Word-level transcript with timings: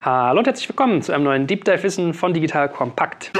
Hallo 0.00 0.38
und 0.38 0.46
herzlich 0.46 0.68
willkommen 0.68 1.02
zu 1.02 1.12
einem 1.12 1.24
neuen 1.24 1.48
Deep 1.48 1.64
Dive 1.64 1.82
Wissen 1.82 2.14
von 2.14 2.32
Digital 2.32 2.68
Kompakt. 2.68 3.32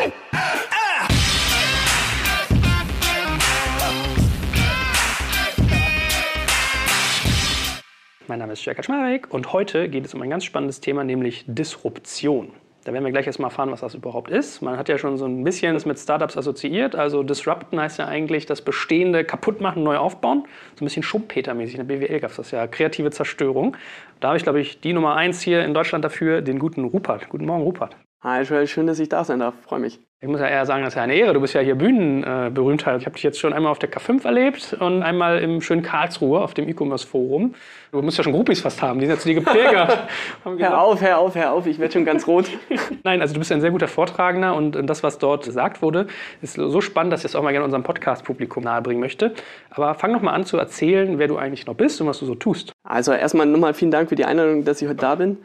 Mein 8.26 8.40
Name 8.40 8.54
ist 8.54 8.64
Jörg 8.64 8.74
Kaczmarek 8.74 9.32
und 9.32 9.52
heute 9.52 9.88
geht 9.88 10.04
es 10.04 10.14
um 10.14 10.22
ein 10.22 10.30
ganz 10.30 10.44
spannendes 10.44 10.80
Thema, 10.80 11.04
nämlich 11.04 11.44
Disruption. 11.46 12.50
Da 12.88 12.94
werden 12.94 13.04
wir 13.04 13.12
gleich 13.12 13.26
erstmal 13.26 13.50
erfahren, 13.50 13.70
was 13.70 13.82
das 13.82 13.94
überhaupt 13.94 14.30
ist. 14.30 14.62
Man 14.62 14.78
hat 14.78 14.88
ja 14.88 14.96
schon 14.96 15.18
so 15.18 15.26
ein 15.26 15.44
bisschen 15.44 15.74
das 15.74 15.84
mit 15.84 15.98
Startups 15.98 16.38
assoziiert. 16.38 16.94
Also 16.94 17.22
Disrupten 17.22 17.78
heißt 17.78 17.98
ja 17.98 18.06
eigentlich 18.06 18.46
das 18.46 18.62
Bestehende 18.62 19.24
kaputt 19.24 19.60
machen, 19.60 19.82
neu 19.82 19.98
aufbauen. 19.98 20.44
So 20.76 20.82
ein 20.82 20.86
bisschen 20.86 21.02
Schumpeter-mäßig. 21.02 21.78
In 21.78 21.86
der 21.86 21.94
BWL 21.96 22.20
gab 22.20 22.30
es 22.30 22.38
das 22.38 22.50
ja, 22.50 22.66
kreative 22.66 23.10
Zerstörung. 23.10 23.76
Da 24.20 24.28
habe 24.28 24.38
ich, 24.38 24.42
glaube 24.42 24.60
ich, 24.60 24.80
die 24.80 24.94
Nummer 24.94 25.16
eins 25.16 25.42
hier 25.42 25.66
in 25.66 25.74
Deutschland 25.74 26.02
dafür, 26.02 26.40
den 26.40 26.58
guten 26.58 26.82
Rupert. 26.82 27.28
Guten 27.28 27.44
Morgen, 27.44 27.64
Rupert. 27.64 27.94
Hi 28.20 28.42
Joel, 28.42 28.66
schön, 28.66 28.88
dass 28.88 28.98
ich 28.98 29.08
da 29.08 29.22
sein 29.22 29.38
darf. 29.38 29.54
Freue 29.62 29.78
mich. 29.78 30.00
Ich 30.20 30.26
muss 30.26 30.40
ja 30.40 30.48
eher 30.48 30.66
sagen, 30.66 30.82
das 30.82 30.94
ist 30.94 30.96
ja 30.96 31.04
eine 31.04 31.14
Ehre. 31.14 31.34
Du 31.34 31.40
bist 31.40 31.54
ja 31.54 31.60
hier 31.60 31.76
Bühnenberühmtheit. 31.76 33.00
ich 33.00 33.06
habe 33.06 33.14
dich 33.14 33.22
jetzt 33.22 33.38
schon 33.38 33.52
einmal 33.52 33.70
auf 33.70 33.78
der 33.78 33.92
K5 33.92 34.24
erlebt 34.24 34.76
und 34.80 35.04
einmal 35.04 35.38
im 35.38 35.60
schönen 35.60 35.82
Karlsruhe 35.82 36.40
auf 36.40 36.52
dem 36.52 36.68
E-Commerce-Forum. 36.68 37.54
Du 37.92 38.02
musst 38.02 38.18
ja 38.18 38.24
schon 38.24 38.32
Groupies 38.32 38.60
fast 38.60 38.82
haben, 38.82 38.98
die 38.98 39.06
sind 39.06 39.14
ja 39.14 39.20
zu 39.20 39.28
dir 39.28 39.36
gepilgert. 39.36 40.08
hör 40.44 40.80
auf, 40.80 41.00
hör 41.00 41.18
auf, 41.18 41.36
hör 41.36 41.52
auf, 41.52 41.68
ich 41.68 41.78
werde 41.78 41.92
schon 41.92 42.04
ganz 42.04 42.26
rot. 42.26 42.46
Nein, 43.04 43.20
also 43.20 43.34
du 43.34 43.38
bist 43.38 43.52
ein 43.52 43.60
sehr 43.60 43.70
guter 43.70 43.86
Vortragender 43.86 44.56
und 44.56 44.72
das, 44.84 45.04
was 45.04 45.18
dort 45.18 45.44
gesagt 45.44 45.80
wurde, 45.80 46.08
ist 46.42 46.54
so 46.54 46.80
spannend, 46.80 47.12
dass 47.12 47.20
ich 47.20 47.26
es 47.26 47.36
auch 47.36 47.44
mal 47.44 47.52
gerne 47.52 47.66
unserem 47.66 47.84
Podcast-Publikum 47.84 48.64
nahebringen 48.64 49.00
möchte. 49.00 49.32
Aber 49.70 49.94
fang 49.94 50.10
noch 50.10 50.22
mal 50.22 50.32
an 50.32 50.44
zu 50.44 50.56
erzählen, 50.56 51.20
wer 51.20 51.28
du 51.28 51.36
eigentlich 51.36 51.66
noch 51.66 51.74
bist 51.74 52.00
und 52.00 52.08
was 52.08 52.18
du 52.18 52.26
so 52.26 52.34
tust. 52.34 52.72
Also 52.82 53.12
erstmal 53.12 53.46
nochmal 53.46 53.74
vielen 53.74 53.92
Dank 53.92 54.08
für 54.08 54.16
die 54.16 54.24
Einladung, 54.24 54.64
dass 54.64 54.82
ich 54.82 54.88
heute 54.88 54.96
da 54.96 55.14
bin. 55.14 55.38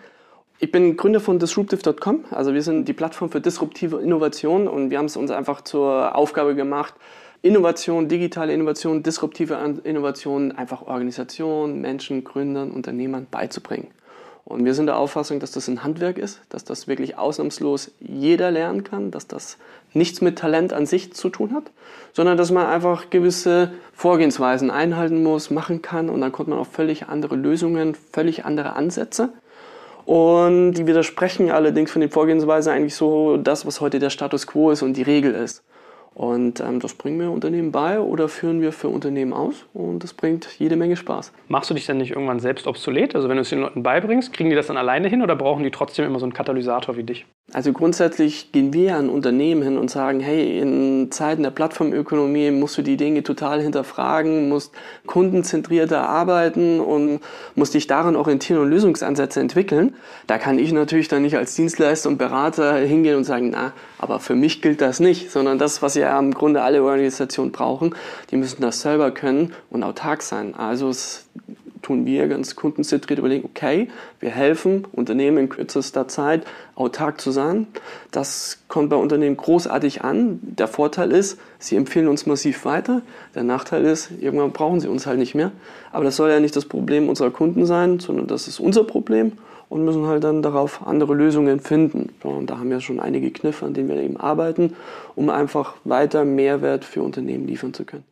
Ich 0.64 0.72
bin 0.72 0.96
Gründer 0.96 1.20
von 1.20 1.40
disruptive.com. 1.40 2.24
Also 2.32 2.54
wir 2.54 2.62
sind 2.62 2.88
die 2.88 2.94
Plattform 2.94 3.30
für 3.30 3.42
disruptive 3.42 4.00
Innovation 4.00 4.70
und 4.70 4.92
wir 4.92 4.98
haben 4.98 5.08
es 5.08 5.18
uns 5.18 5.30
einfach 5.30 5.60
zur 5.60 6.16
Aufgabe 6.16 6.56
gemacht, 6.56 6.94
Innovation, 7.42 8.08
digitale 8.08 8.54
Innovation, 8.54 9.04
disruptive 9.04 9.60
Innovation 9.84 10.54
einfach 10.54 10.84
Organisationen, 10.84 11.82
Menschen, 11.82 12.24
Gründern, 12.24 12.72
Unternehmern 12.72 13.28
beizubringen. 13.30 13.90
Und 14.46 14.64
wir 14.64 14.74
sind 14.74 14.86
der 14.86 14.96
Auffassung, 14.96 15.42
dass 15.42 15.52
das 15.52 15.68
ein 15.68 15.84
Handwerk 15.84 16.18
ist, 16.18 16.40
dass 16.48 16.64
das 16.64 16.88
wirklich 16.88 17.18
ausnahmslos 17.18 17.92
jeder 18.00 18.50
lernen 18.50 18.86
kann, 18.86 19.12
dass 19.12 19.28
das 19.28 19.58
nichts 19.92 20.22
mit 20.22 20.40
Talent 20.40 20.72
an 20.72 20.86
sich 20.86 21.14
zu 21.14 21.28
tun 21.28 21.54
hat, 21.54 21.72
sondern 22.14 22.38
dass 22.38 22.52
man 22.52 22.68
einfach 22.68 23.10
gewisse 23.10 23.74
Vorgehensweisen 23.92 24.72
einhalten 24.72 25.24
muss, 25.24 25.50
machen 25.50 25.82
kann 25.82 26.10
und 26.10 26.22
dann 26.22 26.32
kommt 26.32 26.48
man 26.48 26.60
auf 26.60 26.72
völlig 26.72 27.10
andere 27.10 27.36
Lösungen, 27.36 27.96
völlig 28.14 28.46
andere 28.46 28.78
Ansätze. 28.78 29.34
Und 30.06 30.74
die 30.74 30.86
widersprechen 30.86 31.52
allerdings 31.52 31.92
von 31.92 32.02
den 32.02 32.12
Vorgehensweisen 32.12 32.74
eigentlich 32.74 32.96
so 32.96 33.38
das, 33.38 33.66
was 33.66 33.82
heute 33.82 34.00
der 34.00 34.10
Status 34.10 34.48
quo 34.48 34.72
ist 34.72 34.82
und 34.82 34.98
die 34.98 35.04
Regel 35.04 35.34
ist. 35.34 35.64
Und 36.16 36.60
ähm, 36.60 36.80
das 36.80 36.94
bringen 36.94 37.20
wir 37.20 37.32
Unternehmen 37.32 37.72
bei 37.72 38.00
oder 38.00 38.30
führen 38.30 38.62
wir 38.62 38.72
für 38.72 38.88
Unternehmen 38.88 39.34
aus 39.34 39.66
und 39.74 40.04
das 40.04 40.14
bringt 40.14 40.48
jede 40.60 40.76
Menge 40.76 40.96
Spaß. 40.96 41.32
Machst 41.48 41.70
du 41.70 41.74
dich 41.74 41.88
dann 41.88 41.98
nicht 41.98 42.12
irgendwann 42.12 42.40
selbst 42.40 42.68
obsolet? 42.68 43.16
Also 43.16 43.30
wenn 43.30 43.38
du 43.38 43.42
es 43.42 43.50
den 43.50 43.62
Leuten 43.62 43.82
beibringst, 43.82 44.32
kriegen 44.32 44.50
die 44.50 44.56
das 44.56 44.68
dann 44.68 44.78
alleine 44.78 45.08
hin 45.08 45.24
oder 45.24 45.36
brauchen 45.36 45.64
die 45.64 45.72
trotzdem 45.72 46.06
immer 46.06 46.20
so 46.20 46.26
einen 46.26 46.34
Katalysator 46.34 46.98
wie 46.98 47.04
dich? 47.04 47.26
Also 47.52 47.74
grundsätzlich 47.74 48.52
gehen 48.52 48.74
wir 48.74 48.96
an 48.96 49.10
Unternehmen 49.10 49.64
hin 49.64 49.78
und 49.78 49.92
sagen, 49.92 50.20
hey, 50.20 50.60
in 50.60 51.12
Zeiten 51.12 51.44
der 51.44 51.52
Plattformökonomie 51.52 52.52
musst 52.52 52.78
du 52.78 52.82
die 52.82 52.98
Dinge 52.98 53.22
total 53.22 53.62
hinterfragen, 53.62 54.50
musst 54.50 54.74
kundenzentrierter 55.06 56.08
arbeiten 56.08 56.80
und 56.80 57.20
musst 57.56 57.74
dich 57.74 57.86
daran 57.86 58.16
orientieren 58.16 58.62
und 58.62 58.70
Lösungsansätze 58.70 59.40
entwickeln. 59.40 59.96
Da 60.26 60.38
kann 60.38 60.58
ich 60.58 60.72
natürlich 60.72 61.10
dann 61.10 61.22
nicht 61.22 61.38
als 61.38 61.56
Dienstleister 61.56 62.10
und 62.10 62.18
Berater 62.18 62.78
hingehen 62.78 63.18
und 63.18 63.24
sagen, 63.24 63.50
na, 63.52 63.74
aber 64.00 64.20
für 64.20 64.36
mich 64.36 64.62
gilt 64.62 64.82
das 64.82 65.00
nicht, 65.00 65.30
sondern 65.30 65.58
das, 65.58 65.82
was 65.82 65.96
ja 66.04 66.20
im 66.20 66.34
Grunde 66.34 66.62
alle 66.62 66.84
Organisationen 66.84 67.52
brauchen, 67.52 67.96
die 68.32 68.38
müssen 68.38 68.62
das 68.62 68.82
selber 68.82 69.12
können 69.12 69.54
und 69.70 69.84
autark 69.84 70.22
sein. 70.22 70.56
Also 70.56 70.92
tun 71.84 72.06
wir 72.06 72.28
ganz 72.28 72.56
kundenzentriert 72.56 73.20
überlegen, 73.20 73.46
okay, 73.46 73.90
wir 74.20 74.32
helfen 74.32 74.88
Unternehmen 74.92 75.38
in 75.38 75.50
kürzester 75.50 76.08
Zeit 76.08 76.46
autark 76.76 77.22
zu 77.22 77.32
sein. 77.32 77.68
Das 78.12 78.60
kommt 78.68 78.90
bei 78.90 78.96
Unternehmen 78.96 79.38
großartig 79.38 80.02
an. 80.04 80.40
Der 80.42 80.68
Vorteil 80.68 81.12
ist, 81.12 81.40
sie 81.60 81.76
empfehlen 81.76 82.08
uns 82.08 82.26
massiv 82.26 82.66
weiter. 82.66 83.02
Der 83.36 83.44
Nachteil 83.44 83.84
ist, 83.84 84.10
irgendwann 84.20 84.52
brauchen 84.52 84.80
sie 84.80 84.88
uns 84.88 85.06
halt 85.06 85.20
nicht 85.20 85.36
mehr. 85.36 85.52
Aber 85.92 86.06
das 86.06 86.16
soll 86.16 86.32
ja 86.32 86.40
nicht 86.40 86.56
das 86.56 86.66
Problem 86.66 87.10
unserer 87.10 87.32
Kunden 87.32 87.66
sein, 87.66 88.00
sondern 88.00 88.28
das 88.28 88.48
ist 88.48 88.60
unser 88.60 88.86
Problem 88.86 89.34
und 89.74 89.86
müssen 89.86 90.06
halt 90.06 90.24
dann 90.24 90.44
darauf 90.44 90.86
andere 90.86 91.16
Lösungen 91.16 91.60
finden. 91.60 92.10
Und 92.22 92.52
da 92.52 92.60
haben 92.60 92.70
wir 92.70 92.80
schon 92.80 93.00
einige 93.00 93.32
Kniffe, 93.32 93.66
an 93.66 93.74
denen 93.74 93.90
wir 93.90 93.96
eben 93.96 94.18
arbeiten, 94.18 94.76
um 95.16 95.32
einfach 95.32 95.74
weiter 95.84 96.26
Mehrwert 96.26 96.86
für 96.86 97.02
Unternehmen 97.02 97.48
liefern 97.48 97.74
zu 97.74 97.84
können. 97.84 98.04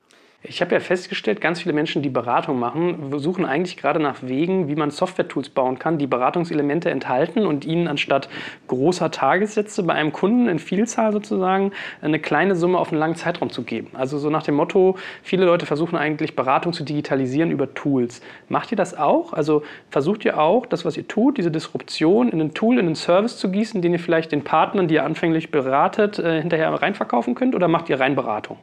Ich 0.44 0.60
habe 0.60 0.74
ja 0.74 0.80
festgestellt, 0.80 1.40
ganz 1.40 1.62
viele 1.62 1.74
Menschen, 1.74 2.02
die 2.02 2.10
Beratung 2.10 2.58
machen, 2.58 3.14
suchen 3.20 3.46
eigentlich 3.46 3.78
gerade 3.78 4.00
nach 4.00 4.24
Wegen, 4.24 4.68
wie 4.68 4.76
man 4.76 4.90
Software-Tools 4.90 5.50
bauen 5.50 5.78
kann, 5.78 6.00
die 6.00 6.08
Beratungselemente 6.08 6.90
enthalten 6.90 7.46
und 7.46 7.64
ihnen 7.64 7.88
anstatt 7.88 8.28
großer 8.68 9.12
Tagessätze 9.12 9.84
bei 9.84 9.94
einem 9.94 10.12
Kunden 10.12 10.48
in 10.48 10.58
Vielzahl 10.58 11.12
sozusagen 11.12 11.74
eine 12.02 12.18
kleine 12.18 12.56
Summe 12.56 12.80
auf 12.80 12.90
einen 12.90 12.98
langen 12.98 13.16
Zeitraum 13.16 13.52
zu 13.52 13.62
geben. 13.62 13.90
Also 13.94 14.18
so 14.18 14.32
nach 14.32 14.42
dem 14.42 14.56
Motto, 14.56 14.98
viele 15.22 15.46
Leute 15.46 15.68
versuchen 15.68 15.96
eigentlich 15.96 16.36
Beratung 16.36 16.74
zu 16.74 16.84
digitalisieren 16.84 17.52
über 17.52 17.76
Tools. 17.76 18.22
Macht 18.50 18.72
ihr 18.72 18.78
das 18.78 18.98
auch? 18.98 19.34
Also 19.34 19.62
versucht 19.92 20.26
ihr 20.26 20.40
auch, 20.40 20.66
das, 20.66 20.86
was 20.86 20.98
ihr 20.98 21.08
tut, 21.08 21.38
diese 21.38 21.52
Disruption 21.52 22.30
in 22.30 22.42
ein 22.42 22.56
Tool, 22.56 22.80
in 22.80 22.88
einen 22.88 22.96
Service 22.96 23.38
zu 23.38 23.52
gießen, 23.52 23.84
den 23.84 23.94
ihr 23.94 24.00
vielleicht 24.00 24.32
den 24.32 24.44
Partnern, 24.44 24.88
die 24.88 24.96
ihr 24.96 25.06
anfänglich 25.06 25.52
beratet, 25.52 26.18
äh, 26.18 26.42
hinterher 26.42 26.74
reinverkaufen 26.74 27.36
könnt 27.36 27.54
oder 27.54 27.68
macht 27.68 27.90
ihr 27.90 28.00
rein 28.00 28.16
Beratung? 28.16 28.58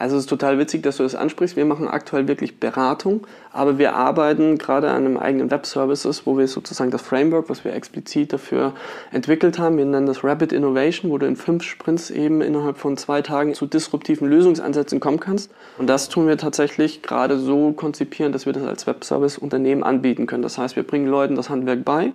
Also 0.00 0.16
es 0.16 0.22
ist 0.22 0.30
total 0.30 0.58
witzig, 0.58 0.82
dass 0.82 0.96
du 0.96 1.02
das 1.02 1.14
ansprichst. 1.14 1.56
Wir 1.56 1.66
machen 1.66 1.86
aktuell 1.86 2.26
wirklich 2.26 2.58
Beratung, 2.58 3.26
aber 3.52 3.76
wir 3.76 3.94
arbeiten 3.94 4.56
gerade 4.56 4.88
an 4.88 5.04
einem 5.04 5.18
eigenen 5.18 5.50
Web-Services, 5.50 6.22
wo 6.24 6.38
wir 6.38 6.48
sozusagen 6.48 6.90
das 6.90 7.02
Framework, 7.02 7.50
was 7.50 7.66
wir 7.66 7.74
explizit 7.74 8.32
dafür 8.32 8.72
entwickelt 9.12 9.58
haben, 9.58 9.76
wir 9.76 9.84
nennen 9.84 10.06
das 10.06 10.24
Rapid 10.24 10.54
Innovation, 10.54 11.10
wo 11.10 11.18
du 11.18 11.26
in 11.26 11.36
fünf 11.36 11.64
Sprints 11.64 12.10
eben 12.10 12.40
innerhalb 12.40 12.78
von 12.78 12.96
zwei 12.96 13.20
Tagen 13.20 13.52
zu 13.52 13.66
disruptiven 13.66 14.26
Lösungsansätzen 14.26 15.00
kommen 15.00 15.20
kannst. 15.20 15.50
Und 15.76 15.86
das 15.86 16.08
tun 16.08 16.26
wir 16.26 16.38
tatsächlich 16.38 17.02
gerade 17.02 17.38
so 17.38 17.72
konzipieren, 17.72 18.32
dass 18.32 18.46
wir 18.46 18.54
das 18.54 18.62
als 18.62 18.86
Web-Service 18.86 19.36
Unternehmen 19.36 19.82
anbieten 19.82 20.26
können. 20.26 20.42
Das 20.42 20.56
heißt, 20.56 20.76
wir 20.76 20.82
bringen 20.82 21.08
Leuten 21.08 21.36
das 21.36 21.50
Handwerk 21.50 21.84
bei, 21.84 22.14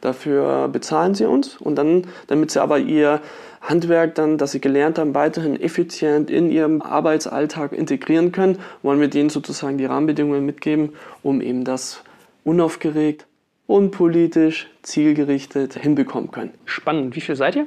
dafür 0.00 0.66
bezahlen 0.66 1.14
sie 1.14 1.26
uns 1.26 1.58
und 1.58 1.76
dann, 1.76 2.08
damit 2.26 2.50
sie 2.50 2.60
aber 2.60 2.78
ihr 2.78 3.20
Handwerk 3.60 4.14
dann, 4.14 4.38
das 4.38 4.52
sie 4.52 4.60
gelernt 4.60 4.98
haben, 4.98 5.14
weiterhin 5.14 5.60
effizient 5.60 6.30
in 6.30 6.50
ihrem 6.50 6.82
Arbeitsalltag 6.82 7.72
integrieren 7.72 8.32
können, 8.32 8.58
wollen 8.82 9.00
wir 9.00 9.08
denen 9.08 9.30
sozusagen 9.30 9.78
die 9.78 9.84
Rahmenbedingungen 9.84 10.44
mitgeben, 10.44 10.94
um 11.22 11.40
eben 11.40 11.64
das 11.64 12.02
unaufgeregt, 12.44 13.26
unpolitisch, 13.66 14.68
zielgerichtet 14.82 15.74
hinbekommen 15.74 16.30
können. 16.30 16.54
Spannend. 16.64 17.14
Wie 17.14 17.20
viel 17.20 17.36
seid 17.36 17.56
ihr? 17.56 17.66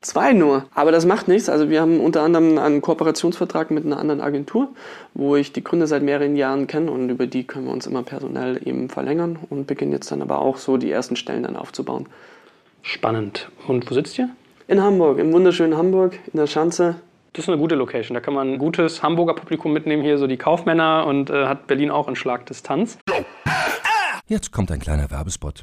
Zwei 0.00 0.32
nur, 0.32 0.66
aber 0.74 0.92
das 0.92 1.06
macht 1.06 1.26
nichts. 1.26 1.48
Also 1.48 1.70
wir 1.70 1.80
haben 1.80 1.98
unter 1.98 2.22
anderem 2.22 2.56
einen 2.56 2.80
Kooperationsvertrag 2.80 3.72
mit 3.72 3.84
einer 3.84 3.98
anderen 3.98 4.20
Agentur, 4.20 4.68
wo 5.14 5.34
ich 5.34 5.52
die 5.52 5.64
Gründer 5.64 5.88
seit 5.88 6.04
mehreren 6.04 6.36
Jahren 6.36 6.68
kenne 6.68 6.92
und 6.92 7.10
über 7.10 7.26
die 7.26 7.44
können 7.44 7.66
wir 7.66 7.72
uns 7.72 7.86
immer 7.88 8.04
personell 8.04 8.60
eben 8.64 8.88
verlängern 8.88 9.40
und 9.50 9.66
beginnen 9.66 9.90
jetzt 9.90 10.12
dann 10.12 10.22
aber 10.22 10.38
auch 10.38 10.56
so 10.56 10.76
die 10.76 10.90
ersten 10.90 11.16
Stellen 11.16 11.42
dann 11.42 11.56
aufzubauen. 11.56 12.06
Spannend. 12.82 13.50
Und 13.66 13.90
wo 13.90 13.94
sitzt 13.94 14.16
ihr? 14.18 14.30
In 14.70 14.82
Hamburg, 14.82 15.18
im 15.18 15.32
wunderschönen 15.32 15.78
Hamburg, 15.78 16.18
in 16.30 16.38
der 16.38 16.46
Schanze. 16.46 16.96
Das 17.32 17.44
ist 17.44 17.48
eine 17.48 17.56
gute 17.56 17.74
Location. 17.74 18.14
Da 18.14 18.20
kann 18.20 18.34
man 18.34 18.52
ein 18.52 18.58
gutes 18.58 19.02
Hamburger 19.02 19.32
Publikum 19.32 19.72
mitnehmen, 19.72 20.02
hier 20.02 20.18
so 20.18 20.26
die 20.26 20.36
Kaufmänner 20.36 21.06
und 21.06 21.30
äh, 21.30 21.46
hat 21.46 21.66
Berlin 21.66 21.90
auch 21.90 22.06
in 22.06 22.14
Schlagdistanz. 22.14 22.98
Jetzt 24.26 24.52
kommt 24.52 24.70
ein 24.70 24.78
kleiner 24.78 25.10
Werbespot. 25.10 25.62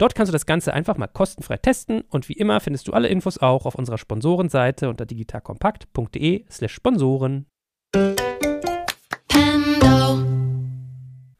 Dort 0.00 0.14
kannst 0.14 0.30
du 0.30 0.32
das 0.32 0.46
Ganze 0.46 0.72
einfach 0.72 0.96
mal 0.96 1.08
kostenfrei 1.08 1.58
testen 1.58 2.04
und 2.08 2.30
wie 2.30 2.32
immer 2.32 2.58
findest 2.60 2.88
du 2.88 2.94
alle 2.94 3.08
Infos 3.08 3.36
auch 3.36 3.66
auf 3.66 3.74
unserer 3.74 3.98
Sponsorenseite 3.98 4.88
unter 4.88 5.04
digitalkompakt.de 5.04 6.46
slash 6.50 6.72
Sponsoren. 6.72 7.44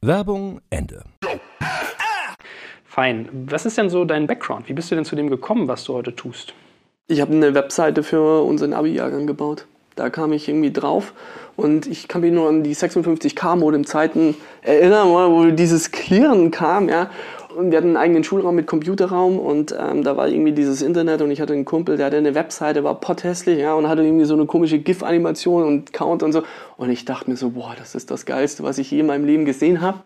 Werbung 0.02 0.60
Ende. 0.68 1.04
Fein. 2.84 3.30
Was 3.46 3.64
ist 3.64 3.78
denn 3.78 3.88
so 3.88 4.04
dein 4.04 4.26
Background? 4.26 4.68
Wie 4.68 4.74
bist 4.74 4.90
du 4.90 4.94
denn 4.94 5.06
zu 5.06 5.16
dem 5.16 5.30
gekommen, 5.30 5.66
was 5.66 5.84
du 5.84 5.94
heute 5.94 6.14
tust? 6.14 6.52
Ich 7.06 7.22
habe 7.22 7.32
eine 7.32 7.54
Webseite 7.54 8.02
für 8.02 8.42
unseren 8.42 8.74
Abi-Jahrgang 8.74 9.26
gebaut. 9.26 9.64
Da 9.96 10.10
kam 10.10 10.34
ich 10.34 10.48
irgendwie 10.48 10.72
drauf 10.72 11.14
und 11.56 11.86
ich 11.86 12.08
kann 12.08 12.20
mich 12.20 12.32
nur 12.32 12.48
an 12.48 12.62
die 12.62 12.76
56K-Modem-Zeiten 12.76 14.34
erinnern, 14.62 15.08
wo 15.08 15.50
dieses 15.50 15.90
Clearen 15.92 16.50
kam, 16.50 16.90
ja. 16.90 17.10
Und 17.56 17.70
wir 17.70 17.78
hatten 17.78 17.88
einen 17.88 17.96
eigenen 17.96 18.24
Schulraum 18.24 18.54
mit 18.54 18.66
Computerraum 18.66 19.38
und 19.38 19.74
ähm, 19.76 20.04
da 20.04 20.16
war 20.16 20.28
irgendwie 20.28 20.52
dieses 20.52 20.82
Internet 20.82 21.20
und 21.20 21.30
ich 21.30 21.40
hatte 21.40 21.52
einen 21.52 21.64
Kumpel, 21.64 21.96
der 21.96 22.06
hatte 22.06 22.16
eine 22.16 22.34
Webseite, 22.34 22.84
war 22.84 23.00
potthässlich, 23.00 23.58
ja, 23.58 23.74
und 23.74 23.88
hatte 23.88 24.02
irgendwie 24.02 24.24
so 24.24 24.34
eine 24.34 24.46
komische 24.46 24.78
GIF-Animation 24.78 25.64
und 25.64 25.92
Count 25.92 26.22
und 26.22 26.32
so. 26.32 26.42
Und 26.76 26.90
ich 26.90 27.04
dachte 27.04 27.28
mir 27.28 27.36
so, 27.36 27.50
boah, 27.50 27.74
das 27.76 27.94
ist 27.94 28.10
das 28.10 28.24
Geilste, 28.24 28.62
was 28.62 28.78
ich 28.78 28.90
je 28.90 29.00
in 29.00 29.06
meinem 29.06 29.24
Leben 29.24 29.44
gesehen 29.44 29.80
habe. 29.80 30.00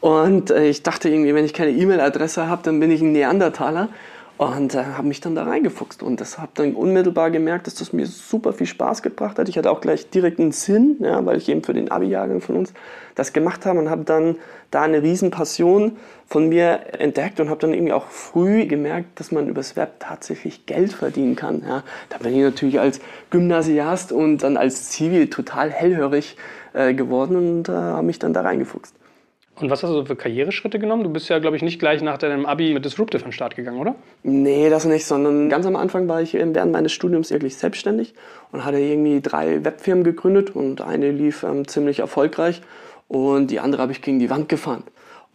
Und 0.00 0.50
äh, 0.50 0.68
ich 0.68 0.82
dachte 0.82 1.08
irgendwie, 1.08 1.34
wenn 1.34 1.44
ich 1.44 1.54
keine 1.54 1.72
E-Mail-Adresse 1.72 2.48
habe, 2.48 2.62
dann 2.62 2.78
bin 2.78 2.90
ich 2.90 3.00
ein 3.00 3.12
Neandertaler. 3.12 3.88
Und 4.38 4.74
äh, 4.74 4.84
habe 4.84 5.08
mich 5.08 5.20
dann 5.20 5.34
da 5.34 5.44
reingefuchst 5.44 6.02
und 6.02 6.20
das 6.20 6.38
habe 6.38 6.52
dann 6.54 6.74
unmittelbar 6.74 7.30
gemerkt, 7.30 7.66
dass 7.66 7.74
das 7.74 7.94
mir 7.94 8.06
super 8.06 8.52
viel 8.52 8.66
Spaß 8.66 9.02
gebracht 9.02 9.38
hat. 9.38 9.48
Ich 9.48 9.56
hatte 9.56 9.70
auch 9.70 9.80
gleich 9.80 10.10
direkt 10.10 10.38
einen 10.38 10.52
Sinn, 10.52 10.96
ja, 11.00 11.24
weil 11.24 11.38
ich 11.38 11.48
eben 11.48 11.62
für 11.62 11.72
den 11.72 11.90
Abi-Jahrgang 11.90 12.42
von 12.42 12.56
uns 12.56 12.74
das 13.14 13.32
gemacht 13.32 13.64
habe 13.64 13.78
und 13.78 13.88
habe 13.88 14.04
dann 14.04 14.36
da 14.70 14.82
eine 14.82 15.02
Riesenpassion 15.02 15.96
von 16.26 16.50
mir 16.50 16.80
entdeckt 16.98 17.40
und 17.40 17.48
habe 17.48 17.60
dann 17.60 17.72
irgendwie 17.72 17.94
auch 17.94 18.08
früh 18.08 18.66
gemerkt, 18.66 19.18
dass 19.18 19.32
man 19.32 19.48
übers 19.48 19.74
Web 19.74 20.00
tatsächlich 20.00 20.66
Geld 20.66 20.92
verdienen 20.92 21.34
kann. 21.34 21.62
Ja. 21.66 21.82
Da 22.10 22.18
bin 22.18 22.34
ich 22.34 22.42
natürlich 22.42 22.78
als 22.78 23.00
Gymnasiast 23.30 24.12
und 24.12 24.42
dann 24.42 24.58
als 24.58 24.90
Zivil 24.90 25.30
total 25.30 25.70
hellhörig 25.70 26.36
äh, 26.74 26.92
geworden 26.92 27.36
und 27.36 27.68
äh, 27.70 27.72
habe 27.72 28.06
mich 28.06 28.18
dann 28.18 28.34
da 28.34 28.42
reingefuchst. 28.42 28.94
Und 29.58 29.70
was 29.70 29.82
hast 29.82 29.90
du 29.90 30.04
für 30.04 30.16
Karriereschritte 30.16 30.78
genommen? 30.78 31.02
Du 31.02 31.08
bist 31.08 31.30
ja, 31.30 31.38
glaube 31.38 31.56
ich, 31.56 31.62
nicht 31.62 31.78
gleich 31.78 32.02
nach 32.02 32.18
deinem 32.18 32.44
Abi 32.44 32.74
mit 32.74 32.84
Disruptive 32.84 33.24
an 33.24 33.30
den 33.30 33.32
Start 33.32 33.56
gegangen, 33.56 33.78
oder? 33.78 33.94
Nee, 34.22 34.68
das 34.68 34.84
nicht, 34.84 35.06
sondern 35.06 35.48
ganz 35.48 35.64
am 35.64 35.76
Anfang 35.76 36.08
war 36.08 36.20
ich 36.20 36.34
während 36.34 36.72
meines 36.72 36.92
Studiums 36.92 37.30
wirklich 37.30 37.56
selbstständig 37.56 38.12
und 38.52 38.66
hatte 38.66 38.78
irgendwie 38.78 39.22
drei 39.22 39.64
Webfirmen 39.64 40.04
gegründet 40.04 40.54
und 40.54 40.82
eine 40.82 41.10
lief 41.10 41.42
ähm, 41.42 41.66
ziemlich 41.66 42.00
erfolgreich 42.00 42.60
und 43.08 43.50
die 43.50 43.58
andere 43.60 43.80
habe 43.80 43.92
ich 43.92 44.02
gegen 44.02 44.18
die 44.18 44.28
Wand 44.28 44.50
gefahren. 44.50 44.84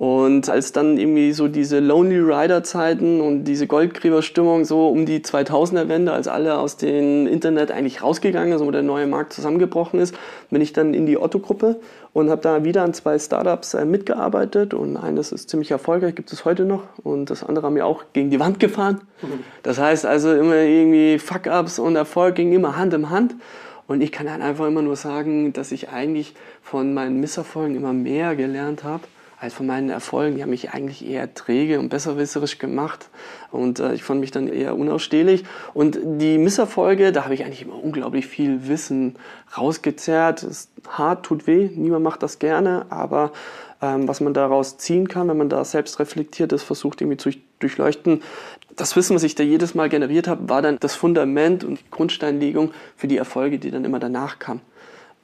Und 0.01 0.49
als 0.49 0.71
dann 0.71 0.97
irgendwie 0.97 1.31
so 1.31 1.47
diese 1.47 1.79
Lonely 1.79 2.17
Rider 2.21 2.63
Zeiten 2.63 3.21
und 3.21 3.43
diese 3.43 3.67
Goldgräberstimmung 3.67 4.65
so 4.65 4.87
um 4.87 5.05
die 5.05 5.19
2000er 5.19 5.89
Wende, 5.89 6.11
als 6.11 6.27
alle 6.27 6.57
aus 6.57 6.75
dem 6.75 7.27
Internet 7.27 7.69
eigentlich 7.69 8.01
rausgegangen 8.01 8.57
sind, 8.57 8.65
wo 8.65 8.71
der 8.71 8.81
neue 8.81 9.05
Markt 9.05 9.31
zusammengebrochen 9.31 9.99
ist, 9.99 10.15
bin 10.49 10.59
ich 10.59 10.73
dann 10.73 10.95
in 10.95 11.05
die 11.05 11.19
Otto 11.19 11.37
Gruppe 11.37 11.79
und 12.13 12.31
habe 12.31 12.41
da 12.41 12.63
wieder 12.63 12.81
an 12.81 12.95
zwei 12.95 13.19
Startups 13.19 13.75
äh, 13.75 13.85
mitgearbeitet 13.85 14.73
und 14.73 14.97
eines 14.97 15.31
ist 15.31 15.51
ziemlich 15.51 15.69
erfolgreich, 15.69 16.15
gibt 16.15 16.33
es 16.33 16.45
heute 16.45 16.65
noch 16.65 16.81
und 17.03 17.29
das 17.29 17.43
andere 17.43 17.67
haben 17.67 17.75
wir 17.75 17.85
auch 17.85 18.05
gegen 18.11 18.31
die 18.31 18.39
Wand 18.39 18.59
gefahren. 18.59 19.01
Das 19.61 19.77
heißt 19.77 20.07
also 20.07 20.33
immer 20.33 20.55
irgendwie 20.55 21.19
Fuck-ups 21.19 21.77
und 21.77 21.95
Erfolg 21.95 22.33
ging 22.33 22.51
immer 22.53 22.75
Hand 22.75 22.95
in 22.95 23.11
Hand. 23.11 23.35
Und 23.85 24.01
ich 24.01 24.11
kann 24.11 24.25
dann 24.25 24.41
einfach 24.41 24.65
immer 24.65 24.81
nur 24.81 24.95
sagen, 24.95 25.53
dass 25.53 25.71
ich 25.71 25.89
eigentlich 25.89 26.33
von 26.63 26.95
meinen 26.95 27.19
Misserfolgen 27.19 27.75
immer 27.75 27.93
mehr 27.93 28.35
gelernt 28.35 28.83
habe 28.83 29.03
als 29.41 29.55
von 29.55 29.65
meinen 29.65 29.89
Erfolgen. 29.89 30.35
Die 30.35 30.43
haben 30.43 30.51
mich 30.51 30.71
eigentlich 30.71 31.03
eher 31.03 31.33
träge 31.33 31.79
und 31.79 31.89
besserwisserisch 31.89 32.59
gemacht 32.59 33.09
und 33.49 33.79
äh, 33.79 33.95
ich 33.95 34.03
fand 34.03 34.19
mich 34.19 34.29
dann 34.29 34.47
eher 34.47 34.77
unausstehlich. 34.77 35.45
Und 35.73 35.97
die 36.03 36.37
Misserfolge, 36.37 37.11
da 37.11 37.23
habe 37.23 37.33
ich 37.33 37.43
eigentlich 37.43 37.63
immer 37.63 37.83
unglaublich 37.83 38.27
viel 38.27 38.67
Wissen 38.67 39.15
rausgezerrt. 39.57 40.43
Ist 40.43 40.69
hart, 40.87 41.25
tut 41.25 41.47
weh, 41.47 41.71
niemand 41.75 42.03
macht 42.03 42.21
das 42.21 42.37
gerne, 42.37 42.85
aber 42.89 43.31
ähm, 43.81 44.07
was 44.07 44.21
man 44.21 44.35
daraus 44.35 44.77
ziehen 44.77 45.07
kann, 45.07 45.27
wenn 45.27 45.37
man 45.37 45.49
da 45.49 45.65
selbst 45.65 45.99
reflektiert 45.99 46.53
ist, 46.53 46.61
versucht 46.61 47.01
irgendwie 47.01 47.17
zu 47.17 47.31
durchleuchten. 47.57 48.21
Das 48.75 48.95
Wissen, 48.95 49.15
was 49.15 49.23
ich 49.23 49.33
da 49.33 49.43
jedes 49.43 49.73
Mal 49.73 49.89
generiert 49.89 50.27
habe, 50.27 50.49
war 50.49 50.61
dann 50.61 50.77
das 50.79 50.93
Fundament 50.93 51.63
und 51.63 51.79
die 51.79 51.89
Grundsteinlegung 51.89 52.73
für 52.95 53.07
die 53.07 53.17
Erfolge, 53.17 53.57
die 53.57 53.71
dann 53.71 53.85
immer 53.85 53.99
danach 53.99 54.37
kamen 54.37 54.61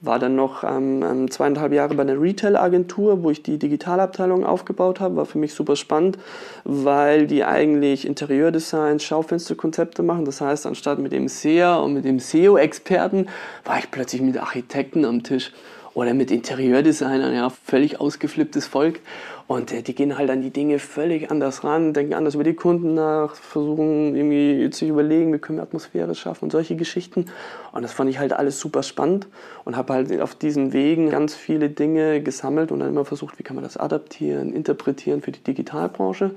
war 0.00 0.18
dann 0.18 0.36
noch 0.36 0.62
ähm, 0.62 1.02
ähm, 1.02 1.30
zweieinhalb 1.30 1.72
Jahre 1.72 1.94
bei 1.94 2.02
einer 2.02 2.20
Retail-Agentur, 2.20 3.22
wo 3.22 3.30
ich 3.30 3.42
die 3.42 3.58
Digitalabteilung 3.58 4.44
aufgebaut 4.44 5.00
habe. 5.00 5.16
War 5.16 5.26
für 5.26 5.38
mich 5.38 5.54
super 5.54 5.74
spannend, 5.74 6.18
weil 6.64 7.26
die 7.26 7.44
eigentlich 7.44 8.06
Interieurdesigns, 8.06 9.02
Schaufensterkonzepte 9.02 10.02
machen. 10.02 10.24
Das 10.24 10.40
heißt, 10.40 10.66
anstatt 10.66 11.00
mit 11.00 11.12
dem 11.12 11.26
SEA 11.28 11.76
und 11.76 11.94
mit 11.94 12.04
dem 12.04 12.20
SEO-Experten 12.20 13.26
war 13.64 13.78
ich 13.78 13.90
plötzlich 13.90 14.22
mit 14.22 14.38
Architekten 14.38 15.04
am 15.04 15.24
Tisch 15.24 15.52
oder 15.94 16.14
mit 16.14 16.30
Interieurdesignern, 16.30 17.34
ja, 17.34 17.50
völlig 17.50 18.00
ausgeflipptes 18.00 18.68
Volk. 18.68 19.00
Und 19.48 19.72
äh, 19.72 19.80
die 19.80 19.94
gehen 19.94 20.18
halt 20.18 20.28
an 20.28 20.42
die 20.42 20.50
Dinge 20.50 20.78
völlig 20.78 21.30
anders 21.30 21.64
ran, 21.64 21.94
denken 21.94 22.12
anders 22.12 22.34
über 22.34 22.44
die 22.44 22.54
Kunden 22.54 22.92
nach, 22.92 23.34
versuchen 23.34 24.14
irgendwie 24.14 24.68
zu 24.68 24.84
überlegen, 24.84 25.32
wie 25.32 25.38
können 25.38 25.58
wir 25.58 25.62
Atmosphäre 25.62 26.14
schaffen 26.14 26.44
und 26.44 26.52
solche 26.52 26.76
Geschichten. 26.76 27.24
Und 27.72 27.80
das 27.80 27.94
fand 27.94 28.10
ich 28.10 28.18
halt 28.18 28.34
alles 28.34 28.60
super 28.60 28.82
spannend 28.82 29.26
und 29.64 29.74
habe 29.74 29.94
halt 29.94 30.20
auf 30.20 30.34
diesen 30.34 30.74
Wegen 30.74 31.08
ganz 31.08 31.34
viele 31.34 31.70
Dinge 31.70 32.22
gesammelt 32.22 32.70
und 32.70 32.80
dann 32.80 32.90
immer 32.90 33.06
versucht, 33.06 33.38
wie 33.38 33.42
kann 33.42 33.56
man 33.56 33.64
das 33.64 33.78
adaptieren, 33.78 34.52
interpretieren 34.52 35.22
für 35.22 35.32
die 35.32 35.42
Digitalbranche. 35.42 36.32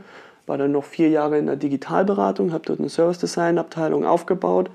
War 0.48 0.58
dann 0.58 0.72
noch 0.72 0.86
vier 0.86 1.10
Jahre 1.10 1.38
in 1.38 1.48
der 1.48 1.58
Digitalberatung, 1.58 2.54
habe 2.54 2.64
dort 2.66 2.80
eine 2.80 2.90
Service 2.90 3.20
Design 3.20 3.58
Abteilung 3.58 4.06
aufgebaut 4.06 4.72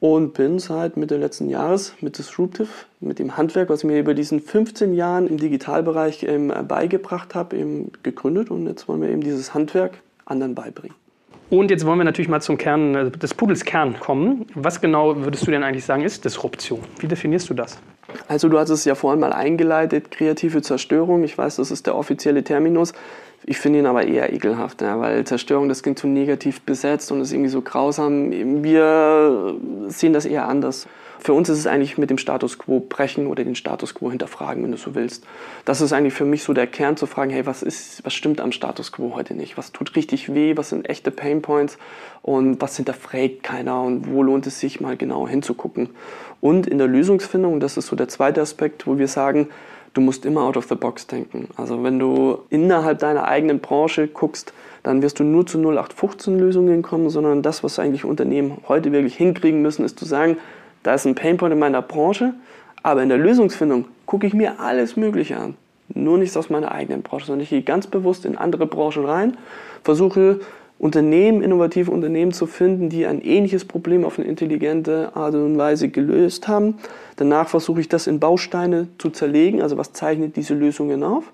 und 0.00 0.34
bin 0.34 0.58
seit 0.58 0.96
Mitte 0.96 1.16
letzten 1.16 1.48
Jahres 1.48 1.94
mit 2.00 2.18
Disruptive, 2.18 2.68
mit 3.00 3.18
dem 3.18 3.36
Handwerk, 3.36 3.68
was 3.68 3.80
ich 3.80 3.84
mir 3.84 3.98
über 3.98 4.14
diesen 4.14 4.40
15 4.40 4.94
Jahren 4.94 5.26
im 5.26 5.38
Digitalbereich 5.38 6.24
ähm, 6.24 6.52
beigebracht 6.68 7.34
habe, 7.34 7.56
eben 7.56 7.92
gegründet 8.02 8.50
und 8.50 8.66
jetzt 8.66 8.88
wollen 8.88 9.00
wir 9.00 9.08
eben 9.08 9.22
dieses 9.22 9.54
Handwerk 9.54 10.02
anderen 10.24 10.54
beibringen. 10.54 10.96
Und 11.48 11.70
jetzt 11.70 11.86
wollen 11.86 11.98
wir 11.98 12.04
natürlich 12.04 12.28
mal 12.28 12.40
zum 12.40 12.58
Kern 12.58 12.94
äh, 12.94 13.10
des 13.10 13.34
Pudels 13.34 13.64
Kern 13.64 14.00
kommen. 14.00 14.46
Was 14.54 14.80
genau 14.80 15.16
würdest 15.24 15.46
du 15.46 15.50
denn 15.50 15.62
eigentlich 15.62 15.84
sagen, 15.84 16.02
ist 16.02 16.24
Disruption? 16.24 16.80
Wie 16.98 17.06
definierst 17.06 17.48
du 17.48 17.54
das? 17.54 17.78
Also 18.28 18.48
du 18.48 18.58
hast 18.58 18.70
es 18.70 18.84
ja 18.84 18.94
vorhin 18.94 19.20
mal 19.20 19.32
eingeleitet, 19.32 20.10
kreative 20.10 20.62
Zerstörung. 20.62 21.22
Ich 21.22 21.36
weiß, 21.36 21.56
das 21.56 21.70
ist 21.70 21.86
der 21.86 21.96
offizielle 21.96 22.42
Terminus. 22.42 22.92
Ich 23.44 23.58
finde 23.58 23.78
ihn 23.78 23.86
aber 23.86 24.04
eher 24.06 24.32
ekelhaft, 24.32 24.82
ja, 24.82 24.98
weil 24.98 25.24
Zerstörung, 25.24 25.68
das 25.68 25.82
klingt 25.82 25.98
zu 25.98 26.08
negativ 26.08 26.62
besetzt 26.62 27.12
und 27.12 27.20
ist 27.20 27.32
irgendwie 27.32 27.50
so 27.50 27.62
grausam. 27.62 28.32
Wir 28.64 29.54
sehen 29.88 30.12
das 30.12 30.26
eher 30.26 30.48
anders. 30.48 30.88
Für 31.26 31.32
uns 31.32 31.48
ist 31.48 31.58
es 31.58 31.66
eigentlich 31.66 31.98
mit 31.98 32.08
dem 32.08 32.18
Status 32.18 32.56
quo 32.56 32.78
brechen 32.78 33.26
oder 33.26 33.42
den 33.42 33.56
Status 33.56 33.96
quo 33.96 34.12
hinterfragen, 34.12 34.62
wenn 34.62 34.70
du 34.70 34.76
so 34.76 34.94
willst. 34.94 35.26
Das 35.64 35.80
ist 35.80 35.92
eigentlich 35.92 36.14
für 36.14 36.24
mich 36.24 36.44
so 36.44 36.52
der 36.52 36.68
Kern 36.68 36.96
zu 36.96 37.06
fragen, 37.06 37.32
hey, 37.32 37.44
was 37.46 37.64
ist, 37.64 38.04
was 38.04 38.14
stimmt 38.14 38.40
am 38.40 38.52
Status 38.52 38.92
quo 38.92 39.10
heute 39.16 39.34
nicht? 39.34 39.58
Was 39.58 39.72
tut 39.72 39.96
richtig 39.96 40.32
weh? 40.32 40.56
Was 40.56 40.68
sind 40.68 40.88
echte 40.88 41.10
Painpoints? 41.10 41.78
Und 42.22 42.62
was 42.62 42.76
hinterfragt 42.76 43.42
keiner? 43.42 43.82
Und 43.82 44.08
wo 44.08 44.22
lohnt 44.22 44.46
es 44.46 44.60
sich 44.60 44.80
mal 44.80 44.96
genau 44.96 45.26
hinzugucken? 45.26 45.88
Und 46.40 46.68
in 46.68 46.78
der 46.78 46.86
Lösungsfindung, 46.86 47.58
das 47.58 47.76
ist 47.76 47.88
so 47.88 47.96
der 47.96 48.06
zweite 48.06 48.40
Aspekt, 48.40 48.86
wo 48.86 48.96
wir 48.96 49.08
sagen, 49.08 49.48
du 49.94 50.02
musst 50.02 50.26
immer 50.26 50.42
out 50.42 50.56
of 50.56 50.68
the 50.68 50.76
box 50.76 51.08
denken. 51.08 51.48
Also 51.56 51.82
wenn 51.82 51.98
du 51.98 52.38
innerhalb 52.50 53.00
deiner 53.00 53.26
eigenen 53.26 53.58
Branche 53.58 54.06
guckst, 54.06 54.52
dann 54.84 55.02
wirst 55.02 55.18
du 55.18 55.24
nur 55.24 55.44
zu 55.44 55.58
0815 55.58 56.38
Lösungen 56.38 56.82
kommen, 56.82 57.10
sondern 57.10 57.42
das, 57.42 57.64
was 57.64 57.80
eigentlich 57.80 58.04
Unternehmen 58.04 58.58
heute 58.68 58.92
wirklich 58.92 59.16
hinkriegen 59.16 59.60
müssen, 59.60 59.84
ist 59.84 59.98
zu 59.98 60.04
sagen, 60.04 60.36
da 60.86 60.94
ist 60.94 61.04
ein 61.04 61.16
Painpoint 61.16 61.52
in 61.52 61.58
meiner 61.58 61.82
Branche, 61.82 62.34
aber 62.82 63.02
in 63.02 63.08
der 63.08 63.18
Lösungsfindung 63.18 63.86
gucke 64.06 64.26
ich 64.26 64.34
mir 64.34 64.60
alles 64.60 64.96
Mögliche 64.96 65.36
an. 65.36 65.56
Nur 65.88 66.16
nichts 66.18 66.36
aus 66.36 66.48
meiner 66.48 66.70
eigenen 66.70 67.02
Branche, 67.02 67.26
sondern 67.26 67.42
ich 67.42 67.50
gehe 67.50 67.62
ganz 67.62 67.88
bewusst 67.88 68.24
in 68.24 68.36
andere 68.36 68.66
Branchen 68.66 69.04
rein, 69.04 69.36
versuche 69.82 70.40
Unternehmen, 70.78 71.42
innovative 71.42 71.90
Unternehmen 71.90 72.32
zu 72.32 72.46
finden, 72.46 72.88
die 72.88 73.06
ein 73.06 73.20
ähnliches 73.20 73.64
Problem 73.64 74.04
auf 74.04 74.18
eine 74.18 74.28
intelligente 74.28 75.10
Art 75.14 75.34
und 75.34 75.58
Weise 75.58 75.88
gelöst 75.88 76.46
haben. 76.48 76.78
Danach 77.16 77.48
versuche 77.48 77.80
ich 77.80 77.88
das 77.88 78.06
in 78.06 78.20
Bausteine 78.20 78.86
zu 78.98 79.10
zerlegen, 79.10 79.62
also 79.62 79.78
was 79.78 79.92
zeichnet 79.92 80.36
diese 80.36 80.54
Lösungen 80.54 81.02
auf. 81.02 81.32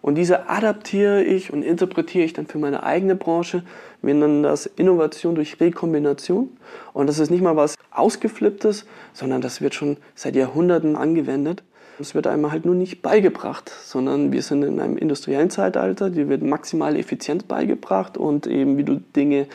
Und 0.00 0.14
diese 0.14 0.48
adaptiere 0.48 1.22
ich 1.22 1.52
und 1.52 1.62
interpretiere 1.62 2.24
ich 2.24 2.32
dann 2.32 2.46
für 2.46 2.58
meine 2.58 2.82
eigene 2.82 3.14
Branche, 3.14 3.62
Wir 4.02 4.14
nennen 4.14 4.42
das 4.42 4.66
Innovation 4.66 5.34
durch 5.34 5.60
Rekombination. 5.60 6.56
Und 6.92 7.08
das 7.08 7.18
ist 7.18 7.30
nicht 7.30 7.42
mal 7.42 7.56
was 7.56 7.74
Ausgeflipptes, 7.90 8.86
sondern 9.12 9.40
das 9.40 9.60
wird 9.60 9.74
schon 9.74 9.96
seit 10.14 10.36
Jahrhunderten 10.36 10.96
angewendet. 10.96 11.62
Es 12.00 12.14
wird 12.14 12.28
einem 12.28 12.52
halt 12.52 12.64
nur 12.64 12.76
nicht 12.76 13.02
beigebracht, 13.02 13.72
sondern 13.84 14.30
wir 14.30 14.42
sind 14.42 14.62
in 14.62 14.78
einem 14.78 14.96
industriellen 14.96 15.50
Zeitalter, 15.50 16.10
die 16.10 16.28
wird 16.28 16.42
maximal 16.42 16.94
effizient 16.94 17.48
beigebracht 17.48 18.16
und 18.16 18.46
eben 18.46 18.76
wie 18.76 18.84
du 18.84 19.00
Dinge 19.16 19.46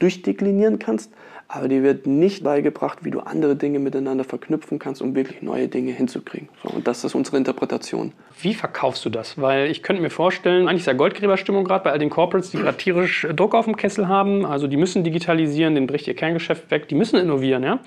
durchdeklinieren 0.00 0.80
kannst 0.80 1.12
aber 1.54 1.68
dir 1.68 1.82
wird 1.82 2.06
nicht 2.06 2.42
beigebracht, 2.42 3.04
wie 3.04 3.10
du 3.10 3.20
andere 3.20 3.56
Dinge 3.56 3.78
miteinander 3.78 4.24
verknüpfen 4.24 4.78
kannst, 4.78 5.02
um 5.02 5.14
wirklich 5.14 5.42
neue 5.42 5.68
Dinge 5.68 5.92
hinzukriegen. 5.92 6.48
So, 6.62 6.70
und 6.70 6.88
das 6.88 7.04
ist 7.04 7.14
unsere 7.14 7.36
Interpretation. 7.36 8.12
Wie 8.40 8.54
verkaufst 8.54 9.04
du 9.04 9.10
das? 9.10 9.38
Weil 9.38 9.70
ich 9.70 9.82
könnte 9.82 10.00
mir 10.00 10.08
vorstellen, 10.08 10.66
eigentlich 10.66 10.80
ist 10.80 10.86
ja 10.86 10.94
Goldgräberstimmung 10.94 11.64
gerade 11.64 11.84
bei 11.84 11.92
all 11.92 11.98
den 11.98 12.08
Corporates, 12.08 12.52
die 12.52 12.56
gerade 12.56 12.78
tierisch 12.78 13.26
Druck 13.36 13.54
auf 13.54 13.66
dem 13.66 13.76
Kessel 13.76 14.08
haben. 14.08 14.46
Also 14.46 14.66
die 14.66 14.78
müssen 14.78 15.04
digitalisieren, 15.04 15.74
denen 15.74 15.86
bricht 15.86 16.08
ihr 16.08 16.14
Kerngeschäft 16.14 16.70
weg, 16.70 16.88
die 16.88 16.94
müssen 16.94 17.20
innovieren. 17.20 17.62
Ja? 17.64 17.80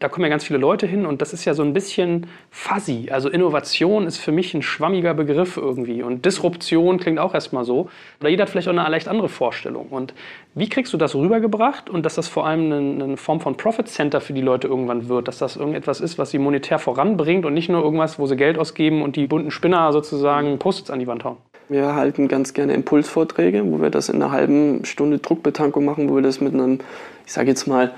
Da 0.00 0.08
kommen 0.08 0.24
ja 0.24 0.28
ganz 0.28 0.44
viele 0.44 0.60
Leute 0.60 0.86
hin 0.86 1.06
und 1.06 1.20
das 1.20 1.32
ist 1.32 1.44
ja 1.44 1.54
so 1.54 1.62
ein 1.62 1.72
bisschen 1.72 2.28
fuzzy. 2.50 3.08
Also 3.10 3.28
Innovation 3.28 4.06
ist 4.06 4.18
für 4.18 4.30
mich 4.30 4.54
ein 4.54 4.62
schwammiger 4.62 5.12
Begriff 5.12 5.56
irgendwie 5.56 6.02
und 6.02 6.24
Disruption 6.24 6.98
klingt 6.98 7.18
auch 7.18 7.34
erstmal 7.34 7.64
so. 7.64 7.88
Oder 8.20 8.30
jeder 8.30 8.42
hat 8.42 8.50
vielleicht 8.50 8.68
auch 8.68 8.72
eine 8.72 8.88
leicht 8.88 9.08
andere 9.08 9.28
Vorstellung. 9.28 9.88
Und 9.88 10.14
wie 10.54 10.68
kriegst 10.68 10.92
du 10.92 10.98
das 10.98 11.16
rübergebracht 11.16 11.90
und 11.90 12.06
dass 12.06 12.14
das 12.14 12.28
vor 12.28 12.46
allem 12.46 13.02
eine, 13.02 13.16
Form 13.16 13.40
von 13.40 13.56
Profit 13.56 13.88
Center 13.88 14.20
für 14.20 14.32
die 14.32 14.40
Leute 14.40 14.68
irgendwann 14.68 15.08
wird, 15.08 15.26
dass 15.26 15.38
das 15.38 15.56
irgendetwas 15.56 16.00
ist, 16.00 16.16
was 16.16 16.30
sie 16.30 16.38
monetär 16.38 16.78
voranbringt 16.78 17.44
und 17.44 17.54
nicht 17.54 17.68
nur 17.68 17.82
irgendwas, 17.82 18.20
wo 18.20 18.26
sie 18.26 18.36
Geld 18.36 18.56
ausgeben 18.56 19.02
und 19.02 19.16
die 19.16 19.26
bunten 19.26 19.50
Spinner 19.50 19.92
sozusagen 19.92 20.58
Post-its 20.58 20.90
an 20.90 21.00
die 21.00 21.08
Wand 21.08 21.24
hauen? 21.24 21.38
Wir 21.68 21.96
halten 21.96 22.28
ganz 22.28 22.54
gerne 22.54 22.72
Impulsvorträge, 22.72 23.64
wo 23.70 23.82
wir 23.82 23.90
das 23.90 24.08
in 24.08 24.22
einer 24.22 24.30
halben 24.30 24.84
Stunde 24.84 25.18
Druckbetankung 25.18 25.84
machen, 25.84 26.08
wo 26.08 26.14
wir 26.14 26.22
das 26.22 26.40
mit 26.40 26.54
einem, 26.54 26.78
ich 27.26 27.32
sage 27.32 27.48
jetzt 27.48 27.66
mal, 27.66 27.92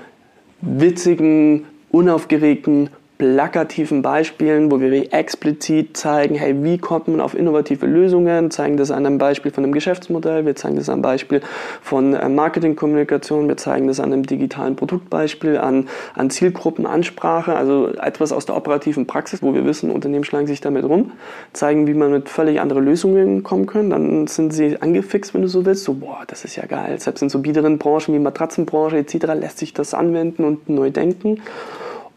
witzigen 0.61 1.65
unaufgeregten, 1.91 2.89
plakativen 3.21 4.01
Beispielen, 4.01 4.71
wo 4.71 4.81
wir 4.81 5.13
explizit 5.13 5.95
zeigen, 5.95 6.33
hey, 6.33 6.55
wie 6.63 6.79
kommt 6.79 7.07
man 7.07 7.21
auf 7.21 7.35
innovative 7.35 7.85
Lösungen, 7.85 8.49
zeigen 8.49 8.77
das 8.77 8.89
an 8.89 9.05
einem 9.05 9.19
Beispiel 9.19 9.51
von 9.51 9.63
einem 9.63 9.73
Geschäftsmodell, 9.73 10.43
wir 10.47 10.55
zeigen 10.55 10.75
das 10.75 10.89
an 10.89 10.93
einem 10.93 11.01
Beispiel 11.03 11.41
von 11.83 12.15
äh, 12.15 12.27
Marketingkommunikation, 12.27 13.47
wir 13.47 13.57
zeigen 13.57 13.87
das 13.87 13.99
an 13.99 14.11
einem 14.11 14.25
digitalen 14.25 14.75
Produktbeispiel, 14.75 15.59
an, 15.59 15.87
an 16.15 16.31
Zielgruppenansprache, 16.31 17.55
also 17.55 17.89
etwas 17.89 18.31
aus 18.31 18.47
der 18.47 18.57
operativen 18.57 19.05
Praxis, 19.05 19.43
wo 19.43 19.53
wir 19.53 19.65
wissen, 19.65 19.91
Unternehmen 19.91 20.23
schlagen 20.23 20.47
sich 20.47 20.59
damit 20.59 20.83
rum, 20.83 21.11
zeigen, 21.53 21.85
wie 21.85 21.93
man 21.93 22.09
mit 22.09 22.27
völlig 22.27 22.59
anderen 22.59 22.83
Lösungen 22.83 23.43
kommen 23.43 23.67
kann, 23.67 23.91
dann 23.91 24.25
sind 24.25 24.51
sie 24.51 24.81
angefixt, 24.81 25.35
wenn 25.35 25.43
du 25.43 25.47
so 25.47 25.63
willst, 25.63 25.83
so, 25.83 25.93
boah, 25.93 26.23
das 26.25 26.43
ist 26.43 26.55
ja 26.55 26.65
geil, 26.65 26.99
selbst 26.99 27.21
in 27.21 27.29
so 27.29 27.37
biederen 27.37 27.77
Branchen 27.77 28.15
wie 28.15 28.19
Matratzenbranche 28.19 28.97
etc. 28.97 29.27
lässt 29.35 29.59
sich 29.59 29.75
das 29.75 29.93
anwenden 29.93 30.43
und 30.43 30.69
neu 30.69 30.89
denken. 30.89 31.39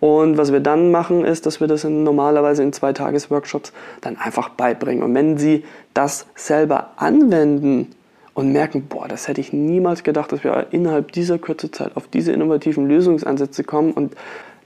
Und 0.05 0.37
was 0.37 0.53
wir 0.53 0.61
dann 0.61 0.91
machen, 0.91 1.25
ist, 1.25 1.47
dass 1.47 1.61
wir 1.63 1.67
das 1.67 1.83
in, 1.83 2.05
normalerweise 2.05 2.63
in 2.63 2.75
zwei 2.75 2.93
Tagesworkshops 2.93 3.73
dann 4.03 4.19
einfach 4.19 4.51
beibringen. 4.51 5.03
Und 5.03 5.15
wenn 5.15 5.39
Sie 5.39 5.65
das 5.95 6.27
selber 6.35 6.91
anwenden 6.97 7.91
und 8.35 8.53
merken, 8.53 8.85
boah, 8.87 9.09
das 9.09 9.29
hätte 9.29 9.41
ich 9.41 9.55
niemals 9.55 10.03
gedacht, 10.03 10.31
dass 10.31 10.45
wir 10.45 10.67
innerhalb 10.73 11.13
dieser 11.13 11.39
kurzen 11.39 11.73
Zeit 11.73 11.97
auf 11.97 12.07
diese 12.07 12.33
innovativen 12.33 12.87
Lösungsansätze 12.87 13.65
kommen 13.65 13.93
und 13.93 14.15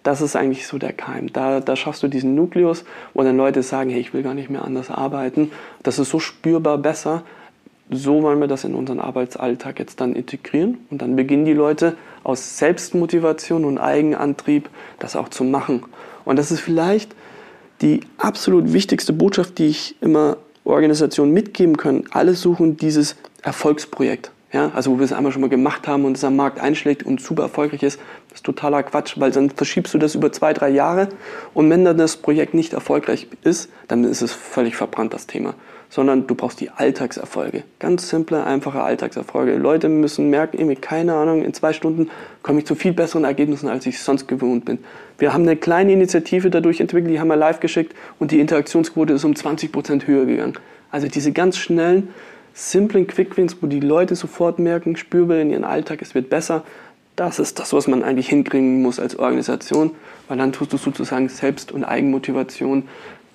das 0.03 0.23
ist 0.23 0.35
eigentlich 0.35 0.67
so 0.67 0.77
der 0.77 0.93
Keim. 0.93 1.33
Da, 1.33 1.61
da 1.61 1.77
schaffst 1.77 2.03
du 2.03 2.09
diesen 2.09 2.35
Nukleus, 2.35 2.85
wo 3.15 3.23
dann 3.23 3.37
Leute 3.37 3.63
sagen, 3.63 3.91
hey, 3.91 4.01
ich 4.01 4.13
will 4.13 4.25
gar 4.25 4.35
nicht 4.35 4.51
mehr 4.51 4.65
anders 4.65 4.91
arbeiten. 4.91 5.53
Das 5.85 6.01
ist 6.01 6.11
so 6.11 6.19
spürbar 6.19 6.79
besser, 6.79 7.23
so 7.91 8.23
wollen 8.23 8.41
wir 8.41 8.49
das 8.49 8.65
in 8.65 8.75
unseren 8.75 9.01
Arbeitsalltag 9.01 9.79
jetzt 9.79 10.01
dann 10.01 10.15
integrieren. 10.15 10.79
Und 10.91 11.03
dann 11.03 11.17
beginnen 11.17 11.45
die 11.45 11.55
Leute 11.55 11.97
aus 12.25 12.59
Selbstmotivation 12.59 13.65
und 13.65 13.79
Eigenantrieb 13.79 14.69
das 14.99 15.17
auch 15.17 15.29
zu 15.29 15.45
machen. 15.45 15.85
Und 16.25 16.37
das 16.37 16.51
ist 16.51 16.61
vielleicht 16.61 17.15
die 17.81 18.01
absolut 18.19 18.73
wichtigste 18.73 19.13
Botschaft, 19.13 19.59
die 19.59 19.67
ich 19.67 19.97
immer 20.01 20.37
Organisationen 20.65 21.33
mitgeben 21.33 21.77
kann. 21.77 22.05
Alle 22.11 22.35
suchen 22.35 22.77
dieses 22.77 23.17
Erfolgsprojekt. 23.43 24.31
Ja, 24.51 24.71
also 24.75 24.93
wo 24.93 24.99
wir 24.99 25.05
es 25.05 25.13
einmal 25.13 25.31
schon 25.31 25.43
mal 25.43 25.51
gemacht 25.51 25.87
haben 25.87 26.07
und 26.07 26.17
es 26.17 26.25
am 26.25 26.35
Markt 26.35 26.59
einschlägt 26.59 27.03
und 27.03 27.21
super 27.21 27.43
erfolgreich 27.43 27.83
ist, 27.83 28.01
das 28.31 28.39
ist 28.39 28.47
totaler 28.47 28.83
Quatsch, 28.83 29.21
weil 29.21 29.31
dann 29.31 29.51
verschiebst 29.51 29.93
du 29.93 29.99
das 29.99 30.15
über 30.15 30.33
zwei, 30.33 30.55
drei 30.55 30.71
Jahre 30.71 31.11
und 31.53 31.69
wenn 31.69 31.85
dann 31.85 31.99
das 31.99 32.17
Projekt 32.17 32.55
nicht 32.55 32.73
erfolgreich 32.73 33.29
ist, 33.43 33.69
dann 33.89 34.05
ist 34.05 34.23
es 34.23 34.33
völlig 34.33 34.75
verbrannt, 34.75 35.13
das 35.13 35.27
Thema 35.27 35.55
sondern 35.91 36.27
du 36.27 36.35
brauchst 36.35 36.61
die 36.61 36.71
Alltagserfolge. 36.71 37.65
Ganz 37.79 38.09
simple, 38.09 38.45
einfache 38.45 38.83
Alltagserfolge. 38.83 39.57
Leute 39.57 39.89
müssen 39.89 40.29
merken, 40.29 40.59
irgendwie, 40.59 40.77
keine 40.77 41.15
Ahnung, 41.15 41.43
in 41.43 41.55
zwei 41.55 41.73
Stunden 41.73 42.11
komme 42.43 42.61
ich 42.61 42.67
zu 42.67 42.75
viel 42.75 42.93
besseren 42.93 43.25
Ergebnissen, 43.25 43.69
als 43.69 43.87
ich 43.87 44.01
sonst 44.01 44.29
gewohnt 44.29 44.65
bin. 44.65 44.79
Wir 45.19 45.33
haben 45.33 45.43
eine 45.43 45.57
kleine 45.57 45.93
Initiative 45.93 46.51
dadurch 46.51 46.81
entwickelt, 46.81 47.13
die 47.13 47.21
haben 47.21 47.29
wir 47.29 47.37
live 47.37 47.61
geschickt 47.61 47.95
und 48.19 48.31
die 48.31 48.41
Interaktionsquote 48.41 49.15
ist 49.15 49.25
um 49.25 49.35
20 49.35 49.73
Prozent 49.73 50.07
höher 50.07 50.27
gegangen. 50.27 50.55
Also 50.91 51.09
diese 51.09 51.33
ganz 51.33 51.57
schnellen, 51.57 52.11
simplen 52.55 53.07
Quickwins, 53.07 53.57
wo 53.61 53.67
die 53.67 53.81
Leute 53.81 54.15
sofort 54.15 54.59
merken, 54.59 54.97
spürbar 54.97 55.39
in 55.39 55.51
ihren 55.51 55.65
Alltag, 55.65 56.03
es 56.03 56.15
wird 56.15 56.29
besser. 56.29 56.65
Das 57.17 57.39
ist 57.39 57.59
das, 57.59 57.73
was 57.73 57.89
man 57.89 58.05
eigentlich 58.05 58.29
hinkriegen 58.29 58.81
muss 58.81 59.01
als 59.01 59.19
Organisation, 59.19 59.91
weil 60.29 60.39
dann 60.39 60.53
tust 60.53 60.73
du 60.73 60.77
sozusagen 60.77 61.29
Selbst- 61.29 61.73
und 61.73 61.85
Eigenmotivation 61.85 62.85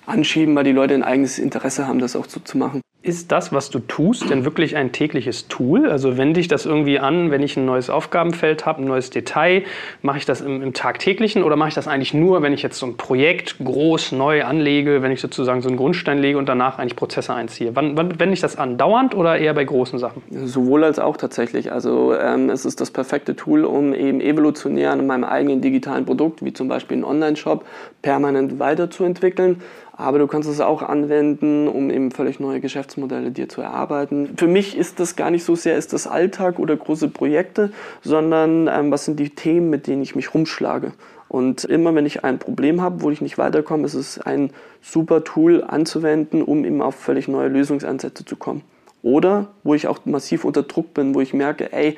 anschieben, 0.06 0.54
weil 0.54 0.64
die 0.64 0.72
Leute 0.72 0.94
ein 0.94 1.02
eigenes 1.02 1.38
Interesse 1.38 1.86
haben, 1.86 1.98
das 1.98 2.16
auch 2.16 2.26
so 2.26 2.40
zu 2.40 2.58
machen. 2.58 2.80
Ist 3.04 3.32
das, 3.32 3.52
was 3.52 3.68
du 3.68 3.80
tust, 3.80 4.30
denn 4.30 4.46
wirklich 4.46 4.76
ein 4.76 4.90
tägliches 4.90 5.46
Tool? 5.48 5.90
Also 5.90 6.16
wende 6.16 6.40
ich 6.40 6.48
das 6.48 6.64
irgendwie 6.64 6.98
an, 6.98 7.30
wenn 7.30 7.42
ich 7.42 7.54
ein 7.58 7.66
neues 7.66 7.90
Aufgabenfeld 7.90 8.64
habe, 8.64 8.80
ein 8.80 8.86
neues 8.86 9.10
Detail? 9.10 9.64
Mache 10.00 10.16
ich 10.16 10.24
das 10.24 10.40
im, 10.40 10.62
im, 10.62 10.72
tagtäglichen 10.72 11.42
oder 11.42 11.54
mache 11.54 11.68
ich 11.68 11.74
das 11.74 11.86
eigentlich 11.86 12.14
nur, 12.14 12.40
wenn 12.40 12.54
ich 12.54 12.62
jetzt 12.62 12.78
so 12.78 12.86
ein 12.86 12.96
Projekt 12.96 13.56
groß 13.62 14.12
neu 14.12 14.44
anlege, 14.44 15.02
wenn 15.02 15.12
ich 15.12 15.20
sozusagen 15.20 15.60
so 15.60 15.68
einen 15.68 15.76
Grundstein 15.76 16.16
lege 16.16 16.38
und 16.38 16.48
danach 16.48 16.78
eigentlich 16.78 16.96
Prozesse 16.96 17.34
einziehe? 17.34 17.76
Wann, 17.76 17.94
wann 17.98 18.18
wende 18.18 18.32
ich 18.32 18.40
das 18.40 18.56
an? 18.56 18.78
Dauernd 18.78 19.14
oder 19.14 19.36
eher 19.36 19.52
bei 19.52 19.64
großen 19.64 19.98
Sachen? 19.98 20.22
Sowohl 20.30 20.82
als 20.82 20.98
auch 20.98 21.18
tatsächlich. 21.18 21.72
Also 21.72 22.14
ähm, 22.14 22.48
es 22.48 22.64
ist 22.64 22.80
das 22.80 22.90
perfekte 22.90 23.36
Tool, 23.36 23.66
um 23.66 23.92
eben 23.92 24.22
evolutionär 24.22 24.92
an 24.92 25.06
meinem 25.06 25.24
eigenen 25.24 25.60
digitalen 25.60 26.06
Produkt, 26.06 26.42
wie 26.42 26.54
zum 26.54 26.68
Beispiel 26.68 26.94
einen 26.94 27.04
Online-Shop, 27.04 27.66
permanent 28.00 28.58
weiterzuentwickeln 28.58 29.60
aber 29.96 30.18
du 30.18 30.26
kannst 30.26 30.48
es 30.48 30.60
auch 30.60 30.82
anwenden, 30.82 31.68
um 31.68 31.90
eben 31.90 32.10
völlig 32.10 32.40
neue 32.40 32.60
Geschäftsmodelle 32.60 33.30
dir 33.30 33.48
zu 33.48 33.60
erarbeiten. 33.60 34.36
Für 34.36 34.48
mich 34.48 34.76
ist 34.76 34.98
das 34.98 35.14
gar 35.14 35.30
nicht 35.30 35.44
so 35.44 35.54
sehr 35.54 35.76
ist 35.76 35.92
das 35.92 36.06
Alltag 36.06 36.58
oder 36.58 36.76
große 36.76 37.08
Projekte, 37.08 37.72
sondern 38.02 38.68
ähm, 38.68 38.90
was 38.90 39.04
sind 39.04 39.20
die 39.20 39.30
Themen, 39.30 39.70
mit 39.70 39.86
denen 39.86 40.02
ich 40.02 40.16
mich 40.16 40.34
rumschlage. 40.34 40.92
Und 41.28 41.64
immer 41.64 41.94
wenn 41.94 42.06
ich 42.06 42.24
ein 42.24 42.38
Problem 42.38 42.80
habe, 42.80 43.02
wo 43.02 43.10
ich 43.10 43.20
nicht 43.20 43.38
weiterkomme, 43.38 43.86
ist 43.86 43.94
es 43.94 44.20
ein 44.20 44.50
super 44.82 45.24
Tool 45.24 45.64
anzuwenden, 45.64 46.42
um 46.42 46.64
eben 46.64 46.82
auf 46.82 46.94
völlig 46.94 47.28
neue 47.28 47.48
Lösungsansätze 47.48 48.24
zu 48.24 48.36
kommen. 48.36 48.62
Oder 49.02 49.48
wo 49.62 49.74
ich 49.74 49.86
auch 49.86 49.98
massiv 50.06 50.44
unter 50.44 50.62
Druck 50.62 50.94
bin, 50.94 51.14
wo 51.14 51.20
ich 51.20 51.34
merke, 51.34 51.72
ey, 51.72 51.96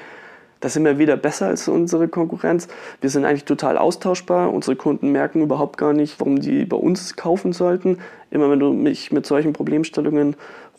da 0.61 0.69
sind 0.69 0.85
wir 0.85 0.99
wieder 0.99 1.17
besser 1.17 1.47
als 1.47 1.69
unsere 1.69 2.09
Konkurrenz. 2.09 2.69
Wir 3.01 3.11
sind 3.11 3.25
eigentlich 3.25 3.45
total 3.45 3.77
austauschbar. 3.77 4.53
Unsere 4.53 4.77
Kunden 4.77 5.13
merken 5.13 5.43
überhaupt 5.43 5.77
gar 5.77 5.93
nicht, 5.93 6.19
warum 6.19 6.41
die 6.41 6.65
bei 6.65 6.77
uns 6.77 7.17
kaufen 7.17 7.53
sollten. 7.53 7.99
Immer 8.31 8.51
wenn 8.51 8.59
du 8.59 8.73
mich 8.73 9.13
mit 9.13 9.27
solchen 9.27 9.53
Problemstellungen 9.53 10.35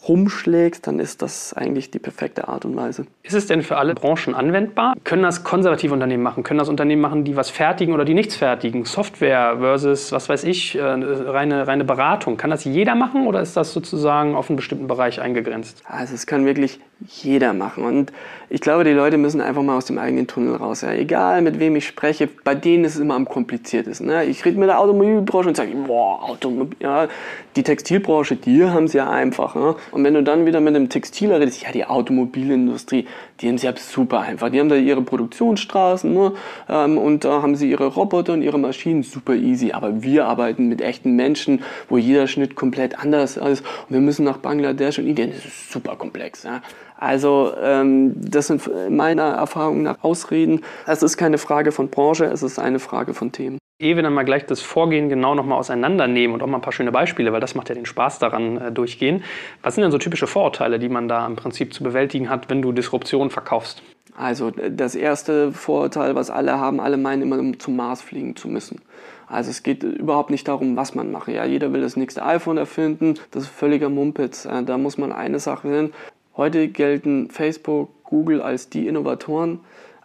rumschlägst, 0.07 0.85
dann 0.87 0.99
ist 0.99 1.21
das 1.21 1.53
eigentlich 1.53 1.91
die 1.91 1.99
perfekte 1.99 2.47
Art 2.47 2.65
und 2.65 2.75
Weise. 2.75 3.05
Ist 3.23 3.33
es 3.33 3.47
denn 3.47 3.61
für 3.61 3.77
alle 3.77 3.93
Branchen 3.95 4.35
anwendbar? 4.35 4.95
Können 5.03 5.23
das 5.23 5.43
konservative 5.43 5.93
Unternehmen 5.93 6.23
machen? 6.23 6.43
Können 6.43 6.59
das 6.59 6.69
Unternehmen 6.69 7.01
machen, 7.01 7.23
die 7.23 7.35
was 7.35 7.49
fertigen 7.49 7.93
oder 7.93 8.05
die 8.05 8.13
nichts 8.13 8.35
fertigen? 8.35 8.85
Software 8.85 9.57
versus, 9.59 10.11
was 10.11 10.29
weiß 10.29 10.43
ich, 10.43 10.75
äh, 10.75 10.81
reine, 10.81 11.67
reine 11.67 11.83
Beratung. 11.83 12.37
Kann 12.37 12.49
das 12.49 12.63
jeder 12.63 12.95
machen 12.95 13.27
oder 13.27 13.41
ist 13.41 13.57
das 13.57 13.73
sozusagen 13.73 14.35
auf 14.35 14.49
einen 14.49 14.57
bestimmten 14.57 14.87
Bereich 14.87 15.19
eingegrenzt? 15.19 15.83
Also 15.85 16.13
es 16.13 16.25
kann 16.25 16.45
wirklich 16.45 16.79
jeder 17.05 17.53
machen. 17.53 17.83
Und 17.83 18.11
ich 18.49 18.61
glaube, 18.61 18.83
die 18.83 18.91
Leute 18.91 19.17
müssen 19.17 19.41
einfach 19.41 19.61
mal 19.61 19.77
aus 19.77 19.85
dem 19.85 19.97
eigenen 19.97 20.27
Tunnel 20.27 20.55
raus. 20.55 20.81
Ja. 20.81 20.91
Egal, 20.93 21.41
mit 21.41 21.59
wem 21.59 21.75
ich 21.75 21.85
spreche, 21.85 22.27
bei 22.27 22.55
denen 22.55 22.85
ist 22.85 22.95
es 22.95 23.01
immer 23.01 23.15
am 23.15 23.25
kompliziertesten. 23.25 24.07
Ne? 24.07 24.25
Ich 24.25 24.43
rede 24.45 24.57
mit 24.57 24.69
der 24.69 24.79
Automobilbranche 24.79 25.49
und 25.49 25.57
sage, 25.57 25.71
boah, 25.75 26.23
Automobil, 26.23 26.77
ja, 26.79 27.07
die 27.55 27.63
Textilbranche, 27.63 28.35
die 28.35 28.63
haben 28.63 28.85
es 28.85 28.93
ja 28.93 29.09
einfach. 29.09 29.55
Ne? 29.55 29.75
Und 29.91 30.03
wenn 30.03 30.13
du 30.13 30.23
dann 30.23 30.45
wieder 30.45 30.59
mit 30.59 30.75
einem 30.75 30.89
Textiler 30.89 31.39
redest, 31.39 31.63
ja, 31.63 31.71
die 31.71 31.85
Automobilindustrie, 31.85 33.07
die 33.39 33.47
haben 33.47 33.55
es 33.55 33.63
ja 33.63 33.73
super 33.75 34.21
einfach. 34.21 34.49
Die 34.49 34.59
haben 34.59 34.69
da 34.69 34.75
ihre 34.75 35.01
Produktionsstraßen 35.01 36.13
ne? 36.13 36.33
Ähm, 36.69 36.97
und 36.97 37.23
da 37.23 37.41
haben 37.41 37.55
sie 37.55 37.69
ihre 37.69 37.87
Roboter 37.87 38.33
und 38.33 38.41
ihre 38.41 38.57
Maschinen 38.57 39.03
super 39.03 39.35
easy. 39.35 39.71
Aber 39.71 40.03
wir 40.03 40.25
arbeiten 40.25 40.67
mit 40.67 40.81
echten 40.81 41.15
Menschen, 41.15 41.61
wo 41.89 41.97
jeder 41.97 42.27
Schnitt 42.27 42.55
komplett 42.55 42.99
anders 42.99 43.37
ist. 43.37 43.61
Und 43.61 43.89
wir 43.89 44.01
müssen 44.01 44.25
nach 44.25 44.37
Bangladesch 44.37 44.99
und 44.99 45.07
Indien. 45.07 45.31
Das 45.31 45.45
ist 45.45 45.71
super 45.71 45.95
komplex. 45.95 46.43
Ja? 46.43 46.61
Also 46.97 47.53
ähm, 47.61 48.13
das 48.15 48.47
sind 48.47 48.69
meiner 48.89 49.23
Erfahrung 49.23 49.83
nach 49.83 50.03
Ausreden. 50.03 50.61
Es 50.85 51.03
ist 51.03 51.17
keine 51.17 51.37
Frage 51.37 51.71
von 51.71 51.89
Branche, 51.89 52.25
es 52.25 52.43
ist 52.43 52.59
eine 52.59 52.79
Frage 52.79 53.13
von 53.13 53.31
Themen. 53.31 53.57
Ehe 53.79 53.95
wir 53.95 54.01
dann 54.01 54.13
mal 54.13 54.23
gleich 54.23 54.47
das 54.47 54.59
Vorgehen 54.59 55.07
genau 55.07 55.35
nochmal 55.35 55.59
auseinandernehmen 55.59 56.33
und 56.33 56.41
auch 56.41 56.47
mal 56.47 56.57
ein 56.57 56.61
paar 56.61 56.73
schöne 56.73 56.91
Beispiele, 56.91 57.31
weil 57.31 57.41
das 57.41 57.53
macht 57.53 57.69
ja 57.69 57.75
den 57.75 57.85
Spaß 57.85 58.17
daran 58.17 58.57
äh, 58.57 58.71
durchgehen. 58.71 59.23
Was 59.61 59.75
sind 59.75 59.83
denn 59.83 59.91
so 59.91 59.99
typische 59.99 60.25
Vorurteile, 60.25 60.79
die 60.79 60.89
man 60.89 61.07
da 61.07 61.27
im 61.27 61.35
Prinzip 61.35 61.75
zu 61.75 61.83
bewältigen 61.83 62.27
hat, 62.27 62.49
wenn 62.49 62.63
du 62.63 62.71
Disruption 62.71 63.29
verkaufst? 63.29 63.83
Also 64.15 64.49
das 64.49 64.95
erste 64.95 65.51
Vorurteil, 65.51 66.15
was 66.15 66.31
alle 66.31 66.57
haben, 66.57 66.79
alle 66.79 66.97
meinen 66.97 67.21
immer 67.21 67.59
zum 67.59 67.75
Mars 67.75 68.01
fliegen 68.01 68.35
zu 68.35 68.47
müssen. 68.47 68.81
Also 69.27 69.51
es 69.51 69.61
geht 69.61 69.83
überhaupt 69.83 70.31
nicht 70.31 70.47
darum, 70.47 70.75
was 70.75 70.95
man 70.95 71.11
macht. 71.11 71.27
Ja, 71.27 71.45
jeder 71.45 71.71
will 71.71 71.81
das 71.81 71.97
nächste 71.97 72.25
iPhone 72.25 72.57
erfinden, 72.57 73.15
das 73.29 73.43
ist 73.43 73.49
völliger 73.49 73.89
Mumpitz. 73.89 74.45
Äh, 74.45 74.63
da 74.63 74.79
muss 74.79 74.97
man 74.97 75.11
eine 75.11 75.37
Sache 75.39 75.67
sehen. 75.67 75.93
Heute 76.37 76.67
gelten 76.67 77.31
Facebook, 77.31 77.89
Google 78.03 78.43
als 78.43 78.69
die 78.69 78.87
Innovatoren, 78.87 79.59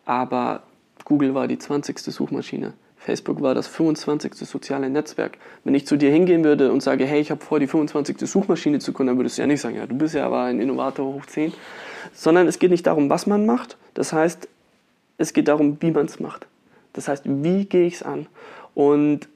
aber 0.06 0.62
Google 1.04 1.34
war 1.34 1.46
die 1.46 1.58
20. 1.58 1.98
Suchmaschine. 1.98 2.72
Facebook 2.96 3.42
war 3.42 3.54
das 3.54 3.66
25. 3.66 4.36
soziale 4.36 4.88
Netzwerk. 4.88 5.36
Wenn 5.62 5.74
ich 5.74 5.86
zu 5.86 5.98
dir 5.98 6.10
hingehen 6.10 6.42
würde 6.42 6.72
und 6.72 6.82
sage, 6.82 7.04
hey, 7.04 7.20
ich 7.20 7.30
habe 7.30 7.44
vor, 7.44 7.60
die 7.60 7.66
25. 7.66 8.18
Suchmaschine 8.20 8.78
zu 8.78 8.94
gründen, 8.94 9.08
dann 9.08 9.18
würdest 9.18 9.36
du 9.36 9.42
ja 9.42 9.46
nicht 9.46 9.60
sagen, 9.60 9.76
ja, 9.76 9.86
du 9.86 9.94
bist 9.94 10.14
ja 10.14 10.24
aber 10.24 10.44
ein 10.44 10.58
Innovator 10.58 11.04
hoch 11.04 11.26
10. 11.26 11.52
Sondern 12.14 12.46
es 12.46 12.58
geht 12.58 12.70
nicht 12.70 12.86
darum, 12.86 13.10
was 13.10 13.26
man 13.26 13.44
macht. 13.44 13.76
Das 13.92 14.14
heißt, 14.14 14.48
es 15.18 15.34
geht 15.34 15.48
darum, 15.48 15.76
wie 15.80 15.90
man 15.90 16.06
es 16.06 16.18
macht. 16.18 16.46
Das 16.94 17.08
heißt, 17.08 17.24
wie 17.26 17.66
gehe 17.66 17.86
ich 17.86 17.96
es 17.96 18.02
an? 18.02 18.26
Und 18.74 19.28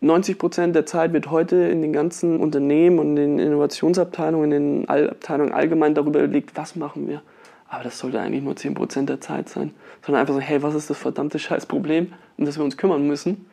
90 0.00 0.38
Prozent 0.38 0.76
der 0.76 0.86
Zeit 0.86 1.12
wird 1.12 1.30
heute 1.30 1.56
in 1.56 1.82
den 1.82 1.92
ganzen 1.92 2.38
Unternehmen 2.38 3.00
und 3.00 3.16
in 3.16 3.36
den 3.36 3.38
Innovationsabteilungen, 3.38 4.52
in 4.52 4.84
den 4.84 4.88
Abteilungen 4.88 5.52
allgemein 5.52 5.94
darüber 5.94 6.20
überlegt, 6.20 6.56
was 6.56 6.76
machen 6.76 7.08
wir. 7.08 7.22
Aber 7.68 7.84
das 7.84 7.98
sollte 7.98 8.20
eigentlich 8.20 8.42
nur 8.42 8.54
10 8.54 8.74
Prozent 8.74 9.08
der 9.08 9.20
Zeit 9.20 9.48
sein. 9.48 9.72
Sondern 10.04 10.20
einfach 10.20 10.34
so, 10.34 10.40
hey, 10.40 10.62
was 10.62 10.74
ist 10.74 10.88
das 10.88 10.98
verdammte 10.98 11.38
Scheißproblem, 11.38 12.12
um 12.36 12.44
das 12.44 12.56
wir 12.56 12.64
uns 12.64 12.76
kümmern 12.76 13.06
müssen? 13.06 13.46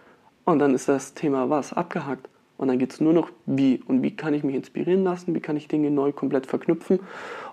Und 0.45 0.59
dann 0.59 0.75
ist 0.75 0.87
das 0.87 1.15
Thema 1.15 1.49
was 1.49 1.73
abgehakt. 1.73 2.29
Und 2.57 2.67
dann 2.67 2.79
geht 2.79 2.93
es 2.93 3.01
nur 3.01 3.11
noch 3.11 3.29
wie. 3.45 3.81
Und 3.87 4.03
wie 4.03 4.15
kann 4.15 4.33
ich 4.33 4.43
mich 4.43 4.55
inspirieren 4.55 5.03
lassen? 5.03 5.33
Wie 5.35 5.41
kann 5.41 5.57
ich 5.57 5.67
Dinge 5.67 5.89
neu 5.89 6.11
komplett 6.11 6.45
verknüpfen? 6.45 6.99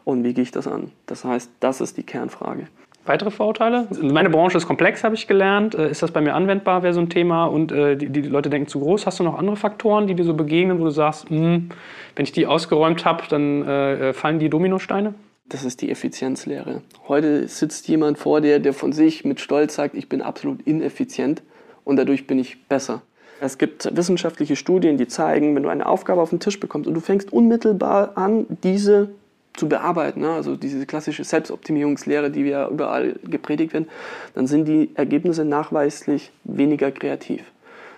Und 0.05 0.23
wie 0.23 0.35
gehe 0.35 0.43
ich 0.43 0.51
das 0.51 0.69
an? 0.69 0.93
Das 1.07 1.25
heißt, 1.25 1.51
das 1.61 1.81
ist 1.81 1.97
die 1.97 2.05
Kernfrage. 2.05 2.69
Weitere 3.05 3.33
Vorurteile? 3.33 3.89
Meine 4.01 4.31
Branche 4.31 4.59
ist 4.59 4.67
komplex, 4.67 5.03
habe 5.03 5.17
ich 5.17 5.27
gelernt. 5.27 5.75
Äh, 5.75 5.91
ist 5.91 6.03
das 6.03 6.13
bei 6.13 6.21
mir 6.21 6.35
anwendbar, 6.35 6.83
wäre 6.83 6.95
so 6.95 7.01
ein 7.01 7.09
Thema. 7.09 7.47
Und 7.47 7.73
äh, 7.73 7.97
die, 7.97 8.09
die, 8.09 8.23
Leute 8.23 8.49
denken 8.49 8.69
zu 8.69 8.79
groß. 8.79 9.07
Hast 9.07 9.19
du 9.19 9.25
noch 9.25 9.39
andere 9.39 9.57
Faktoren, 9.57 10.07
die 10.07 10.15
dir 10.15 10.25
so 10.25 10.35
begegnen, 10.35 10.79
wo 10.79 10.85
du 10.85 10.91
sagst, 10.91 11.29
hm, 11.29 11.71
wenn 12.15 12.25
ich 12.25 12.33
die 12.33 12.47
ausgeräumt 12.47 13.05
habe, 13.05 13.25
dann 13.29 13.67
äh, 13.67 14.11
äh, 14.11 14.13
fallen 14.13 14.39
die 14.39 14.49
Dominosteine? 14.49 15.15
Das 15.49 15.65
ist 15.65 15.83
die 15.83 15.91
Effizienzlehre. 15.91 16.83
Heute 17.09 17.49
sitzt 17.49 17.89
jemand 17.89 18.19
vor 18.19 18.41
dir, 18.41 18.61
der 18.61 18.73
von 18.73 18.93
sich 18.93 19.25
mit 19.25 19.41
Stolz 19.41 19.75
sagt, 19.75 19.97
ich 19.97 20.09
bin 20.09 20.23
absolut 20.23 20.63
ineffizient 20.63 21.43
und 21.85 21.97
dadurch 21.97 22.27
bin 22.29 22.39
ich 22.39 22.69
besser. 22.69 23.03
Es 23.41 23.59
gibt 23.59 23.95
wissenschaftliche 23.97 24.55
Studien, 24.55 24.97
die 24.97 25.09
zeigen, 25.09 25.57
wenn 25.57 25.65
du 25.65 25.69
eine 25.69 25.87
Aufgabe 25.87 26.23
auf 26.23 26.31
den 26.31 26.39
Tisch 26.39 26.61
bekommst 26.61 26.87
und 26.87 26.95
du 26.95 27.01
fängst 27.01 27.33
unmittelbar 27.33 28.17
an, 28.17 28.47
diese 28.63 29.11
zu 29.55 29.69
bearbeiten, 29.69 30.21
ne? 30.21 30.33
also 30.33 30.57
diese 30.57 30.87
klassische 30.87 31.25
Selbstoptimierungslehre, 31.25 32.31
die 32.31 32.45
wir 32.45 32.69
überall 32.69 33.17
gepredigt 33.25 33.73
werden, 33.73 33.89
dann 34.35 34.47
sind 34.47 34.67
die 34.67 34.91
Ergebnisse 34.95 35.45
nachweislich 35.45 36.33
weniger 36.45 36.91
kreativ. 36.91 37.43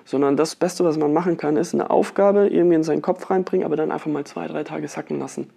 Sondern 0.05 0.37
das 0.37 0.57
Beste, 0.57 0.85
was 0.85 0.99
man 0.99 1.13
machen 1.13 1.37
kann, 1.37 1.57
ist 1.57 1.73
eine 1.73 1.91
Aufgabe 1.91 2.49
irgendwie 2.49 2.77
in 2.77 2.83
seinen 2.83 3.03
Kopf 3.03 3.31
reinbringen, 3.31 3.65
aber 3.65 3.77
dann 3.77 3.91
einfach 3.91 4.11
mal 4.11 4.25
zwei, 4.25 4.47
drei 4.49 4.65
Tage 4.65 4.89
sacken 4.89 5.19
lassen 5.19 5.49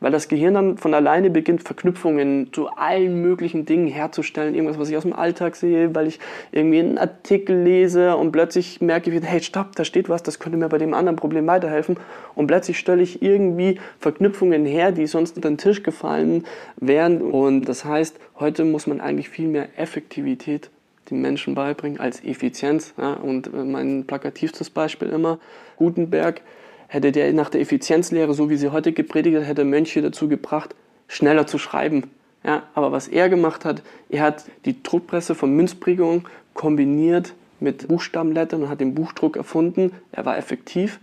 weil 0.00 0.12
das 0.12 0.28
Gehirn 0.28 0.54
dann 0.54 0.78
von 0.78 0.94
alleine 0.94 1.30
beginnt, 1.30 1.62
Verknüpfungen 1.62 2.52
zu 2.52 2.68
allen 2.68 3.20
möglichen 3.20 3.66
Dingen 3.66 3.88
herzustellen. 3.88 4.54
Irgendwas, 4.54 4.78
was 4.78 4.90
ich 4.90 4.96
aus 4.96 5.02
dem 5.02 5.12
Alltag 5.12 5.56
sehe, 5.56 5.94
weil 5.94 6.06
ich 6.06 6.18
irgendwie 6.52 6.80
einen 6.80 6.98
Artikel 6.98 7.62
lese 7.62 8.16
und 8.16 8.32
plötzlich 8.32 8.80
merke 8.80 9.10
ich, 9.10 9.22
hey, 9.22 9.40
stopp, 9.40 9.76
da 9.76 9.84
steht 9.84 10.08
was, 10.08 10.22
das 10.22 10.38
könnte 10.38 10.58
mir 10.58 10.68
bei 10.68 10.78
dem 10.78 10.94
anderen 10.94 11.16
Problem 11.16 11.46
weiterhelfen. 11.46 11.96
Und 12.34 12.46
plötzlich 12.46 12.78
stelle 12.78 13.02
ich 13.02 13.22
irgendwie 13.22 13.80
Verknüpfungen 13.98 14.64
her, 14.64 14.92
die 14.92 15.06
sonst 15.06 15.36
unter 15.36 15.48
den 15.48 15.58
Tisch 15.58 15.82
gefallen 15.82 16.44
wären. 16.76 17.22
Und 17.22 17.68
das 17.68 17.84
heißt, 17.84 18.18
heute 18.38 18.64
muss 18.64 18.86
man 18.86 19.00
eigentlich 19.00 19.28
viel 19.28 19.48
mehr 19.48 19.68
Effektivität 19.76 20.70
den 21.10 21.20
Menschen 21.20 21.54
beibringen 21.54 22.00
als 22.00 22.22
Effizienz. 22.24 22.94
Ja, 22.98 23.14
und 23.14 23.52
mein 23.52 24.04
plakativstes 24.06 24.70
Beispiel 24.70 25.08
immer, 25.08 25.38
Gutenberg 25.76 26.42
hätte 26.88 27.12
der 27.12 27.32
nach 27.32 27.50
der 27.50 27.60
Effizienzlehre, 27.60 28.34
so 28.34 28.50
wie 28.50 28.56
sie 28.56 28.72
heute 28.72 28.92
gepredigt 28.92 29.36
hat, 29.36 29.46
hätte 29.46 29.64
Mönche 29.64 30.02
dazu 30.02 30.28
gebracht, 30.28 30.74
schneller 31.06 31.46
zu 31.46 31.58
schreiben. 31.58 32.10
Ja, 32.44 32.64
aber 32.74 32.92
was 32.92 33.08
er 33.08 33.28
gemacht 33.28 33.64
hat, 33.64 33.82
er 34.08 34.22
hat 34.22 34.44
die 34.64 34.82
Druckpresse 34.82 35.34
von 35.34 35.54
Münzprägung 35.54 36.26
kombiniert 36.54 37.34
mit 37.60 37.88
Buchstabenlettern 37.88 38.62
und 38.62 38.68
hat 38.68 38.80
den 38.80 38.94
Buchdruck 38.94 39.36
erfunden. 39.36 39.92
Er 40.12 40.24
war 40.24 40.38
effektiv 40.38 41.00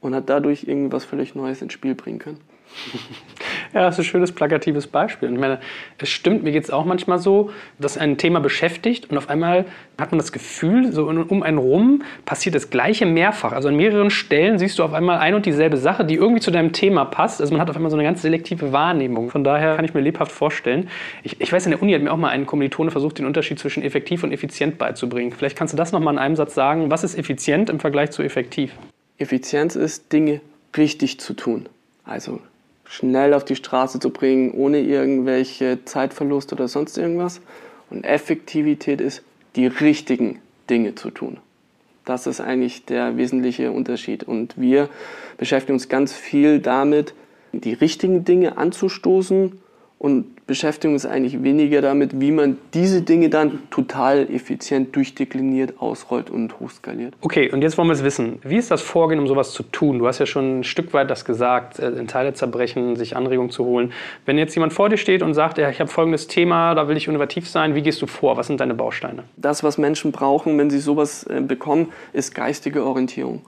und 0.00 0.14
hat 0.14 0.28
dadurch 0.28 0.64
irgendwas 0.64 1.04
völlig 1.04 1.34
Neues 1.34 1.62
ins 1.62 1.72
Spiel 1.72 1.94
bringen 1.94 2.18
können. 2.18 2.40
Ja, 3.74 3.82
das 3.82 3.96
ist 3.96 4.00
ein 4.00 4.04
schönes 4.04 4.32
plakatives 4.32 4.86
Beispiel. 4.86 5.30
ich 5.32 5.38
meine, 5.38 5.60
es 5.98 6.08
stimmt, 6.08 6.42
mir 6.42 6.52
geht 6.52 6.64
es 6.64 6.70
auch 6.70 6.84
manchmal 6.84 7.18
so, 7.18 7.50
dass 7.78 7.98
ein 7.98 8.16
Thema 8.16 8.40
beschäftigt 8.40 9.10
und 9.10 9.18
auf 9.18 9.28
einmal 9.28 9.66
hat 9.98 10.12
man 10.12 10.18
das 10.18 10.32
Gefühl, 10.32 10.92
so 10.92 11.08
um 11.08 11.42
einen 11.42 11.58
rum 11.58 12.02
passiert 12.24 12.54
das 12.54 12.70
Gleiche 12.70 13.04
mehrfach. 13.04 13.52
Also 13.52 13.68
an 13.68 13.76
mehreren 13.76 14.10
Stellen 14.10 14.58
siehst 14.58 14.78
du 14.78 14.84
auf 14.84 14.92
einmal 14.92 15.18
ein 15.18 15.34
und 15.34 15.44
dieselbe 15.44 15.76
Sache, 15.76 16.04
die 16.04 16.14
irgendwie 16.14 16.40
zu 16.40 16.50
deinem 16.50 16.72
Thema 16.72 17.04
passt. 17.04 17.40
Also 17.40 17.52
man 17.52 17.60
hat 17.60 17.68
auf 17.68 17.76
einmal 17.76 17.90
so 17.90 17.96
eine 17.96 18.04
ganz 18.04 18.22
selektive 18.22 18.72
Wahrnehmung. 18.72 19.30
Von 19.30 19.44
daher 19.44 19.76
kann 19.76 19.84
ich 19.84 19.94
mir 19.94 20.00
lebhaft 20.00 20.32
vorstellen. 20.32 20.88
Ich, 21.22 21.40
ich 21.40 21.52
weiß, 21.52 21.66
in 21.66 21.72
der 21.72 21.82
Uni 21.82 21.92
hat 21.92 22.02
mir 22.02 22.12
auch 22.12 22.16
mal 22.16 22.28
ein 22.28 22.46
Kommilitone 22.46 22.90
versucht, 22.90 23.18
den 23.18 23.26
Unterschied 23.26 23.58
zwischen 23.58 23.82
effektiv 23.82 24.22
und 24.22 24.32
effizient 24.32 24.78
beizubringen. 24.78 25.32
Vielleicht 25.32 25.56
kannst 25.56 25.74
du 25.74 25.76
das 25.76 25.92
nochmal 25.92 26.14
in 26.14 26.18
einem 26.18 26.36
Satz 26.36 26.54
sagen. 26.54 26.90
Was 26.90 27.02
ist 27.02 27.18
effizient 27.18 27.68
im 27.68 27.80
Vergleich 27.80 28.12
zu 28.12 28.22
effektiv? 28.22 28.72
Effizienz 29.18 29.74
ist, 29.74 30.12
Dinge 30.12 30.40
richtig 30.76 31.18
zu 31.18 31.34
tun. 31.34 31.68
Also 32.04 32.40
schnell 32.88 33.34
auf 33.34 33.44
die 33.44 33.56
Straße 33.56 34.00
zu 34.00 34.10
bringen, 34.10 34.52
ohne 34.52 34.80
irgendwelche 34.80 35.84
Zeitverlust 35.84 36.52
oder 36.52 36.68
sonst 36.68 36.98
irgendwas. 36.98 37.40
Und 37.90 38.04
Effektivität 38.04 39.00
ist, 39.00 39.22
die 39.56 39.66
richtigen 39.66 40.40
Dinge 40.68 40.94
zu 40.94 41.10
tun. 41.10 41.38
Das 42.04 42.26
ist 42.26 42.40
eigentlich 42.40 42.86
der 42.86 43.16
wesentliche 43.16 43.70
Unterschied. 43.70 44.24
Und 44.24 44.58
wir 44.58 44.88
beschäftigen 45.36 45.74
uns 45.74 45.88
ganz 45.88 46.12
viel 46.12 46.58
damit, 46.58 47.14
die 47.52 47.74
richtigen 47.74 48.24
Dinge 48.24 48.56
anzustoßen 48.56 49.60
und 49.98 50.37
beschäftigen 50.48 50.94
uns 50.94 51.04
eigentlich 51.04 51.42
weniger 51.44 51.82
damit, 51.82 52.20
wie 52.20 52.32
man 52.32 52.56
diese 52.72 53.02
Dinge 53.02 53.28
dann 53.28 53.70
total 53.70 54.28
effizient 54.30 54.96
durchdekliniert, 54.96 55.74
ausrollt 55.78 56.30
und 56.30 56.58
hochskaliert. 56.58 57.12
Okay, 57.20 57.52
und 57.52 57.60
jetzt 57.60 57.76
wollen 57.76 57.88
wir 57.88 57.92
es 57.92 58.02
wissen. 58.02 58.38
Wie 58.42 58.56
ist 58.56 58.70
das 58.70 58.80
Vorgehen, 58.80 59.20
um 59.20 59.28
sowas 59.28 59.52
zu 59.52 59.62
tun? 59.62 59.98
Du 59.98 60.06
hast 60.06 60.18
ja 60.18 60.26
schon 60.26 60.60
ein 60.60 60.64
Stück 60.64 60.94
weit 60.94 61.10
das 61.10 61.26
gesagt, 61.26 61.78
äh, 61.78 61.90
in 61.90 62.08
Teile 62.08 62.32
zerbrechen, 62.32 62.96
sich 62.96 63.14
Anregungen 63.14 63.50
zu 63.50 63.66
holen. 63.66 63.92
Wenn 64.24 64.38
jetzt 64.38 64.54
jemand 64.54 64.72
vor 64.72 64.88
dir 64.88 64.96
steht 64.96 65.22
und 65.22 65.34
sagt, 65.34 65.58
ja, 65.58 65.68
ich 65.68 65.80
habe 65.80 65.90
folgendes 65.90 66.28
Thema, 66.28 66.74
da 66.74 66.88
will 66.88 66.96
ich 66.96 67.06
innovativ 67.06 67.46
sein, 67.46 67.74
wie 67.74 67.82
gehst 67.82 68.00
du 68.00 68.06
vor? 68.06 68.38
Was 68.38 68.46
sind 68.46 68.58
deine 68.60 68.74
Bausteine? 68.74 69.24
Das, 69.36 69.62
was 69.62 69.76
Menschen 69.76 70.12
brauchen, 70.12 70.58
wenn 70.58 70.70
sie 70.70 70.80
sowas 70.80 71.24
äh, 71.24 71.42
bekommen, 71.42 71.92
ist 72.14 72.34
geistige 72.34 72.84
Orientierung. 72.84 73.42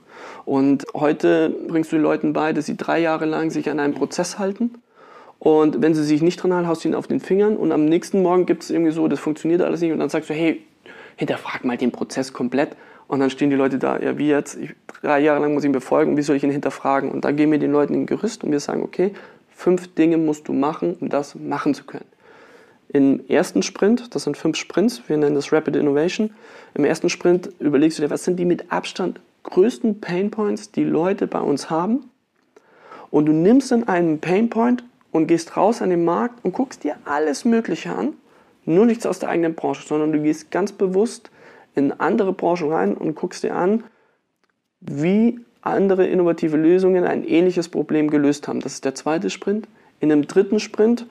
Und 0.45 0.85
heute 0.93 1.49
bringst 1.67 1.91
du 1.91 1.95
den 1.95 2.03
Leuten 2.03 2.31
bei, 2.31 2.53
dass 2.53 2.67
sie 2.67 2.77
drei 2.77 2.99
Jahre 2.99 3.25
lang 3.25 3.49
sich 3.49 3.71
an 3.71 3.79
einem 3.79 3.95
Prozess 3.95 4.37
halten 4.37 4.75
und 5.43 5.81
wenn 5.81 5.95
sie 5.95 6.03
sich 6.03 6.21
nicht 6.21 6.37
dran 6.37 6.53
halten, 6.53 6.67
haust 6.67 6.83
du 6.83 6.89
ihn 6.89 6.93
auf 6.93 7.07
den 7.07 7.19
Fingern 7.19 7.57
und 7.57 7.71
am 7.71 7.85
nächsten 7.85 8.21
Morgen 8.21 8.45
gibt 8.45 8.61
es 8.61 8.69
irgendwie 8.69 8.91
so, 8.91 9.07
das 9.07 9.19
funktioniert 9.19 9.63
alles 9.63 9.81
nicht 9.81 9.91
und 9.91 9.97
dann 9.97 10.07
sagst 10.09 10.29
du, 10.29 10.35
hey, 10.35 10.63
hinterfrag 11.15 11.65
mal 11.65 11.77
den 11.77 11.91
Prozess 11.91 12.31
komplett. 12.31 12.75
Und 13.07 13.21
dann 13.21 13.31
stehen 13.31 13.49
die 13.49 13.55
Leute 13.55 13.79
da, 13.79 13.99
ja, 13.99 14.19
wie 14.19 14.27
jetzt? 14.27 14.55
Ich, 14.55 14.75
drei 15.01 15.19
Jahre 15.19 15.41
lang 15.41 15.55
muss 15.55 15.63
ich 15.63 15.69
ihn 15.69 15.71
befolgen, 15.71 16.15
wie 16.15 16.21
soll 16.21 16.35
ich 16.35 16.43
ihn 16.43 16.51
hinterfragen? 16.51 17.09
Und 17.09 17.25
dann 17.25 17.37
geben 17.37 17.51
wir 17.53 17.57
den 17.57 17.71
Leuten 17.71 17.95
ein 17.95 18.05
Gerüst 18.05 18.43
und 18.43 18.51
wir 18.51 18.59
sagen, 18.59 18.83
okay, 18.83 19.13
fünf 19.49 19.95
Dinge 19.95 20.17
musst 20.17 20.47
du 20.47 20.53
machen, 20.53 20.95
um 21.01 21.09
das 21.09 21.33
machen 21.33 21.73
zu 21.73 21.85
können. 21.85 22.05
Im 22.89 23.27
ersten 23.27 23.63
Sprint, 23.63 24.13
das 24.13 24.25
sind 24.25 24.37
fünf 24.37 24.57
Sprints, 24.57 25.01
wir 25.07 25.17
nennen 25.17 25.33
das 25.33 25.51
Rapid 25.51 25.75
Innovation, 25.75 26.29
im 26.75 26.85
ersten 26.85 27.09
Sprint 27.09 27.49
überlegst 27.57 27.97
du 27.97 28.03
dir, 28.03 28.11
was 28.11 28.25
sind 28.25 28.37
die 28.37 28.45
mit 28.45 28.71
Abstand 28.71 29.19
größten 29.41 30.01
Painpoints, 30.01 30.71
die 30.71 30.83
Leute 30.83 31.25
bei 31.25 31.39
uns 31.39 31.71
haben? 31.71 32.11
Und 33.09 33.25
du 33.25 33.31
nimmst 33.31 33.71
dann 33.71 33.87
einen 33.87 34.19
Painpoint 34.19 34.83
und 35.11 35.27
gehst 35.27 35.57
raus 35.57 35.81
an 35.81 35.89
den 35.89 36.05
Markt 36.05 36.43
und 36.43 36.53
guckst 36.53 36.83
dir 36.83 36.95
alles 37.05 37.45
Mögliche 37.45 37.91
an, 37.93 38.13
nur 38.65 38.85
nichts 38.85 39.05
aus 39.05 39.19
der 39.19 39.29
eigenen 39.29 39.55
Branche, 39.55 39.85
sondern 39.85 40.11
du 40.11 40.21
gehst 40.21 40.51
ganz 40.51 40.71
bewusst 40.71 41.29
in 41.75 41.91
andere 41.99 42.33
Branchen 42.33 42.71
rein 42.71 42.93
und 42.95 43.15
guckst 43.15 43.43
dir 43.43 43.55
an, 43.55 43.83
wie 44.81 45.39
andere 45.61 46.07
innovative 46.07 46.57
Lösungen 46.57 47.03
ein 47.03 47.23
ähnliches 47.23 47.69
Problem 47.69 48.09
gelöst 48.09 48.47
haben. 48.47 48.59
Das 48.59 48.73
ist 48.73 48.85
der 48.85 48.95
zweite 48.95 49.29
Sprint. 49.29 49.67
In 49.99 50.11
einem 50.11 50.27
dritten 50.27 50.59
Sprint 50.59 51.05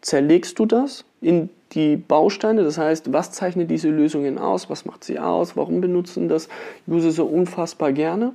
zerlegst 0.00 0.58
du 0.58 0.66
das 0.66 1.04
in 1.20 1.50
die 1.72 1.96
Bausteine, 1.96 2.62
das 2.62 2.78
heißt, 2.78 3.12
was 3.12 3.32
zeichnet 3.32 3.70
diese 3.70 3.88
Lösungen 3.88 4.38
aus, 4.38 4.70
was 4.70 4.84
macht 4.84 5.04
sie 5.04 5.18
aus, 5.18 5.56
warum 5.56 5.80
benutzen 5.80 6.28
das 6.28 6.48
User 6.86 7.10
so 7.10 7.24
unfassbar 7.24 7.92
gerne. 7.92 8.32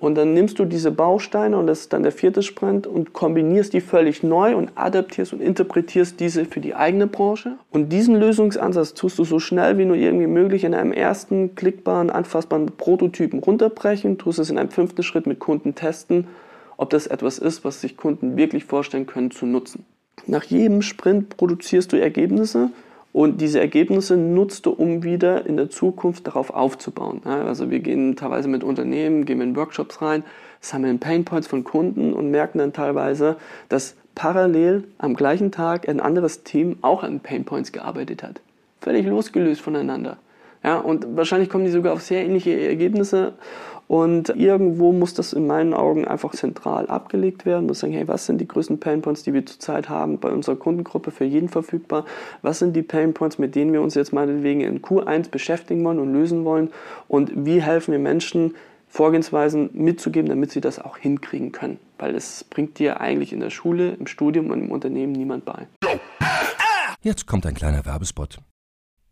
Und 0.00 0.14
dann 0.14 0.32
nimmst 0.32 0.58
du 0.58 0.64
diese 0.64 0.92
Bausteine 0.92 1.58
und 1.58 1.66
das 1.66 1.80
ist 1.80 1.92
dann 1.92 2.04
der 2.04 2.12
vierte 2.12 2.42
Sprint 2.42 2.86
und 2.86 3.12
kombinierst 3.12 3.72
die 3.72 3.80
völlig 3.80 4.22
neu 4.22 4.56
und 4.56 4.70
adaptierst 4.76 5.32
und 5.32 5.40
interpretierst 5.40 6.20
diese 6.20 6.44
für 6.44 6.60
die 6.60 6.74
eigene 6.74 7.08
Branche. 7.08 7.56
Und 7.70 7.92
diesen 7.92 8.14
Lösungsansatz 8.14 8.94
tust 8.94 9.18
du 9.18 9.24
so 9.24 9.40
schnell 9.40 9.76
wie 9.76 9.84
nur 9.84 9.96
irgendwie 9.96 10.28
möglich 10.28 10.62
in 10.62 10.74
einem 10.74 10.92
ersten 10.92 11.56
klickbaren, 11.56 12.10
anfassbaren 12.10 12.66
Prototypen 12.76 13.40
runterbrechen, 13.40 14.18
tust 14.18 14.38
es 14.38 14.50
in 14.50 14.58
einem 14.58 14.70
fünften 14.70 15.02
Schritt 15.02 15.26
mit 15.26 15.40
Kunden 15.40 15.74
testen, 15.74 16.28
ob 16.76 16.90
das 16.90 17.08
etwas 17.08 17.38
ist, 17.38 17.64
was 17.64 17.80
sich 17.80 17.96
Kunden 17.96 18.36
wirklich 18.36 18.64
vorstellen 18.64 19.06
können 19.06 19.32
zu 19.32 19.46
nutzen. 19.46 19.84
Nach 20.26 20.44
jedem 20.44 20.82
Sprint 20.82 21.36
produzierst 21.36 21.92
du 21.92 21.96
Ergebnisse 21.96 22.70
Und 23.18 23.40
diese 23.40 23.58
Ergebnisse 23.58 24.16
nutzt 24.16 24.64
du, 24.64 24.70
um 24.70 25.02
wieder 25.02 25.44
in 25.44 25.56
der 25.56 25.68
Zukunft 25.70 26.28
darauf 26.28 26.50
aufzubauen. 26.50 27.20
Also 27.24 27.68
wir 27.68 27.80
gehen 27.80 28.14
teilweise 28.14 28.46
mit 28.46 28.62
Unternehmen, 28.62 29.24
gehen 29.24 29.40
in 29.40 29.56
Workshops 29.56 30.00
rein, 30.00 30.22
sammeln 30.60 31.00
Painpoints 31.00 31.48
von 31.48 31.64
Kunden 31.64 32.12
und 32.12 32.30
merken 32.30 32.58
dann 32.58 32.72
teilweise, 32.72 33.34
dass 33.68 33.96
parallel 34.14 34.84
am 34.98 35.16
gleichen 35.16 35.50
Tag 35.50 35.88
ein 35.88 35.98
anderes 35.98 36.44
Team 36.44 36.76
auch 36.82 37.02
an 37.02 37.18
Painpoints 37.18 37.72
gearbeitet 37.72 38.22
hat. 38.22 38.40
Völlig 38.80 39.04
losgelöst 39.04 39.62
voneinander. 39.62 40.18
Ja, 40.62 40.78
und 40.78 41.16
wahrscheinlich 41.16 41.50
kommen 41.50 41.64
die 41.64 41.72
sogar 41.72 41.94
auf 41.94 42.02
sehr 42.02 42.24
ähnliche 42.24 42.52
Ergebnisse. 42.52 43.32
Und 43.88 44.28
irgendwo 44.28 44.92
muss 44.92 45.14
das 45.14 45.32
in 45.32 45.46
meinen 45.46 45.72
Augen 45.72 46.06
einfach 46.06 46.32
zentral 46.32 46.86
abgelegt 46.86 47.46
werden. 47.46 47.66
Muss 47.66 47.80
sagen, 47.80 47.94
hey, 47.94 48.06
was 48.06 48.26
sind 48.26 48.38
die 48.38 48.46
größten 48.46 48.78
Painpoints, 48.78 49.22
die 49.22 49.32
wir 49.32 49.44
zurzeit 49.46 49.88
haben 49.88 50.18
bei 50.18 50.30
unserer 50.30 50.56
Kundengruppe 50.56 51.10
für 51.10 51.24
jeden 51.24 51.48
verfügbar? 51.48 52.04
Was 52.42 52.58
sind 52.58 52.76
die 52.76 52.82
Painpoints, 52.82 53.38
mit 53.38 53.54
denen 53.54 53.72
wir 53.72 53.80
uns 53.80 53.94
jetzt 53.94 54.12
meinetwegen 54.12 54.60
in 54.60 54.82
Q1 54.82 55.30
beschäftigen 55.30 55.82
wollen 55.84 55.98
und 55.98 56.12
lösen 56.12 56.44
wollen? 56.44 56.70
Und 57.08 57.32
wie 57.34 57.62
helfen 57.62 57.92
wir 57.92 57.98
Menschen, 57.98 58.54
Vorgehensweisen 58.90 59.70
mitzugeben, 59.74 60.28
damit 60.28 60.50
sie 60.50 60.60
das 60.60 60.78
auch 60.78 60.96
hinkriegen 60.96 61.52
können. 61.52 61.78
Weil 61.98 62.14
es 62.14 62.44
bringt 62.44 62.78
dir 62.78 63.00
eigentlich 63.00 63.32
in 63.32 63.40
der 63.40 63.50
Schule, 63.50 63.90
im 63.90 64.06
Studium 64.06 64.50
und 64.50 64.60
im 64.60 64.70
Unternehmen 64.70 65.12
niemand 65.12 65.44
bei. 65.44 65.66
Jetzt 67.02 67.26
kommt 67.26 67.46
ein 67.46 67.54
kleiner 67.54 67.84
Werbespot. 67.84 68.38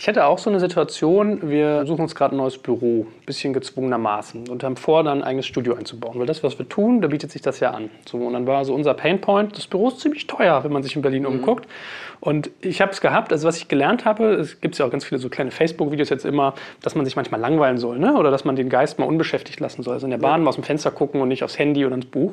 Ich 0.00 0.08
hatte 0.08 0.24
auch 0.24 0.38
so 0.38 0.48
eine 0.48 0.60
Situation, 0.60 1.50
wir 1.50 1.84
suchen 1.84 2.00
uns 2.00 2.14
gerade 2.14 2.34
ein 2.34 2.38
neues 2.38 2.56
Büro, 2.56 3.06
bisschen 3.26 3.52
gezwungenermaßen 3.52 4.48
und 4.48 4.64
haben 4.64 4.78
vor, 4.78 5.04
dann 5.04 5.18
ein 5.18 5.22
eigenes 5.22 5.44
Studio 5.44 5.74
einzubauen. 5.74 6.18
Weil 6.18 6.24
das, 6.24 6.42
was 6.42 6.58
wir 6.58 6.66
tun, 6.66 7.02
da 7.02 7.08
bietet 7.08 7.30
sich 7.30 7.42
das 7.42 7.60
ja 7.60 7.72
an. 7.72 7.90
So, 8.08 8.16
und 8.16 8.32
dann 8.32 8.46
war 8.46 8.64
so 8.64 8.74
unser 8.74 8.94
Painpoint, 8.94 9.58
das 9.58 9.66
Büro 9.66 9.88
ist 9.88 10.00
ziemlich 10.00 10.26
teuer, 10.26 10.64
wenn 10.64 10.72
man 10.72 10.82
sich 10.82 10.96
in 10.96 11.02
Berlin 11.02 11.24
mhm. 11.24 11.28
umguckt. 11.28 11.68
Und 12.18 12.50
ich 12.62 12.80
habe 12.80 12.92
es 12.92 13.02
gehabt, 13.02 13.30
also 13.30 13.46
was 13.46 13.58
ich 13.58 13.68
gelernt 13.68 14.06
habe, 14.06 14.32
es 14.32 14.62
gibt 14.62 14.78
ja 14.78 14.86
auch 14.86 14.90
ganz 14.90 15.04
viele 15.04 15.18
so 15.18 15.28
kleine 15.28 15.50
Facebook-Videos 15.50 16.08
jetzt 16.08 16.24
immer, 16.24 16.54
dass 16.80 16.94
man 16.94 17.04
sich 17.04 17.16
manchmal 17.16 17.40
langweilen 17.40 17.76
soll, 17.76 17.98
ne? 17.98 18.14
oder 18.14 18.30
dass 18.30 18.46
man 18.46 18.56
den 18.56 18.70
Geist 18.70 18.98
mal 18.98 19.04
unbeschäftigt 19.04 19.60
lassen 19.60 19.82
soll. 19.82 19.92
Also 19.92 20.06
in 20.06 20.10
der 20.10 20.18
Bahn 20.18 20.42
mal 20.42 20.48
aus 20.48 20.54
dem 20.54 20.64
Fenster 20.64 20.90
gucken 20.92 21.20
und 21.20 21.28
nicht 21.28 21.44
aufs 21.44 21.58
Handy 21.58 21.84
oder 21.84 21.94
ins 21.94 22.06
Buch. 22.06 22.32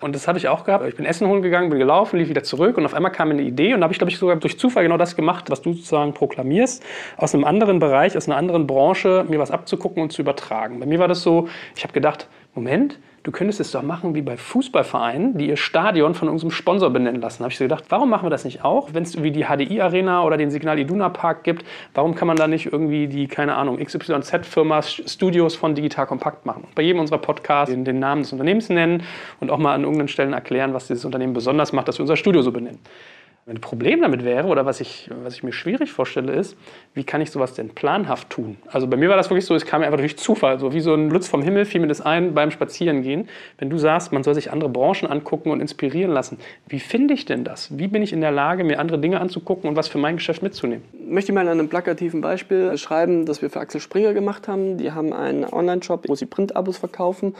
Und 0.00 0.14
das 0.14 0.26
habe 0.26 0.38
ich 0.38 0.48
auch 0.48 0.64
gehabt. 0.64 0.86
Ich 0.86 0.96
bin 0.96 1.06
Essen 1.06 1.28
holen 1.28 1.40
gegangen, 1.40 1.70
bin 1.70 1.78
gelaufen, 1.78 2.18
lief 2.18 2.28
wieder 2.28 2.42
zurück 2.42 2.76
und 2.76 2.84
auf 2.84 2.94
einmal 2.94 3.12
kam 3.12 3.28
mir 3.28 3.34
eine 3.34 3.42
Idee 3.42 3.74
und 3.74 3.80
da 3.80 3.84
habe 3.84 3.92
ich, 3.92 3.98
glaube 3.98 4.10
ich, 4.10 4.18
sogar 4.18 4.36
durch 4.36 4.58
Zufall 4.58 4.82
genau 4.82 4.96
das 4.96 5.16
gemacht, 5.16 5.50
was 5.50 5.62
du 5.62 5.72
sozusagen 5.72 6.12
proklamierst, 6.12 6.82
aus 7.16 7.34
einem 7.34 7.44
anderen 7.44 7.78
Bereich, 7.78 8.16
aus 8.16 8.28
einer 8.28 8.36
anderen 8.36 8.66
Branche 8.66 9.24
mir 9.28 9.38
was 9.38 9.50
abzugucken 9.50 10.02
und 10.02 10.12
zu 10.12 10.22
übertragen. 10.22 10.80
Bei 10.80 10.86
mir 10.86 10.98
war 10.98 11.08
das 11.08 11.22
so, 11.22 11.48
ich 11.76 11.84
habe 11.84 11.92
gedacht, 11.92 12.28
Moment, 12.54 13.00
du 13.24 13.32
könntest 13.32 13.58
es 13.58 13.72
doch 13.72 13.82
machen 13.82 14.14
wie 14.14 14.22
bei 14.22 14.36
Fußballvereinen, 14.36 15.36
die 15.36 15.48
ihr 15.48 15.56
Stadion 15.56 16.14
von 16.14 16.28
unserem 16.28 16.52
Sponsor 16.52 16.88
benennen 16.90 17.20
lassen. 17.20 17.38
Da 17.38 17.44
habe 17.44 17.52
ich 17.52 17.58
so 17.58 17.64
gedacht, 17.64 17.86
warum 17.88 18.10
machen 18.10 18.26
wir 18.26 18.30
das 18.30 18.44
nicht 18.44 18.64
auch? 18.64 18.90
Wenn 18.92 19.02
es 19.02 19.20
wie 19.24 19.32
die 19.32 19.46
HDI 19.46 19.80
Arena 19.80 20.22
oder 20.22 20.36
den 20.36 20.52
Signal 20.52 20.78
Iduna 20.78 21.08
Park 21.08 21.42
gibt, 21.42 21.64
warum 21.94 22.14
kann 22.14 22.28
man 22.28 22.36
da 22.36 22.46
nicht 22.46 22.66
irgendwie 22.66 23.08
die, 23.08 23.26
keine 23.26 23.56
Ahnung, 23.56 23.78
XYZ-Firma 23.78 24.82
Studios 24.82 25.56
von 25.56 25.74
Digital 25.74 26.06
Kompakt 26.06 26.46
machen? 26.46 26.68
Bei 26.76 26.82
jedem 26.82 27.00
unserer 27.00 27.18
Podcasts 27.18 27.74
den, 27.74 27.84
den 27.84 27.98
Namen 27.98 28.22
des 28.22 28.32
Unternehmens 28.32 28.68
nennen 28.68 29.02
und 29.40 29.50
auch 29.50 29.58
mal 29.58 29.74
an 29.74 29.82
irgendeinen 29.82 30.08
Stellen 30.08 30.32
erklären, 30.32 30.72
was 30.72 30.86
dieses 30.86 31.04
Unternehmen 31.04 31.32
besonders 31.32 31.72
macht, 31.72 31.88
dass 31.88 31.98
wir 31.98 32.02
unser 32.02 32.16
Studio 32.16 32.42
so 32.42 32.52
benennen. 32.52 32.78
Ein 33.46 33.60
Problem 33.60 34.00
damit 34.00 34.24
wäre, 34.24 34.46
oder 34.46 34.64
was 34.64 34.80
ich, 34.80 35.10
was 35.22 35.34
ich 35.34 35.42
mir 35.42 35.52
schwierig 35.52 35.92
vorstelle, 35.92 36.32
ist, 36.32 36.56
wie 36.94 37.04
kann 37.04 37.20
ich 37.20 37.30
sowas 37.30 37.52
denn 37.52 37.68
planhaft 37.68 38.30
tun? 38.30 38.56
Also 38.68 38.86
bei 38.86 38.96
mir 38.96 39.10
war 39.10 39.18
das 39.18 39.28
wirklich 39.28 39.44
so, 39.44 39.54
es 39.54 39.66
kam 39.66 39.82
einfach 39.82 39.98
durch 39.98 40.16
Zufall, 40.16 40.58
so 40.58 40.72
wie 40.72 40.80
so 40.80 40.94
ein 40.94 41.10
Blitz 41.10 41.28
vom 41.28 41.42
Himmel 41.42 41.66
fiel 41.66 41.82
mir 41.82 41.86
das 41.86 42.00
ein 42.00 42.32
beim 42.32 42.50
Spazierengehen. 42.50 43.28
Wenn 43.58 43.68
du 43.68 43.76
sagst, 43.76 44.12
man 44.12 44.22
soll 44.22 44.34
sich 44.34 44.50
andere 44.50 44.70
Branchen 44.70 45.06
angucken 45.06 45.50
und 45.50 45.60
inspirieren 45.60 46.10
lassen, 46.10 46.38
wie 46.68 46.80
finde 46.80 47.12
ich 47.12 47.26
denn 47.26 47.44
das? 47.44 47.76
Wie 47.76 47.86
bin 47.86 48.02
ich 48.02 48.14
in 48.14 48.22
der 48.22 48.30
Lage, 48.30 48.64
mir 48.64 48.80
andere 48.80 48.98
Dinge 48.98 49.20
anzugucken 49.20 49.68
und 49.68 49.76
was 49.76 49.88
für 49.88 49.98
mein 49.98 50.16
Geschäft 50.16 50.42
mitzunehmen? 50.42 50.82
Ich 50.94 51.12
möchte 51.12 51.34
mal 51.34 51.46
an 51.46 51.48
einem 51.48 51.68
plakativen 51.68 52.22
Beispiel 52.22 52.70
beschreiben, 52.70 53.26
das 53.26 53.42
wir 53.42 53.50
für 53.50 53.60
Axel 53.60 53.82
Springer 53.82 54.14
gemacht 54.14 54.48
haben. 54.48 54.78
Die 54.78 54.92
haben 54.92 55.12
einen 55.12 55.44
Online-Shop, 55.44 56.08
wo 56.08 56.14
sie 56.14 56.24
Printabos 56.24 56.78
verkaufen 56.78 57.34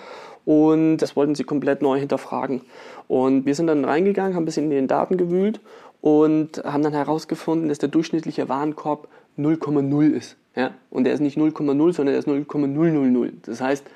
und 0.45 0.99
das 0.99 1.17
wollten 1.17 1.35
sie 1.35 1.45
komplett 1.45 1.81
neu 1.81 1.99
hinterfragen. 1.99 2.61
Und 3.09 3.47
wir 3.47 3.55
sind 3.55 3.67
dann 3.67 3.85
reingegangen, 3.85 4.35
haben 4.35 4.43
ein 4.43 4.47
bisschen 4.47 4.65
in 4.65 4.71
den 4.71 4.89
Daten 4.89 5.17
gewühlt 5.17 5.61
und 6.05 6.63
haben 6.65 6.83
dann 6.83 6.93
herausgefunden, 6.93 7.71
dass 7.71 7.79
der 7.79 7.89
durchschnittliche 7.89 8.47
Warenkorb 8.51 9.09
0,0 9.39 10.11
ist. 10.11 10.37
Ja? 10.55 10.73
Und 10.91 11.05
der 11.05 11.15
ist 11.15 11.21
nicht 11.21 11.39
0,0, 11.39 11.65
sondern 11.95 12.13
der 12.13 12.19
ist 12.19 12.29
0,000. 12.29 13.49
Das 13.49 13.63
heißt, 13.63 13.87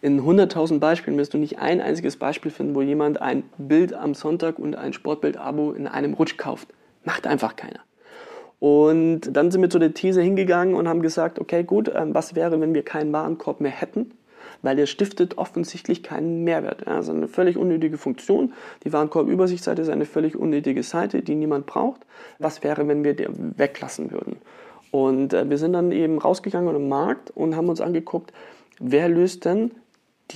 in 0.00 0.22
100.000 0.22 0.78
Beispielen 0.78 1.18
wirst 1.18 1.34
du 1.34 1.38
nicht 1.38 1.58
ein 1.58 1.82
einziges 1.82 2.16
Beispiel 2.16 2.50
finden, 2.50 2.74
wo 2.74 2.80
jemand 2.80 3.20
ein 3.20 3.42
Bild 3.58 3.92
am 3.92 4.14
Sonntag 4.14 4.58
und 4.58 4.76
ein 4.76 4.94
Sportbild-Abo 4.94 5.72
in 5.72 5.86
einem 5.86 6.14
Rutsch 6.14 6.38
kauft. 6.38 6.68
Macht 7.04 7.26
einfach 7.26 7.54
keiner. 7.54 7.80
Und 8.60 9.28
dann 9.30 9.50
sind 9.50 9.60
wir 9.60 9.68
zu 9.68 9.78
der 9.78 9.92
These 9.92 10.22
hingegangen 10.22 10.74
und 10.74 10.88
haben 10.88 11.02
gesagt, 11.02 11.38
okay, 11.38 11.64
gut, 11.64 11.92
ähm, 11.94 12.14
was 12.14 12.34
wäre, 12.34 12.62
wenn 12.62 12.72
wir 12.72 12.82
keinen 12.82 13.12
Warenkorb 13.12 13.60
mehr 13.60 13.72
hätten? 13.72 14.12
Weil 14.62 14.76
der 14.76 14.86
stiftet 14.86 15.38
offensichtlich 15.38 16.02
keinen 16.02 16.44
Mehrwert. 16.44 16.86
Also 16.86 17.12
eine 17.12 17.28
völlig 17.28 17.56
unnötige 17.56 17.98
Funktion. 17.98 18.52
Die 18.84 18.92
Warenkorbübersichtsseite 18.92 19.82
ist 19.82 19.88
eine 19.88 20.04
völlig 20.04 20.36
unnötige 20.36 20.82
Seite, 20.82 21.22
die 21.22 21.34
niemand 21.34 21.66
braucht. 21.66 22.06
Was 22.38 22.62
wäre, 22.62 22.88
wenn 22.88 23.04
wir 23.04 23.14
die 23.14 23.28
weglassen 23.28 24.10
würden? 24.10 24.36
Und 24.90 25.32
äh, 25.34 25.48
wir 25.48 25.58
sind 25.58 25.74
dann 25.74 25.92
eben 25.92 26.18
rausgegangen 26.18 26.74
im 26.74 26.88
Markt 26.88 27.30
und 27.30 27.56
haben 27.56 27.68
uns 27.68 27.80
angeguckt, 27.80 28.32
wer 28.80 29.08
löst 29.08 29.44
denn 29.44 29.70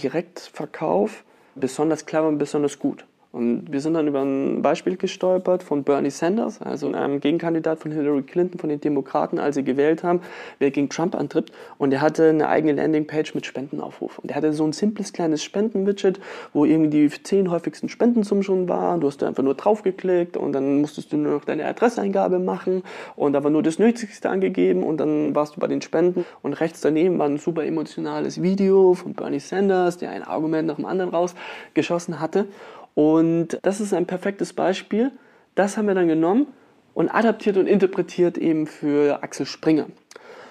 Direktverkauf 0.03 1.25
besonders 1.55 2.07
clever 2.07 2.29
und 2.29 2.39
besonders 2.39 2.79
gut. 2.79 3.05
Und 3.33 3.73
wir 3.73 3.81
sind 3.81 3.95
dann 3.95 4.07
über 4.07 4.21
ein 4.21 4.61
Beispiel 4.61 4.99
gestolpert 4.99 5.63
von 5.63 5.85
Bernie 5.85 6.11
Sanders, 6.11 6.61
also 6.61 6.93
einem 6.93 7.19
Gegenkandidat 7.19 7.79
von 7.79 7.91
Hillary 7.91 8.23
Clinton, 8.25 8.59
von 8.59 8.69
den 8.69 8.79
Demokraten, 8.79 9.39
als 9.39 9.55
sie 9.55 9.65
gewählt 9.65 10.05
haben, 10.05 10.21
wer 10.59 10.71
gegen 10.71 10.91
Trump 10.91 11.15
antritt. 11.15 11.51
Und 11.79 11.95
er 11.95 12.03
hatte 12.03 12.29
eine 12.29 12.51
eigene 12.51 12.75
Landingpage 12.75 13.35
mit 13.35 13.47
Spendenaufruf. 13.47 14.19
Und 14.19 14.31
er 14.31 14.37
hatte 14.37 14.53
so 14.53 14.67
ein 14.67 14.75
simples 14.75 15.15
kleines 15.15 15.43
Spendenwidget, 15.43 16.21
wo 16.53 16.67
irgendwie 16.67 17.09
die 17.09 17.23
zehn 17.23 17.51
häufigsten 17.51 17.89
Spendensummen 17.89 18.45
schon 18.45 18.69
waren. 18.69 19.01
Du 19.01 19.07
hast 19.07 19.23
da 19.23 19.29
einfach 19.29 19.43
nur 19.43 19.55
draufgeklickt 19.55 20.37
und 20.37 20.53
dann 20.53 20.83
musstest 20.83 21.11
du 21.11 21.17
nur 21.17 21.33
noch 21.33 21.47
deine 21.47 21.65
Adresseingabe 21.65 22.39
machen 22.39 22.83
und 23.17 23.33
da 23.33 23.43
war 23.43 23.51
nur 23.51 23.63
das 23.63 23.79
Nötigste 23.79 24.29
angegeben 24.29 24.83
und 24.83 24.99
dann 24.99 25.35
warst 25.35 25.57
du 25.57 25.61
bei 25.61 25.69
den 25.69 25.81
Spenden. 25.81 26.27
Und 26.43 26.53
rechts 26.53 26.83
daneben 26.83 27.19
war 27.19 27.31
ein 27.31 27.39
super 27.39 27.65
emotionales 27.65 28.43
Video 28.43 28.93
von 28.93 29.15
Bernie 29.15 29.41
Sanders, 29.41 29.97
der 29.97 30.11
ein 30.11 30.23
Argument 30.23 30.69
nach 30.69 30.77
dem 30.77 30.85
anderen 30.85 31.11
rausgeschossen 31.11 32.21
hatte. 32.21 32.47
Und 32.95 33.59
das 33.63 33.81
ist 33.81 33.95
ein 33.95 34.07
perfektes 34.07 34.53
Beispiel. 34.53 35.11
Das 35.55 35.77
haben 35.77 35.87
wir 35.87 35.95
dann 35.95 36.09
genommen 36.09 36.47
und 36.95 37.09
adaptiert 37.09 37.57
und 37.57 37.67
interpretiert 37.67 38.39
eben 38.39 38.67
für 38.67 39.23
Axel 39.23 39.47
Springer. 39.47 39.87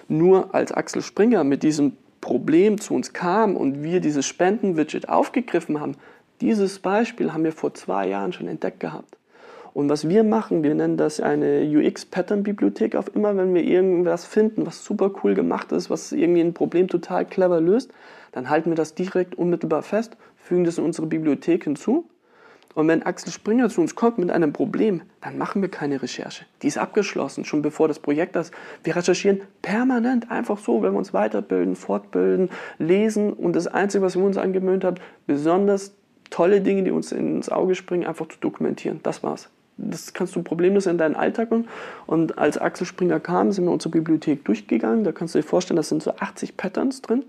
Nur 0.07 0.53
als 0.53 0.71
Axel 0.71 1.01
Springer 1.01 1.43
mit 1.43 1.63
diesem 1.63 1.97
Problem 2.19 2.79
zu 2.79 2.93
uns 2.93 3.13
kam 3.13 3.55
und 3.55 3.83
wir 3.83 3.99
dieses 3.99 4.25
Spenden-Widget 4.27 5.09
aufgegriffen 5.09 5.79
haben, 5.79 5.95
Dieses 6.41 6.79
Beispiel 6.79 7.33
haben 7.33 7.43
wir 7.43 7.51
vor 7.51 7.75
zwei 7.75 8.07
Jahren 8.07 8.33
schon 8.33 8.47
entdeckt 8.47 8.79
gehabt. 8.79 9.15
Und 9.73 9.89
was 9.89 10.09
wir 10.09 10.23
machen, 10.23 10.63
wir 10.63 10.73
nennen 10.73 10.97
das 10.97 11.21
eine 11.21 11.61
UX-Pattern-Bibliothek. 11.63 12.95
Auf 12.95 13.15
immer, 13.15 13.37
wenn 13.37 13.53
wir 13.53 13.63
irgendwas 13.63 14.25
finden, 14.25 14.65
was 14.65 14.83
super 14.83 15.11
cool 15.23 15.35
gemacht 15.35 15.71
ist, 15.71 15.91
was 15.91 16.11
irgendwie 16.11 16.41
ein 16.41 16.55
Problem 16.55 16.87
total 16.87 17.25
clever 17.25 17.61
löst, 17.61 17.91
dann 18.31 18.49
halten 18.49 18.71
wir 18.71 18.75
das 18.75 18.95
direkt 18.95 19.35
unmittelbar 19.35 19.83
fest, 19.83 20.17
fügen 20.35 20.63
das 20.63 20.79
in 20.79 20.83
unsere 20.83 21.05
Bibliothek 21.05 21.63
hinzu. 21.63 22.05
Und 22.73 22.87
wenn 22.87 23.03
Axel 23.03 23.31
Springer 23.31 23.69
zu 23.69 23.81
uns 23.81 23.95
kommt 23.95 24.17
mit 24.17 24.31
einem 24.31 24.53
Problem, 24.53 25.01
dann 25.19 25.37
machen 25.37 25.61
wir 25.61 25.69
keine 25.69 26.01
Recherche. 26.01 26.45
Die 26.61 26.67
ist 26.67 26.77
abgeschlossen, 26.77 27.45
schon 27.45 27.61
bevor 27.61 27.87
das 27.87 27.99
Projekt 27.99 28.35
ist. 28.35 28.53
Wir 28.83 28.95
recherchieren 28.95 29.41
permanent, 29.61 30.31
einfach 30.31 30.57
so, 30.57 30.81
wenn 30.81 30.93
wir 30.93 30.97
uns 30.97 31.13
weiterbilden, 31.13 31.75
fortbilden, 31.75 32.49
lesen. 32.77 33.33
Und 33.33 33.55
das 33.55 33.67
Einzige, 33.67 34.03
was 34.03 34.15
wir 34.15 34.23
uns 34.23 34.37
angewöhnt 34.37 34.83
haben, 34.83 34.97
besonders 35.27 35.93
tolle 36.29 36.61
Dinge, 36.61 36.83
die 36.83 36.91
uns 36.91 37.11
ins 37.11 37.49
Auge 37.49 37.75
springen, 37.75 38.07
einfach 38.07 38.27
zu 38.27 38.37
dokumentieren. 38.39 39.01
Das 39.03 39.21
war's. 39.21 39.49
Das 39.77 40.13
kannst 40.13 40.35
du 40.35 40.43
problemlos 40.43 40.85
in 40.85 40.97
deinen 40.97 41.15
Alltag 41.15 41.51
machen. 41.51 41.67
Und 42.05 42.37
als 42.37 42.57
Axel 42.57 42.85
Springer 42.85 43.19
kam, 43.19 43.51
sind 43.51 43.65
wir 43.65 43.71
unsere 43.71 43.89
Bibliothek 43.89 44.45
durchgegangen. 44.45 45.03
Da 45.03 45.11
kannst 45.11 45.35
du 45.35 45.39
dir 45.39 45.47
vorstellen, 45.47 45.77
da 45.77 45.83
sind 45.83 46.03
so 46.03 46.13
80 46.15 46.55
Patterns 46.55 47.01
drin. 47.01 47.23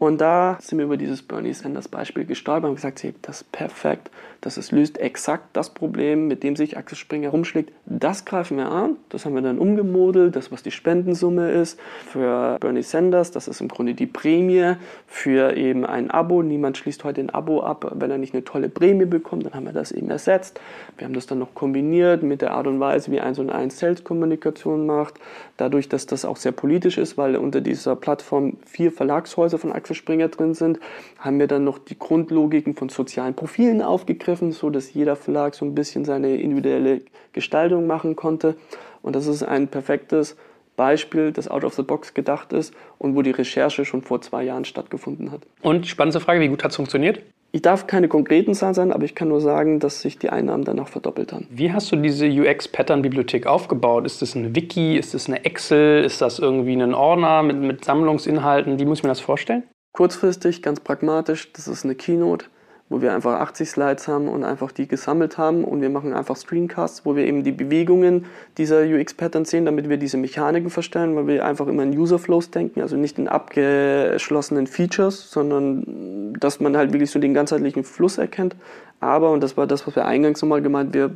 Und 0.00 0.18
da 0.22 0.56
sind 0.62 0.78
wir 0.78 0.86
über 0.86 0.96
dieses 0.96 1.20
Bernie 1.20 1.52
Sanders 1.52 1.86
Beispiel 1.86 2.24
gestolpert 2.24 2.70
und 2.70 2.76
gesagt, 2.76 3.02
hey, 3.02 3.12
das 3.20 3.42
ist 3.42 3.52
perfekt, 3.52 4.10
das 4.40 4.56
ist, 4.56 4.72
löst 4.72 4.96
exakt 4.98 5.48
das 5.52 5.68
Problem, 5.68 6.26
mit 6.26 6.42
dem 6.42 6.56
sich 6.56 6.78
Axel 6.78 6.96
Springer 6.96 7.28
rumschlägt. 7.28 7.70
Das 7.84 8.24
greifen 8.24 8.56
wir 8.56 8.70
an, 8.72 8.96
das 9.10 9.26
haben 9.26 9.34
wir 9.34 9.42
dann 9.42 9.58
umgemodelt, 9.58 10.36
das 10.36 10.50
was 10.50 10.62
die 10.62 10.70
Spendensumme 10.70 11.50
ist 11.50 11.78
für 12.06 12.56
Bernie 12.60 12.82
Sanders, 12.82 13.30
das 13.30 13.46
ist 13.46 13.60
im 13.60 13.68
Grunde 13.68 13.92
die 13.92 14.06
Prämie 14.06 14.76
für 15.06 15.54
eben 15.54 15.84
ein 15.84 16.10
Abo. 16.10 16.42
Niemand 16.42 16.78
schließt 16.78 17.04
heute 17.04 17.20
ein 17.20 17.28
Abo 17.28 17.60
ab, 17.60 17.92
wenn 17.96 18.10
er 18.10 18.16
nicht 18.16 18.32
eine 18.32 18.42
tolle 18.42 18.70
Prämie 18.70 19.04
bekommt, 19.04 19.44
dann 19.44 19.52
haben 19.52 19.66
wir 19.66 19.74
das 19.74 19.92
eben 19.92 20.08
ersetzt. 20.08 20.60
Wir 20.96 21.04
haben 21.04 21.14
das 21.14 21.26
dann 21.26 21.40
noch 21.40 21.54
kombiniert 21.54 22.22
mit 22.22 22.40
der 22.40 22.52
Art 22.52 22.66
und 22.66 22.80
Weise, 22.80 23.12
wie 23.12 23.20
1 23.20 23.38
und 23.38 23.50
1 23.50 23.78
Sales-Kommunikation 23.78 24.86
macht, 24.86 25.20
dadurch, 25.58 25.90
dass 25.90 26.06
das 26.06 26.24
auch 26.24 26.38
sehr 26.38 26.52
politisch 26.52 26.96
ist, 26.96 27.18
weil 27.18 27.36
unter 27.36 27.60
dieser 27.60 27.96
Plattform 27.96 28.56
vier 28.64 28.92
Verlagshäuser 28.92 29.58
von 29.58 29.72
Axel 29.72 29.89
Springer 29.94 30.28
drin 30.28 30.54
sind, 30.54 30.80
haben 31.18 31.38
wir 31.38 31.46
dann 31.46 31.64
noch 31.64 31.78
die 31.78 31.98
Grundlogiken 31.98 32.74
von 32.74 32.88
sozialen 32.88 33.34
Profilen 33.34 33.82
aufgegriffen, 33.82 34.52
so 34.52 34.70
dass 34.70 34.92
jeder 34.92 35.16
Verlag 35.16 35.54
so 35.54 35.64
ein 35.64 35.74
bisschen 35.74 36.04
seine 36.04 36.36
individuelle 36.36 37.02
Gestaltung 37.32 37.86
machen 37.86 38.16
konnte. 38.16 38.56
Und 39.02 39.16
das 39.16 39.26
ist 39.26 39.42
ein 39.42 39.68
perfektes 39.68 40.36
Beispiel, 40.76 41.30
das 41.32 41.48
out 41.48 41.64
of 41.64 41.74
the 41.74 41.82
box 41.82 42.14
gedacht 42.14 42.52
ist 42.52 42.72
und 42.98 43.14
wo 43.14 43.22
die 43.22 43.32
Recherche 43.32 43.84
schon 43.84 44.00
vor 44.02 44.22
zwei 44.22 44.44
Jahren 44.44 44.64
stattgefunden 44.64 45.30
hat. 45.30 45.42
Und 45.60 45.86
spannende 45.86 46.20
Frage, 46.20 46.40
wie 46.40 46.48
gut 46.48 46.64
hat 46.64 46.70
es 46.70 46.76
funktioniert? 46.76 47.20
Ich 47.52 47.62
darf 47.62 47.88
keine 47.88 48.06
konkreten 48.06 48.54
Zahlen 48.54 48.74
sagen, 48.74 48.92
aber 48.92 49.04
ich 49.04 49.16
kann 49.16 49.28
nur 49.28 49.40
sagen, 49.40 49.80
dass 49.80 50.00
sich 50.00 50.18
die 50.18 50.30
Einnahmen 50.30 50.64
danach 50.64 50.88
verdoppelt 50.88 51.32
haben. 51.32 51.48
Wie 51.50 51.72
hast 51.72 51.90
du 51.90 51.96
diese 51.96 52.26
UX-Pattern-Bibliothek 52.26 53.46
aufgebaut? 53.46 54.06
Ist 54.06 54.22
das 54.22 54.36
eine 54.36 54.54
Wiki? 54.54 54.96
Ist 54.96 55.14
das 55.14 55.26
eine 55.26 55.44
Excel? 55.44 56.04
Ist 56.04 56.22
das 56.22 56.38
irgendwie 56.38 56.80
ein 56.80 56.94
Ordner 56.94 57.42
mit, 57.42 57.56
mit 57.56 57.84
Sammlungsinhalten? 57.84 58.78
Wie 58.78 58.84
muss 58.84 59.00
ich 59.00 59.02
mir 59.02 59.08
das 59.08 59.20
vorstellen? 59.20 59.64
Kurzfristig, 59.92 60.62
ganz 60.62 60.80
pragmatisch, 60.80 61.52
das 61.52 61.66
ist 61.66 61.84
eine 61.84 61.96
Keynote, 61.96 62.46
wo 62.88 63.02
wir 63.02 63.12
einfach 63.12 63.40
80 63.40 63.68
Slides 63.68 64.06
haben 64.06 64.28
und 64.28 64.44
einfach 64.44 64.70
die 64.70 64.86
gesammelt 64.86 65.36
haben 65.36 65.64
und 65.64 65.80
wir 65.80 65.90
machen 65.90 66.12
einfach 66.12 66.36
Screencasts, 66.36 67.04
wo 67.04 67.16
wir 67.16 67.24
eben 67.24 67.42
die 67.42 67.52
Bewegungen 67.52 68.26
dieser 68.56 68.82
UX-Patterns 68.82 69.50
sehen, 69.50 69.64
damit 69.64 69.88
wir 69.88 69.96
diese 69.96 70.16
Mechaniken 70.16 70.70
verstellen, 70.70 71.16
weil 71.16 71.26
wir 71.26 71.44
einfach 71.44 71.66
immer 71.66 71.82
in 71.82 71.96
User-Flows 71.98 72.50
denken, 72.50 72.82
also 72.82 72.96
nicht 72.96 73.18
in 73.18 73.26
abgeschlossenen 73.26 74.68
Features, 74.68 75.30
sondern 75.30 76.36
dass 76.38 76.60
man 76.60 76.76
halt 76.76 76.92
wirklich 76.92 77.10
so 77.10 77.18
den 77.18 77.34
ganzheitlichen 77.34 77.82
Fluss 77.82 78.18
erkennt. 78.18 78.54
Aber, 79.00 79.30
und 79.30 79.42
das 79.42 79.56
war 79.56 79.66
das, 79.66 79.86
was 79.86 79.96
wir 79.96 80.04
eingangs 80.04 80.42
nochmal 80.42 80.60
gemeint, 80.60 80.92
wir 80.92 81.10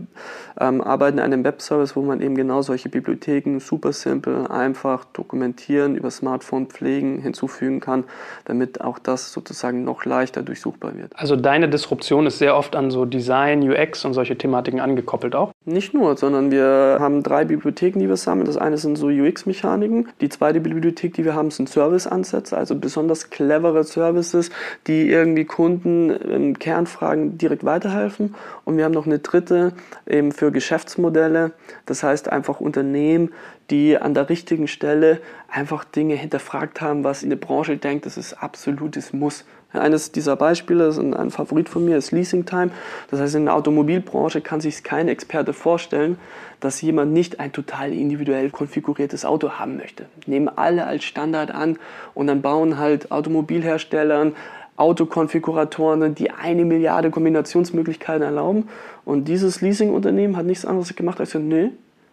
ähm, 0.59 0.81
arbeiten 0.81 1.18
an 1.18 1.33
einem 1.33 1.44
Webservice, 1.44 1.94
wo 1.97 2.01
man 2.01 2.23
eben 2.23 2.35
genau 2.35 2.62
solche 2.62 2.88
Bibliotheken 2.88 3.61
super 3.61 3.92
simpel, 3.92 4.47
einfach 4.47 5.05
dokumentieren, 5.05 5.94
über 5.94 6.11
Smartphone 6.11 6.66
pflegen, 6.66 7.20
hinzufügen 7.20 7.81
kann, 7.81 8.05
damit 8.47 8.81
auch 8.81 8.99
das 8.99 9.33
sozusagen 9.33 9.85
noch 9.85 10.07
leichter 10.07 10.42
durchsuchbar 10.42 10.97
wird. 10.97 11.12
Also 11.14 11.37
deine 11.37 11.68
Disruption 11.68 12.27
ist 12.27 12.38
sehr 12.38 12.57
oft 12.57 12.75
an 12.75 12.90
so 12.90 13.05
Design, 13.05 13.68
UX 13.68 14.05
und 14.07 14.14
solche 14.14 14.38
Thematiken 14.38 14.81
angekoppelt 14.81 15.35
auch? 15.35 15.53
Nicht 15.66 15.92
nur, 15.92 16.16
sondern 16.16 16.51
wir 16.51 16.97
haben 17.01 17.23
drei 17.23 17.44
Bibliotheken, 17.44 17.99
die 17.99 18.09
wir 18.09 18.16
sammeln. 18.16 18.47
Das 18.47 18.57
eine 18.57 18.79
sind 18.79 18.97
so 18.97 19.09
UX-Mechaniken. 19.09 20.09
Die 20.23 20.31
zweite 20.31 20.61
Bibliothek, 20.61 21.12
die 21.14 21.25
wir 21.25 21.35
haben, 21.35 21.51
sind 21.51 21.68
Service-Ansätze, 21.68 22.57
also 22.57 22.75
besonders 22.77 23.29
clevere 23.29 23.85
Services, 23.85 24.51
die 24.87 25.11
irgendwie 25.11 25.44
Kunden 25.44 26.11
in 26.11 26.59
Kernfragen 26.59 27.37
direkt 27.37 27.64
weiter 27.64 27.74
weiterhelfen. 27.75 28.35
Und 28.65 28.77
wir 28.77 28.85
haben 28.85 28.93
noch 28.93 29.07
eine 29.07 29.19
dritte 29.19 29.73
eben 30.07 30.33
für 30.33 30.53
Geschäftsmodelle. 30.53 31.53
Das 31.87 32.03
heißt 32.03 32.31
einfach 32.31 32.61
Unternehmen, 32.61 33.33
die 33.71 33.99
an 33.99 34.15
der 34.15 34.29
richtigen 34.29 34.69
Stelle 34.69 35.21
einfach 35.49 35.85
Dinge 35.85 36.15
hinterfragt 36.15 36.81
haben, 36.81 37.05
was 37.05 37.23
in 37.23 37.31
der 37.31 37.37
Branche 37.37 37.77
denkt, 37.77 38.07
das 38.07 38.17
ist 38.17 38.35
absolutes 38.35 39.13
Muss. 39.13 39.45
Eines 39.73 40.13
dieser 40.13 40.37
Beispiele, 40.37 40.87
ist 40.87 40.99
ein 41.01 41.31
Favorit 41.33 41.69
von 41.69 41.85
mir, 41.85 41.97
ist 41.97 42.13
Leasing 42.13 42.47
Time. 42.47 42.71
Das 43.11 43.19
heißt, 43.19 43.35
in 43.35 43.47
der 43.47 43.55
Automobilbranche 43.55 44.41
kann 44.41 44.61
sich 44.61 44.85
kein 44.85 45.09
Experte 45.09 45.53
vorstellen, 45.53 46.17
dass 46.61 46.81
jemand 46.81 47.13
nicht 47.13 47.41
ein 47.41 47.51
total 47.51 47.93
individuell 47.93 48.51
konfiguriertes 48.51 49.25
Auto 49.25 49.51
haben 49.51 49.77
möchte. 49.77 50.07
Nehmen 50.27 50.49
alle 50.49 50.87
als 50.87 51.03
Standard 51.03 51.51
an 51.51 51.79
und 52.15 52.29
dann 52.29 52.41
bauen 52.41 52.79
halt 52.79 53.11
Automobilherstellern 53.11 54.37
Autokonfiguratoren, 54.77 56.15
die 56.15 56.31
eine 56.31 56.65
Milliarde 56.65 57.11
Kombinationsmöglichkeiten 57.11 58.23
erlauben. 58.23 58.69
Und 59.05 59.27
dieses 59.29 59.61
Leasingunternehmen 59.61 60.37
hat 60.37 60.47
nichts 60.47 60.65
anderes 60.65 60.95
gemacht 60.97 61.21
als 61.21 61.33
gesagt, 61.33 61.49
nö, 61.49 61.71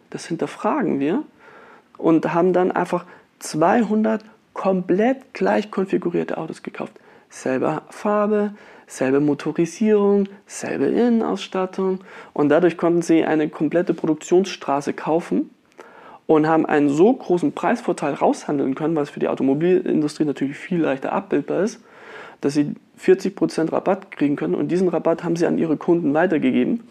das 0.09 0.25
hinterfragen 0.27 0.99
wir 0.99 1.23
und 1.97 2.33
haben 2.33 2.53
dann 2.53 2.71
einfach 2.71 3.05
200 3.39 4.23
komplett 4.53 5.33
gleich 5.33 5.71
konfigurierte 5.71 6.37
Autos 6.37 6.61
gekauft. 6.61 6.93
Selbe 7.29 7.81
Farbe, 7.89 8.53
selbe 8.87 9.21
Motorisierung, 9.21 10.27
selbe 10.45 10.85
Innenausstattung 10.85 11.99
und 12.33 12.49
dadurch 12.49 12.77
konnten 12.77 13.01
sie 13.01 13.23
eine 13.23 13.47
komplette 13.47 13.93
Produktionsstraße 13.93 14.93
kaufen 14.93 15.49
und 16.27 16.47
haben 16.47 16.65
einen 16.65 16.89
so 16.89 17.13
großen 17.13 17.53
Preisvorteil 17.53 18.13
raushandeln 18.13 18.75
können, 18.75 18.95
was 18.95 19.09
für 19.09 19.19
die 19.19 19.29
Automobilindustrie 19.29 20.25
natürlich 20.25 20.57
viel 20.57 20.81
leichter 20.81 21.13
abbildbar 21.13 21.63
ist, 21.63 21.81
dass 22.41 22.55
sie 22.55 22.75
40% 22.99 23.71
Rabatt 23.71 24.11
kriegen 24.11 24.35
können. 24.35 24.55
Und 24.55 24.69
diesen 24.69 24.89
Rabatt 24.89 25.23
haben 25.23 25.35
sie 25.35 25.45
an 25.45 25.57
ihre 25.57 25.77
Kunden 25.77 26.13
weitergegeben 26.13 26.83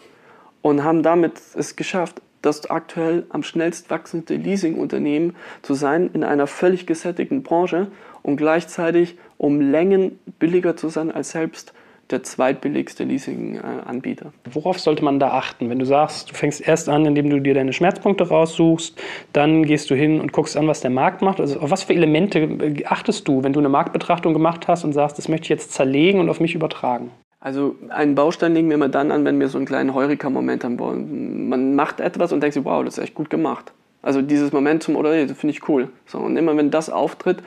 und 0.61 0.83
haben 0.83 1.03
damit 1.03 1.33
es 1.55 1.75
geschafft, 1.75 2.21
das 2.41 2.69
aktuell 2.69 3.25
am 3.29 3.43
schnellst 3.43 3.89
wachsende 3.89 4.35
Leasingunternehmen 4.35 5.35
zu 5.61 5.73
sein 5.73 6.09
in 6.13 6.23
einer 6.23 6.47
völlig 6.47 6.87
gesättigten 6.87 7.43
Branche 7.43 7.87
und 8.23 8.37
gleichzeitig 8.37 9.17
um 9.37 9.61
Längen 9.61 10.19
billiger 10.39 10.75
zu 10.75 10.89
sein 10.89 11.11
als 11.11 11.31
selbst 11.31 11.73
der 12.11 12.23
zweitbilligste 12.23 13.03
Leasing-Anbieter. 13.03 14.33
Worauf 14.51 14.79
sollte 14.79 15.03
man 15.03 15.19
da 15.19 15.31
achten? 15.31 15.69
Wenn 15.69 15.79
du 15.79 15.85
sagst, 15.85 16.31
du 16.31 16.35
fängst 16.35 16.61
erst 16.61 16.89
an, 16.89 17.05
indem 17.05 17.29
du 17.29 17.39
dir 17.39 17.53
deine 17.53 17.73
Schmerzpunkte 17.73 18.27
raussuchst, 18.27 19.01
dann 19.33 19.63
gehst 19.63 19.89
du 19.89 19.95
hin 19.95 20.19
und 20.19 20.31
guckst 20.33 20.57
an, 20.57 20.67
was 20.67 20.81
der 20.81 20.91
Markt 20.91 21.21
macht. 21.21 21.39
Also 21.39 21.59
auf 21.59 21.71
was 21.71 21.83
für 21.83 21.93
Elemente 21.93 22.83
achtest 22.85 23.27
du, 23.27 23.43
wenn 23.43 23.53
du 23.53 23.59
eine 23.59 23.69
Marktbetrachtung 23.69 24.33
gemacht 24.33 24.67
hast 24.67 24.83
und 24.83 24.93
sagst, 24.93 25.17
das 25.17 25.27
möchte 25.27 25.45
ich 25.45 25.49
jetzt 25.49 25.71
zerlegen 25.71 26.19
und 26.19 26.29
auf 26.29 26.39
mich 26.39 26.55
übertragen? 26.55 27.11
Also 27.39 27.75
einen 27.89 28.13
Baustein 28.13 28.53
legen 28.53 28.69
wir 28.69 28.75
immer 28.75 28.89
dann 28.89 29.11
an, 29.11 29.25
wenn 29.25 29.39
wir 29.39 29.49
so 29.49 29.57
einen 29.57 29.65
kleinen 29.65 29.95
Heureka-Moment 29.95 30.63
haben. 30.63 31.49
Man 31.49 31.75
macht 31.75 31.99
etwas 31.99 32.31
und 32.31 32.41
denkt 32.41 32.53
sich, 32.53 32.63
wow, 32.63 32.85
das 32.85 32.97
ist 32.99 33.03
echt 33.03 33.15
gut 33.15 33.31
gemacht. 33.31 33.73
Also 34.03 34.21
dieses 34.21 34.51
Momentum 34.51 34.95
oder 34.95 35.25
das 35.25 35.37
finde 35.37 35.55
ich 35.55 35.67
cool. 35.67 35.89
So, 36.05 36.19
und 36.19 36.37
immer 36.37 36.55
wenn 36.57 36.71
das 36.71 36.89
auftritt, 36.89 37.37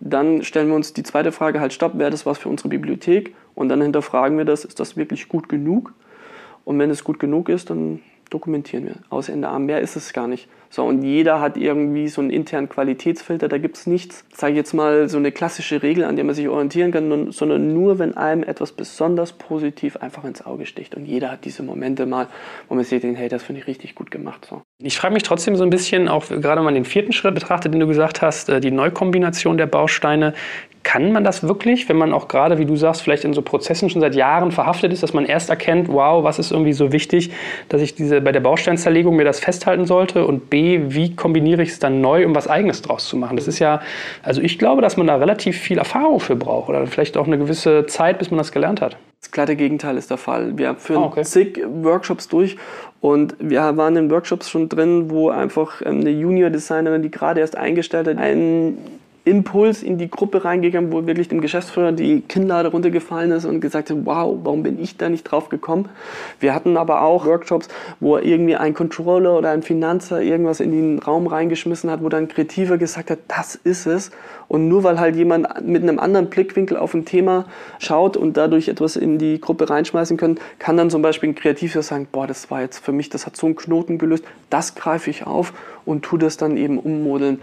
dann 0.00 0.42
stellen 0.42 0.68
wir 0.68 0.74
uns 0.74 0.92
die 0.92 1.02
zweite 1.02 1.32
Frage 1.32 1.60
halt, 1.60 1.72
stopp, 1.72 1.98
wäre 1.98 2.10
das 2.10 2.26
was 2.26 2.38
für 2.38 2.48
unsere 2.48 2.68
Bibliothek? 2.68 3.34
Und 3.54 3.68
dann 3.68 3.80
hinterfragen 3.80 4.36
wir 4.36 4.44
das, 4.44 4.64
ist 4.64 4.80
das 4.80 4.96
wirklich 4.96 5.28
gut 5.28 5.48
genug? 5.48 5.92
Und 6.64 6.78
wenn 6.78 6.90
es 6.90 7.04
gut 7.04 7.18
genug 7.18 7.48
ist, 7.48 7.70
dann 7.70 8.00
dokumentieren 8.30 8.86
wir. 8.86 8.96
Aus 9.10 9.28
Ende 9.28 9.48
A. 9.48 9.58
Mehr 9.58 9.80
ist 9.80 9.96
es 9.96 10.12
gar 10.12 10.26
nicht. 10.26 10.48
So, 10.74 10.82
und 10.82 11.04
jeder 11.04 11.40
hat 11.40 11.56
irgendwie 11.56 12.08
so 12.08 12.20
einen 12.20 12.30
internen 12.30 12.68
Qualitätsfilter. 12.68 13.46
Da 13.46 13.58
gibt 13.58 13.76
es 13.76 13.86
nichts, 13.86 14.24
sage 14.34 14.54
ich 14.54 14.56
jetzt 14.56 14.72
mal, 14.72 15.08
so 15.08 15.18
eine 15.18 15.30
klassische 15.30 15.84
Regel, 15.84 16.02
an 16.02 16.16
der 16.16 16.24
man 16.24 16.34
sich 16.34 16.48
orientieren 16.48 16.90
kann, 16.90 17.30
sondern 17.30 17.72
nur, 17.72 18.00
wenn 18.00 18.16
einem 18.16 18.42
etwas 18.42 18.72
besonders 18.72 19.34
positiv 19.34 19.96
einfach 19.98 20.24
ins 20.24 20.44
Auge 20.44 20.66
sticht. 20.66 20.96
Und 20.96 21.06
jeder 21.06 21.30
hat 21.30 21.44
diese 21.44 21.62
Momente 21.62 22.06
mal, 22.06 22.26
wo 22.68 22.74
man 22.74 22.82
sieht, 22.82 23.04
hey, 23.04 23.28
das 23.28 23.44
finde 23.44 23.60
ich 23.60 23.68
richtig 23.68 23.94
gut 23.94 24.10
gemacht. 24.10 24.48
So. 24.50 24.62
Ich 24.82 24.98
frage 24.98 25.14
mich 25.14 25.22
trotzdem 25.22 25.54
so 25.54 25.62
ein 25.62 25.70
bisschen, 25.70 26.08
auch 26.08 26.26
gerade 26.26 26.56
wenn 26.56 26.64
man 26.64 26.74
den 26.74 26.84
vierten 26.84 27.12
Schritt 27.12 27.36
betrachtet, 27.36 27.72
den 27.72 27.78
du 27.78 27.86
gesagt 27.86 28.20
hast, 28.20 28.48
äh, 28.48 28.58
die 28.58 28.72
Neukombination 28.72 29.56
der 29.56 29.66
Bausteine. 29.66 30.34
Kann 30.82 31.12
man 31.12 31.24
das 31.24 31.42
wirklich, 31.42 31.88
wenn 31.88 31.96
man 31.96 32.12
auch 32.12 32.28
gerade, 32.28 32.58
wie 32.58 32.66
du 32.66 32.76
sagst, 32.76 33.00
vielleicht 33.00 33.24
in 33.24 33.32
so 33.32 33.40
Prozessen 33.40 33.88
schon 33.88 34.02
seit 34.02 34.14
Jahren 34.14 34.52
verhaftet 34.52 34.92
ist, 34.92 35.02
dass 35.02 35.14
man 35.14 35.24
erst 35.24 35.48
erkennt, 35.48 35.88
wow, 35.88 36.22
was 36.24 36.38
ist 36.38 36.52
irgendwie 36.52 36.74
so 36.74 36.92
wichtig, 36.92 37.30
dass 37.70 37.80
ich 37.80 37.94
diese 37.94 38.20
bei 38.20 38.32
der 38.32 38.40
Bausteinzerlegung 38.40 39.16
mir 39.16 39.24
das 39.24 39.40
festhalten 39.40 39.86
sollte 39.86 40.26
und 40.26 40.50
B, 40.50 40.63
wie 40.88 41.14
kombiniere 41.14 41.62
ich 41.62 41.70
es 41.70 41.78
dann 41.78 42.00
neu, 42.00 42.24
um 42.26 42.34
was 42.34 42.48
Eigenes 42.48 42.82
draus 42.82 43.08
zu 43.08 43.16
machen? 43.16 43.36
Das 43.36 43.48
ist 43.48 43.58
ja, 43.58 43.80
also 44.22 44.40
ich 44.40 44.58
glaube, 44.58 44.82
dass 44.82 44.96
man 44.96 45.06
da 45.06 45.16
relativ 45.16 45.58
viel 45.58 45.78
Erfahrung 45.78 46.20
für 46.20 46.36
braucht 46.36 46.68
oder 46.68 46.86
vielleicht 46.86 47.16
auch 47.16 47.26
eine 47.26 47.38
gewisse 47.38 47.86
Zeit, 47.86 48.18
bis 48.18 48.30
man 48.30 48.38
das 48.38 48.52
gelernt 48.52 48.80
hat. 48.80 48.96
Das 49.20 49.30
glatte 49.30 49.56
Gegenteil 49.56 49.96
ist 49.96 50.10
der 50.10 50.18
Fall. 50.18 50.56
Wir 50.58 50.74
führen 50.74 51.02
Ah, 51.02 51.06
okay. 51.06 51.22
zig 51.22 51.60
Workshops 51.82 52.28
durch 52.28 52.56
und 53.00 53.34
wir 53.38 53.76
waren 53.76 53.96
in 53.96 54.10
Workshops 54.10 54.50
schon 54.50 54.68
drin, 54.68 55.10
wo 55.10 55.30
einfach 55.30 55.80
ähm, 55.82 56.00
eine 56.00 56.10
Junior-Designerin, 56.10 57.02
die 57.02 57.10
gerade 57.10 57.40
erst 57.40 57.56
eingestellt 57.56 58.06
hat, 58.06 58.18
einen 58.18 58.78
Impuls 59.26 59.82
in 59.82 59.96
die 59.96 60.10
Gruppe 60.10 60.44
reingegangen, 60.44 60.92
wo 60.92 61.06
wirklich 61.06 61.28
dem 61.28 61.40
Geschäftsführer 61.40 61.92
die 61.92 62.20
Kinnlade 62.20 62.68
runtergefallen 62.68 63.32
ist 63.32 63.46
und 63.46 63.60
gesagt 63.60 63.88
hat, 63.88 63.96
wow, 64.04 64.38
warum 64.42 64.62
bin 64.62 64.78
ich 64.78 64.98
da 64.98 65.08
nicht 65.08 65.24
drauf 65.24 65.48
gekommen? 65.48 65.88
Wir 66.40 66.54
hatten 66.54 66.76
aber 66.76 67.00
auch 67.00 67.24
Workshops, 67.24 67.68
wo 68.00 68.18
irgendwie 68.18 68.56
ein 68.56 68.74
Controller 68.74 69.38
oder 69.38 69.50
ein 69.50 69.62
Finanzer 69.62 70.20
irgendwas 70.20 70.60
in 70.60 70.72
den 70.72 70.98
Raum 70.98 71.26
reingeschmissen 71.26 71.90
hat, 71.90 72.02
wo 72.02 72.10
dann 72.10 72.28
Kreativer 72.28 72.76
gesagt 72.76 73.10
hat, 73.10 73.20
das 73.28 73.54
ist 73.54 73.86
es. 73.86 74.10
Und 74.46 74.68
nur 74.68 74.84
weil 74.84 75.00
halt 75.00 75.16
jemand 75.16 75.66
mit 75.66 75.82
einem 75.82 75.98
anderen 75.98 76.28
Blickwinkel 76.28 76.76
auf 76.76 76.92
ein 76.92 77.06
Thema 77.06 77.46
schaut 77.78 78.18
und 78.18 78.36
dadurch 78.36 78.68
etwas 78.68 78.96
in 78.96 79.16
die 79.16 79.40
Gruppe 79.40 79.70
reinschmeißen 79.70 80.18
kann, 80.18 80.38
kann 80.58 80.76
dann 80.76 80.90
zum 80.90 81.00
Beispiel 81.00 81.30
ein 81.30 81.34
Kreativer 81.34 81.82
sagen, 81.82 82.06
boah, 82.12 82.26
das 82.26 82.50
war 82.50 82.60
jetzt 82.60 82.84
für 82.84 82.92
mich, 82.92 83.08
das 83.08 83.24
hat 83.24 83.36
so 83.36 83.46
einen 83.46 83.56
Knoten 83.56 83.96
gelöst, 83.96 84.24
das 84.50 84.74
greife 84.74 85.08
ich 85.08 85.26
auf 85.26 85.54
und 85.86 86.02
tu 86.02 86.18
das 86.18 86.36
dann 86.36 86.58
eben 86.58 86.78
ummodeln. 86.78 87.40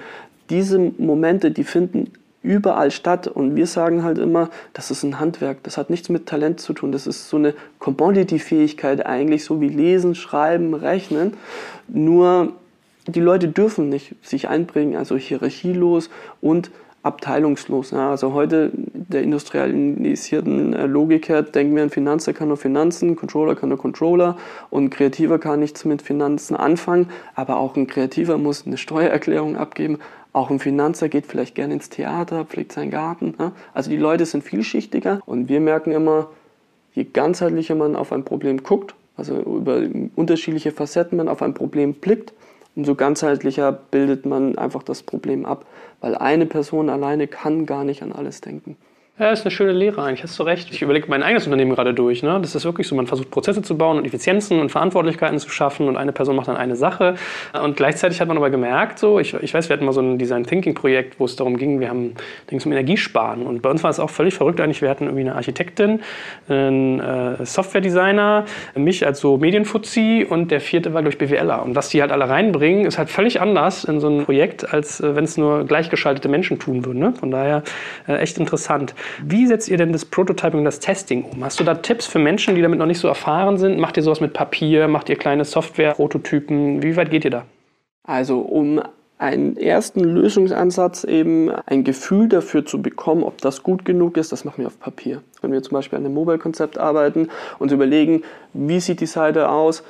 Diese 0.52 0.78
Momente, 0.78 1.50
die 1.50 1.64
finden 1.64 2.12
überall 2.44 2.92
statt. 2.92 3.28
Und 3.28 3.56
wir 3.56 3.68
sagen 3.68 4.04
halt 4.04 4.18
immer, 4.18 4.50
das 4.74 4.92
ist 4.92 5.04
ein 5.04 5.20
Handwerk, 5.20 5.64
das 5.64 5.78
hat 5.78 5.90
nichts 5.90 6.10
mit 6.10 6.26
Talent 6.26 6.60
zu 6.60 6.74
tun, 6.74 6.92
das 6.92 7.08
ist 7.08 7.30
so 7.30 7.38
eine 7.38 7.54
Commodity-Fähigkeit 7.80 9.06
eigentlich, 9.06 9.44
so 9.44 9.62
wie 9.62 9.70
Lesen, 9.70 10.16
Schreiben, 10.16 10.74
Rechnen, 10.74 11.34
nur 11.88 12.54
die 13.08 13.20
Leute 13.20 13.48
dürfen 13.48 13.90
nicht 13.90 14.16
sich 14.22 14.48
einbringen, 14.48 14.96
also 14.96 15.18
hierarchielos 15.18 16.10
und 16.40 16.72
abteilungslos. 17.04 17.92
Ja, 17.92 18.12
also 18.12 18.34
heute 18.34 18.72
der 18.74 19.24
industrialisierten 19.24 20.74
äh, 20.74 20.86
Logik 20.86 21.30
her 21.30 21.42
denken 21.42 21.76
wir, 21.76 21.84
ein 21.84 21.90
Finanzer 21.90 22.34
kann 22.34 22.50
nur 22.50 22.58
Finanzen, 22.58 23.16
Controller 23.16 23.56
kann 23.56 23.70
nur 23.70 23.78
Controller 23.78 24.38
und 24.70 24.86
ein 24.86 24.90
Kreativer 24.92 25.40
kann 25.40 25.60
nichts 25.60 25.84
mit 25.84 26.02
Finanzen 26.02 26.56
anfangen, 26.56 27.10
aber 27.34 27.58
auch 27.58 27.76
ein 27.76 27.88
Kreativer 27.88 28.38
muss 28.38 28.68
eine 28.68 28.78
Steuererklärung 28.78 29.58
abgeben, 29.58 29.98
auch 30.34 30.50
ein 30.50 30.60
Finanzer 30.60 31.10
geht 31.10 31.26
vielleicht 31.26 31.56
gerne 31.56 31.74
ins 31.74 31.90
Theater, 31.90 32.46
pflegt 32.46 32.72
seinen 32.72 32.92
Garten. 32.92 33.34
Ja? 33.40 33.52
Also 33.74 33.90
die 33.90 33.98
Leute 33.98 34.26
sind 34.26 34.44
vielschichtiger 34.44 35.22
und 35.26 35.50
wir 35.50 35.60
merken 35.60 35.92
immer, 35.92 36.30
je 36.94 37.04
ganzheitlicher 37.04 37.76
man 37.76 37.96
auf 37.96 38.12
ein 38.12 38.24
Problem 38.24 38.64
guckt, 38.64 38.94
also 39.18 39.40
über 39.40 39.82
unterschiedliche 40.16 40.72
Facetten 40.72 41.18
man 41.18 41.28
auf 41.28 41.42
ein 41.42 41.54
Problem 41.54 41.96
blickt, 41.96 42.34
umso 42.76 42.96
ganzheitlicher 42.96 43.72
bildet 43.72 44.26
man 44.26 44.58
einfach 44.58 44.84
das 44.84 45.04
Problem 45.04 45.46
ab, 45.46 45.66
weil 46.00 46.16
eine 46.16 46.46
Person 46.46 46.90
alleine 46.90 47.28
kann 47.28 47.66
gar 47.66 47.84
nicht 47.84 48.04
an 48.04 48.12
alles 48.12 48.42
denken. 48.42 48.78
Ja, 49.22 49.30
ist 49.30 49.46
eine 49.46 49.52
schöne 49.52 49.72
Lehre 49.72 50.02
eigentlich, 50.02 50.24
hast 50.24 50.40
du 50.40 50.44
recht. 50.44 50.72
Ich 50.72 50.82
überlege 50.82 51.06
mein 51.08 51.22
eigenes 51.22 51.46
Unternehmen 51.46 51.76
gerade 51.76 51.94
durch. 51.94 52.24
Ne? 52.24 52.40
Das 52.42 52.56
ist 52.56 52.66
wirklich 52.66 52.88
so, 52.88 52.96
man 52.96 53.06
versucht 53.06 53.30
Prozesse 53.30 53.62
zu 53.62 53.78
bauen 53.78 54.00
und 54.00 54.06
Effizienzen 54.06 54.60
und 54.60 54.70
Verantwortlichkeiten 54.70 55.38
zu 55.38 55.50
schaffen 55.52 55.88
und 55.88 55.96
eine 55.96 56.12
Person 56.12 56.36
macht 56.36 56.48
dann 56.48 56.58
eine 56.58 56.76
Sache. 56.76 57.14
Und 57.54 57.78
gleichzeitig 57.78 58.20
hat 58.20 58.28
man 58.28 58.38
aber 58.38 58.50
gemerkt, 58.50 58.98
so, 58.98 59.20
ich, 59.20 59.36
ich 59.36 59.54
weiß, 59.54 59.70
wir 59.70 59.76
hatten 59.76 59.86
mal 59.86 59.92
so 59.92 60.02
ein 60.02 60.18
Design 60.18 60.44
Thinking 60.44 60.74
Projekt, 60.74 61.20
wo 61.20 61.26
es 61.26 61.36
darum 61.36 61.58
ging, 61.58 61.80
wir 61.80 61.90
haben 61.90 62.16
ging 62.48 62.60
um 62.66 62.72
Energiesparen. 62.72 63.46
Und 63.46 63.62
bei 63.62 63.70
uns 63.70 63.84
war 63.84 63.92
es 63.92 64.00
auch 64.00 64.10
völlig 64.10 64.34
verrückt 64.34 64.60
eigentlich, 64.60 64.82
wir 64.82 64.90
hatten 64.90 65.04
irgendwie 65.04 65.22
eine 65.22 65.36
Architektin, 65.36 66.00
einen 66.50 67.00
äh, 67.00 67.46
Software-Designer, 67.46 68.46
mich 68.74 69.06
als 69.06 69.20
so 69.20 69.38
Medienfuzzi 69.38 70.26
und 70.28 70.50
der 70.50 70.62
vierte 70.62 70.96
war, 70.96 71.06
ich, 71.06 71.20
BWLer. 71.20 71.62
Und 71.62 71.76
was 71.76 71.90
die 71.90 72.02
halt 72.02 72.12
alle 72.12 72.28
reinbringen, 72.28 72.86
ist 72.86 72.98
halt 72.98 73.12
völlig 73.12 73.40
anders 73.40 73.84
in 73.84 74.00
so 74.00 74.08
ein 74.08 74.26
Projekt, 74.26 74.74
als 74.74 75.00
äh, 75.00 75.16
wenn 75.16 75.26
es 75.26 75.38
nur 75.38 75.64
gleichgeschaltete 75.66 76.28
Menschen 76.28 76.58
tun 76.58 76.84
würden. 76.86 76.98
Ne? 76.98 77.14
Von 77.14 77.30
daher 77.30 77.62
äh, 78.08 78.16
echt 78.16 78.40
interessant. 78.40 78.96
Wie 79.24 79.48
setzt 79.48 79.70
ihr 79.70 79.78
denn 79.78 79.92
das 79.92 80.06
Prototyping 80.06 80.60
und 80.60 80.66
das 80.66 80.80
Testing 80.80 81.24
um? 81.24 81.44
Hast 81.44 81.60
du 81.60 81.64
da 81.64 81.76
Tipps 81.76 82.06
für 82.06 82.20
Menschen, 82.20 82.56
die 82.56 82.62
damit 82.62 82.80
noch 82.80 82.86
nicht 82.86 83.00
so 83.00 83.08
erfahren 83.08 83.58
sind? 83.58 83.80
Macht 83.80 83.98
ihr 83.98 84.04
sowas 84.04 84.22
mit 84.22 84.34
Papier? 84.34 84.88
Macht 84.88 85.10
ihr 85.10 85.16
kleine 85.16 85.46
Software-Prototypen? 85.46 86.84
Wie 86.84 86.96
weit 86.96 87.12
geht 87.12 87.26
ihr 87.26 87.32
da? 87.32 87.46
Also 88.04 88.40
um 88.40 88.82
einen 89.22 89.56
ersten 89.56 90.00
Lösungsansatz 90.00 91.04
eben 91.04 91.52
ein 91.52 91.84
Gefühl 91.84 92.28
dafür 92.28 92.66
zu 92.66 92.82
bekommen, 92.82 93.24
ob 93.24 93.38
das 93.40 93.62
gut 93.62 93.86
genug 93.86 94.18
ist, 94.18 94.32
das 94.32 94.46
machen 94.46 94.62
wir 94.62 94.68
auf 94.68 94.80
Papier. 94.80 95.22
Wenn 95.42 95.52
wir 95.52 95.62
zum 95.62 95.76
Beispiel 95.76 96.00
an 96.00 96.06
einem 96.06 96.16
Mobile-Konzept 96.16 96.80
arbeiten 96.80 97.30
und 97.60 97.72
überlegen, 97.72 98.24
wie 98.54 98.80
sieht 98.80 99.00
die 99.00 99.06
Seite 99.06 99.50
aus, 99.50 99.84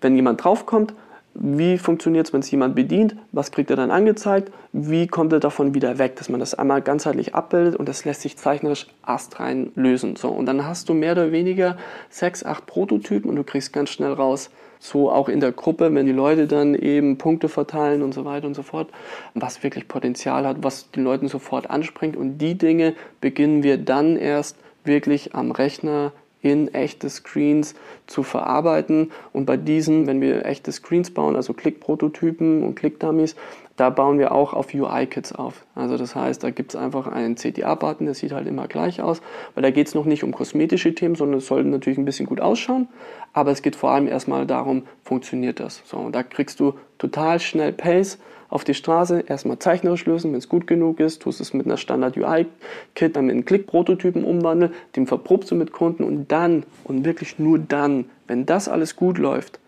wenn 0.00 0.16
jemand 0.16 0.42
draufkommt, 0.42 0.94
wie 1.40 1.78
funktioniert 1.78 2.26
es, 2.26 2.32
wenn 2.32 2.40
es 2.40 2.50
jemand 2.50 2.74
bedient, 2.74 3.16
was 3.30 3.52
kriegt 3.52 3.70
er 3.70 3.76
dann 3.76 3.92
angezeigt, 3.92 4.52
wie 4.72 5.06
kommt 5.06 5.32
er 5.32 5.40
davon 5.40 5.72
wieder 5.72 5.98
weg, 5.98 6.16
dass 6.16 6.28
man 6.28 6.40
das 6.40 6.54
einmal 6.54 6.82
ganzheitlich 6.82 7.34
abbildet 7.34 7.76
und 7.76 7.88
das 7.88 8.04
lässt 8.04 8.22
sich 8.22 8.36
zeichnerisch 8.36 8.88
astrein 9.02 9.70
lösen. 9.76 10.16
So, 10.16 10.30
und 10.30 10.46
dann 10.46 10.66
hast 10.66 10.88
du 10.88 10.94
mehr 10.94 11.12
oder 11.12 11.30
weniger 11.30 11.76
sechs, 12.10 12.44
acht 12.44 12.66
Prototypen 12.66 13.30
und 13.30 13.36
du 13.36 13.44
kriegst 13.44 13.72
ganz 13.72 13.90
schnell 13.90 14.12
raus, 14.12 14.50
so 14.80 15.10
auch 15.10 15.28
in 15.28 15.40
der 15.40 15.52
Gruppe, 15.52 15.94
wenn 15.94 16.06
die 16.06 16.12
Leute 16.12 16.46
dann 16.46 16.74
eben 16.74 17.18
Punkte 17.18 17.48
verteilen 17.48 18.02
und 18.02 18.14
so 18.14 18.24
weiter 18.24 18.46
und 18.46 18.54
so 18.54 18.62
fort, 18.62 18.88
was 19.34 19.62
wirklich 19.62 19.86
Potenzial 19.86 20.46
hat, 20.46 20.58
was 20.62 20.90
den 20.90 21.04
Leuten 21.04 21.28
sofort 21.28 21.70
anspringt 21.70 22.16
und 22.16 22.38
die 22.38 22.56
Dinge 22.56 22.94
beginnen 23.20 23.62
wir 23.62 23.78
dann 23.78 24.16
erst 24.16 24.56
wirklich 24.84 25.34
am 25.34 25.50
Rechner 25.52 26.12
in 26.42 26.72
echte 26.74 27.08
Screens 27.10 27.74
zu 28.06 28.22
verarbeiten. 28.22 29.12
Und 29.32 29.46
bei 29.46 29.56
diesen, 29.56 30.06
wenn 30.06 30.20
wir 30.20 30.44
echte 30.46 30.72
Screens 30.72 31.10
bauen, 31.10 31.36
also 31.36 31.52
Click-Prototypen 31.52 32.62
und 32.62 32.74
Click-Dummies, 32.74 33.36
da 33.78 33.90
bauen 33.90 34.18
wir 34.18 34.32
auch 34.32 34.54
auf 34.54 34.74
UI-Kits 34.74 35.32
auf. 35.32 35.64
Also 35.76 35.96
das 35.96 36.16
heißt, 36.16 36.42
da 36.42 36.50
gibt 36.50 36.74
es 36.74 36.76
einfach 36.76 37.06
einen 37.06 37.36
CTA-Button, 37.36 38.06
der 38.06 38.14
sieht 38.14 38.32
halt 38.32 38.48
immer 38.48 38.66
gleich 38.66 39.00
aus, 39.00 39.22
weil 39.54 39.62
da 39.62 39.70
geht 39.70 39.86
es 39.86 39.94
noch 39.94 40.04
nicht 40.04 40.24
um 40.24 40.32
kosmetische 40.32 40.94
Themen, 40.96 41.14
sondern 41.14 41.38
es 41.38 41.46
soll 41.46 41.62
natürlich 41.62 41.96
ein 41.96 42.04
bisschen 42.04 42.26
gut 42.26 42.40
ausschauen. 42.40 42.88
Aber 43.32 43.52
es 43.52 43.62
geht 43.62 43.76
vor 43.76 43.92
allem 43.92 44.08
erstmal 44.08 44.46
darum, 44.46 44.82
funktioniert 45.04 45.60
das. 45.60 45.82
So, 45.84 45.96
und 45.98 46.14
da 46.16 46.24
kriegst 46.24 46.58
du 46.58 46.74
total 46.98 47.38
schnell 47.38 47.72
Pace 47.72 48.18
auf 48.48 48.64
die 48.64 48.74
Straße, 48.74 49.20
erstmal 49.28 49.60
zeichnerisch 49.60 50.06
lösen, 50.06 50.32
wenn 50.32 50.38
es 50.38 50.48
gut 50.48 50.66
genug 50.66 50.98
ist, 50.98 51.22
tust 51.22 51.40
es 51.40 51.54
mit 51.54 51.66
einer 51.66 51.76
Standard-UI-Kit, 51.76 53.14
dann 53.14 53.26
mit 53.26 53.34
einem 53.34 53.44
Klick-Prototypen 53.44 54.24
umwandeln, 54.24 54.72
den 54.96 55.06
verprobst 55.06 55.52
du 55.52 55.54
mit 55.54 55.70
Kunden 55.70 56.02
und 56.02 56.32
dann, 56.32 56.64
und 56.82 57.04
wirklich 57.04 57.38
nur 57.38 57.60
dann, 57.60 58.06
wenn 58.26 58.44
das 58.44 58.68
alles 58.68 58.96
gut 58.96 59.18
läuft, 59.18 59.60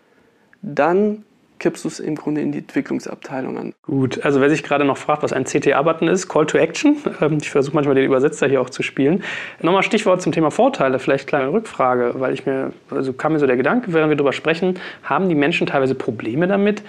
dann 0.61 1.23
kippst 1.61 1.85
du 1.85 1.89
es 1.89 1.99
im 1.99 2.15
Grunde 2.15 2.41
in 2.41 2.51
die 2.51 2.57
Entwicklungsabteilung 2.57 3.57
an. 3.57 3.73
Gut, 3.83 4.25
also 4.25 4.41
wer 4.41 4.49
sich 4.49 4.63
gerade 4.63 4.83
noch 4.83 4.97
fragt, 4.97 5.21
was 5.21 5.31
ein 5.31 5.45
CTA-Button 5.45 6.07
ist, 6.07 6.27
Call 6.27 6.45
to 6.47 6.57
Action. 6.57 6.97
Ähm, 7.21 7.37
Ich 7.39 7.51
versuche 7.51 7.75
manchmal 7.75 7.95
den 7.95 8.05
Übersetzer 8.05 8.47
hier 8.47 8.61
auch 8.61 8.69
zu 8.69 8.81
spielen. 8.83 9.23
Nochmal 9.61 9.83
Stichwort 9.83 10.21
zum 10.21 10.31
Thema 10.31 10.49
Vorteile, 10.49 10.97
vielleicht 10.97 11.27
kleine 11.27 11.53
Rückfrage, 11.53 12.15
weil 12.17 12.33
ich 12.33 12.45
mir, 12.45 12.73
also 12.89 13.13
kam 13.13 13.33
mir 13.33 13.39
so 13.39 13.45
der 13.45 13.57
Gedanke, 13.57 13.93
während 13.93 14.09
wir 14.09 14.15
darüber 14.15 14.33
sprechen, 14.33 14.79
haben 15.03 15.29
die 15.29 15.35
Menschen 15.35 15.67
teilweise 15.67 15.93
Probleme 15.93 16.47
damit, 16.47 16.81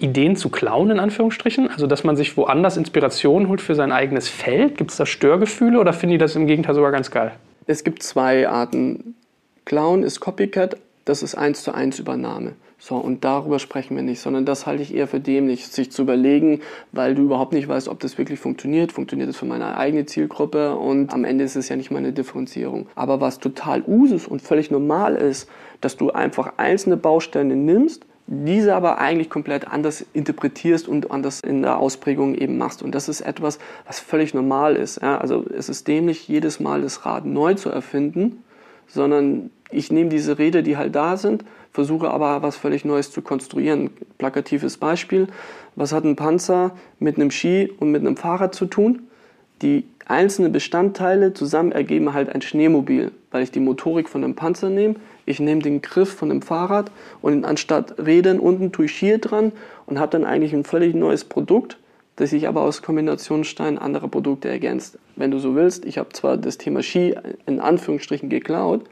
Ideen 0.00 0.34
zu 0.34 0.50
klauen, 0.50 0.90
in 0.90 0.98
Anführungsstrichen? 0.98 1.70
Also, 1.70 1.86
dass 1.86 2.02
man 2.02 2.16
sich 2.16 2.36
woanders 2.36 2.76
Inspiration 2.76 3.48
holt 3.48 3.60
für 3.60 3.74
sein 3.74 3.92
eigenes 3.92 4.28
Feld? 4.28 4.76
Gibt 4.76 4.90
es 4.90 4.96
da 4.96 5.06
Störgefühle 5.06 5.78
oder 5.78 5.92
finden 5.92 6.14
die 6.14 6.18
das 6.18 6.34
im 6.34 6.46
Gegenteil 6.46 6.74
sogar 6.74 6.90
ganz 6.90 7.10
geil? 7.10 7.32
Es 7.66 7.84
gibt 7.84 8.02
zwei 8.02 8.48
Arten. 8.48 9.14
Clown 9.64 10.02
ist 10.02 10.20
Copycat, 10.20 10.76
das 11.04 11.22
ist 11.22 11.36
eins 11.36 11.62
zu 11.62 11.72
eins 11.72 11.98
Übernahme. 11.98 12.52
So, 12.78 12.96
und 12.96 13.24
darüber 13.24 13.58
sprechen 13.58 13.96
wir 13.96 14.02
nicht, 14.02 14.20
sondern 14.20 14.44
das 14.44 14.66
halte 14.66 14.82
ich 14.82 14.94
eher 14.94 15.08
für 15.08 15.18
dämlich, 15.18 15.68
sich 15.68 15.90
zu 15.90 16.02
überlegen, 16.02 16.60
weil 16.92 17.14
du 17.14 17.22
überhaupt 17.22 17.52
nicht 17.52 17.68
weißt, 17.68 17.88
ob 17.88 18.00
das 18.00 18.18
wirklich 18.18 18.38
funktioniert. 18.38 18.92
Funktioniert 18.92 19.30
das 19.30 19.36
für 19.36 19.46
meine 19.46 19.78
eigene 19.78 20.04
Zielgruppe? 20.04 20.76
Und 20.76 21.12
am 21.12 21.24
Ende 21.24 21.44
ist 21.44 21.56
es 21.56 21.70
ja 21.70 21.76
nicht 21.76 21.90
meine 21.90 22.12
Differenzierung. 22.12 22.86
Aber 22.94 23.20
was 23.20 23.38
total 23.38 23.82
Usus 23.86 24.26
und 24.26 24.42
völlig 24.42 24.70
normal 24.70 25.16
ist, 25.16 25.48
dass 25.80 25.96
du 25.96 26.10
einfach 26.10 26.54
einzelne 26.58 26.98
Bausteine 26.98 27.56
nimmst, 27.56 28.04
diese 28.26 28.74
aber 28.74 28.98
eigentlich 28.98 29.30
komplett 29.30 29.68
anders 29.68 30.04
interpretierst 30.12 30.88
und 30.88 31.10
anders 31.10 31.40
in 31.40 31.62
der 31.62 31.78
Ausprägung 31.78 32.34
eben 32.34 32.58
machst. 32.58 32.82
Und 32.82 32.94
das 32.94 33.08
ist 33.08 33.20
etwas, 33.20 33.58
was 33.86 34.00
völlig 34.00 34.34
normal 34.34 34.76
ist. 34.76 35.00
Ja? 35.00 35.18
Also 35.18 35.44
es 35.56 35.68
ist 35.68 35.88
dämlich, 35.88 36.28
jedes 36.28 36.60
Mal 36.60 36.82
das 36.82 37.06
Rad 37.06 37.24
neu 37.24 37.54
zu 37.54 37.70
erfinden, 37.70 38.42
sondern 38.88 39.50
ich 39.70 39.90
nehme 39.90 40.10
diese 40.10 40.38
Räder, 40.38 40.62
die 40.62 40.76
halt 40.76 40.94
da 40.94 41.16
sind, 41.16 41.44
versuche 41.76 42.10
aber 42.10 42.40
was 42.40 42.56
völlig 42.56 42.86
Neues 42.86 43.12
zu 43.12 43.20
konstruieren. 43.20 43.90
Plakatives 44.16 44.78
Beispiel, 44.78 45.26
was 45.74 45.92
hat 45.92 46.04
ein 46.04 46.16
Panzer 46.16 46.70
mit 46.98 47.16
einem 47.16 47.30
Ski 47.30 47.70
und 47.78 47.90
mit 47.90 48.00
einem 48.00 48.16
Fahrrad 48.16 48.54
zu 48.54 48.64
tun? 48.64 49.02
Die 49.60 49.84
einzelnen 50.06 50.52
Bestandteile 50.52 51.34
zusammen 51.34 51.72
ergeben 51.72 52.14
halt 52.14 52.34
ein 52.34 52.40
Schneemobil, 52.40 53.12
weil 53.30 53.42
ich 53.42 53.50
die 53.50 53.60
Motorik 53.60 54.08
von 54.08 54.24
einem 54.24 54.34
Panzer 54.34 54.70
nehme, 54.70 54.94
ich 55.26 55.38
nehme 55.38 55.60
den 55.60 55.82
Griff 55.82 56.14
von 56.14 56.30
einem 56.30 56.40
Fahrrad 56.40 56.90
und 57.20 57.44
anstatt 57.44 57.98
Rädern 57.98 58.40
unten 58.40 58.72
tue 58.72 58.86
ich 58.86 58.96
Skier 58.96 59.18
dran 59.18 59.52
und 59.84 59.98
habe 59.98 60.12
dann 60.12 60.24
eigentlich 60.24 60.54
ein 60.54 60.64
völlig 60.64 60.94
neues 60.94 61.24
Produkt, 61.24 61.76
das 62.16 62.30
sich 62.30 62.48
aber 62.48 62.62
aus 62.62 62.80
Kombinationssteinen 62.80 63.76
anderer 63.76 64.08
Produkte 64.08 64.48
ergänzt. 64.48 64.98
Wenn 65.14 65.30
du 65.30 65.38
so 65.38 65.54
willst, 65.54 65.84
ich 65.84 65.98
habe 65.98 66.08
zwar 66.14 66.38
das 66.38 66.56
Thema 66.56 66.82
Ski 66.82 67.14
in 67.44 67.60
Anführungsstrichen 67.60 68.30
geklaut, 68.30 68.86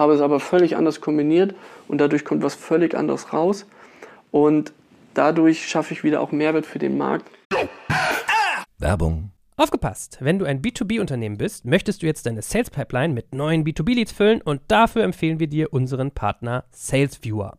habe 0.00 0.14
es 0.14 0.20
aber 0.20 0.40
völlig 0.40 0.76
anders 0.76 1.00
kombiniert 1.00 1.54
und 1.86 2.00
dadurch 2.00 2.24
kommt 2.24 2.42
was 2.42 2.54
völlig 2.54 2.96
anderes 2.96 3.32
raus 3.32 3.66
und 4.32 4.72
dadurch 5.14 5.68
schaffe 5.68 5.94
ich 5.94 6.02
wieder 6.02 6.20
auch 6.20 6.32
Mehrwert 6.32 6.66
für 6.66 6.78
den 6.78 6.98
Markt. 6.98 7.30
Werbung 8.78 9.30
Aufgepasst! 9.60 10.16
Wenn 10.20 10.38
du 10.38 10.46
ein 10.46 10.62
B2B-Unternehmen 10.62 11.36
bist, 11.36 11.66
möchtest 11.66 12.00
du 12.00 12.06
jetzt 12.06 12.24
deine 12.24 12.40
Sales 12.40 12.70
Pipeline 12.70 13.12
mit 13.12 13.34
neuen 13.34 13.62
B2B-Leads 13.62 14.10
füllen 14.10 14.40
und 14.40 14.62
dafür 14.68 15.04
empfehlen 15.04 15.38
wir 15.38 15.48
dir 15.48 15.70
unseren 15.70 16.12
Partner 16.12 16.64
SalesViewer. 16.70 17.58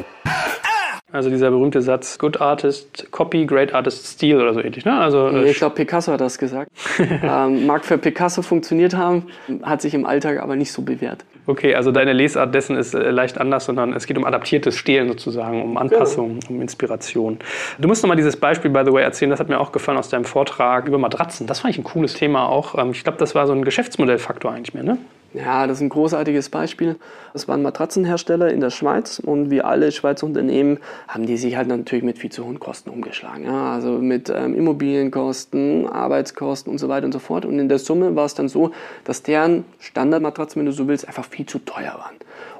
Also 1.13 1.29
dieser 1.29 1.51
berühmte 1.51 1.81
Satz, 1.81 2.17
Good 2.17 2.39
Artist 2.39 3.11
Copy, 3.11 3.45
Great 3.45 3.73
Artist 3.73 4.07
Steal 4.07 4.39
oder 4.39 4.53
so 4.53 4.61
ähnlich. 4.61 4.85
Ne? 4.85 4.93
Also, 4.93 5.27
äh, 5.27 5.49
ich 5.49 5.57
glaube, 5.57 5.75
Picasso 5.75 6.13
hat 6.13 6.21
das 6.21 6.37
gesagt. 6.37 6.71
ähm, 6.99 7.65
mag 7.65 7.83
für 7.83 7.97
Picasso 7.97 8.41
funktioniert 8.41 8.95
haben, 8.95 9.27
hat 9.63 9.81
sich 9.81 9.93
im 9.93 10.05
Alltag 10.05 10.41
aber 10.41 10.55
nicht 10.55 10.71
so 10.71 10.81
bewährt. 10.81 11.25
Okay, 11.47 11.75
also 11.75 11.91
deine 11.91 12.13
Lesart 12.13 12.55
dessen 12.55 12.77
ist 12.77 12.93
äh, 12.93 13.09
leicht 13.09 13.39
anders, 13.39 13.65
sondern 13.65 13.93
es 13.93 14.05
geht 14.05 14.17
um 14.17 14.25
adaptiertes 14.25 14.77
Stehlen 14.77 15.09
sozusagen, 15.09 15.61
um 15.61 15.77
Anpassung, 15.77 16.39
genau. 16.39 16.51
um 16.51 16.61
Inspiration. 16.61 17.39
Du 17.79 17.87
musst 17.87 18.03
nochmal 18.03 18.17
dieses 18.17 18.37
Beispiel, 18.37 18.71
by 18.71 18.83
the 18.85 18.93
way, 18.93 19.03
erzählen, 19.03 19.31
das 19.31 19.39
hat 19.39 19.49
mir 19.49 19.59
auch 19.59 19.71
gefallen 19.71 19.97
aus 19.97 20.09
deinem 20.09 20.25
Vortrag 20.25 20.87
über 20.87 20.97
Matratzen. 20.97 21.47
Das 21.47 21.59
fand 21.59 21.73
ich 21.73 21.79
ein 21.79 21.83
cooles 21.83 22.13
Thema 22.13 22.47
auch. 22.47 22.77
Ähm, 22.77 22.91
ich 22.91 23.03
glaube, 23.03 23.17
das 23.17 23.35
war 23.35 23.47
so 23.47 23.53
ein 23.53 23.65
Geschäftsmodellfaktor 23.65 24.51
eigentlich 24.51 24.73
mehr, 24.73 24.83
ne? 24.83 24.97
Ja, 25.33 25.65
das 25.65 25.77
ist 25.77 25.81
ein 25.81 25.89
großartiges 25.89 26.49
Beispiel. 26.49 26.97
Das 27.31 27.47
waren 27.47 27.61
Matratzenhersteller 27.61 28.51
in 28.51 28.59
der 28.59 28.69
Schweiz 28.69 29.19
und 29.19 29.49
wie 29.49 29.61
alle 29.61 29.93
Schweizer 29.93 30.25
Unternehmen 30.25 30.79
haben 31.07 31.25
die 31.25 31.37
sich 31.37 31.55
halt 31.55 31.69
natürlich 31.69 32.03
mit 32.03 32.17
viel 32.17 32.31
zu 32.31 32.45
hohen 32.45 32.59
Kosten 32.59 32.89
umgeschlagen. 32.89 33.45
Ja, 33.45 33.73
also 33.73 33.93
mit 33.93 34.29
ähm, 34.29 34.55
Immobilienkosten, 34.55 35.87
Arbeitskosten 35.87 36.69
und 36.69 36.79
so 36.79 36.89
weiter 36.89 37.05
und 37.05 37.13
so 37.13 37.19
fort. 37.19 37.45
Und 37.45 37.59
in 37.59 37.69
der 37.69 37.79
Summe 37.79 38.13
war 38.15 38.25
es 38.25 38.33
dann 38.33 38.49
so, 38.49 38.71
dass 39.05 39.23
deren 39.23 39.63
Standardmatratzen, 39.79 40.59
wenn 40.59 40.65
du 40.65 40.73
so 40.73 40.89
willst, 40.89 41.07
einfach 41.07 41.25
viel 41.25 41.45
zu 41.45 41.59
teuer 41.59 41.95
waren. 41.97 42.15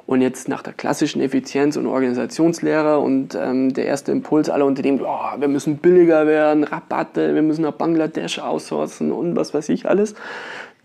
Und 0.06 0.20
jetzt 0.20 0.48
nach 0.48 0.62
der 0.62 0.72
klassischen 0.72 1.20
Effizienz- 1.20 1.76
und 1.76 1.86
Organisationslehre 1.86 2.98
und 2.98 3.34
ähm, 3.34 3.72
der 3.72 3.86
erste 3.86 4.12
Impuls 4.12 4.50
aller 4.50 4.66
Unternehmen, 4.66 5.00
oh, 5.02 5.38
wir 5.40 5.48
müssen 5.48 5.76
billiger 5.76 6.26
werden, 6.26 6.64
Rabatte, 6.64 7.34
wir 7.34 7.42
müssen 7.42 7.62
nach 7.62 7.72
Bangladesch 7.72 8.38
aussourcen 8.38 9.12
und 9.12 9.36
was 9.36 9.54
weiß 9.54 9.68
ich 9.68 9.88
alles 9.88 10.14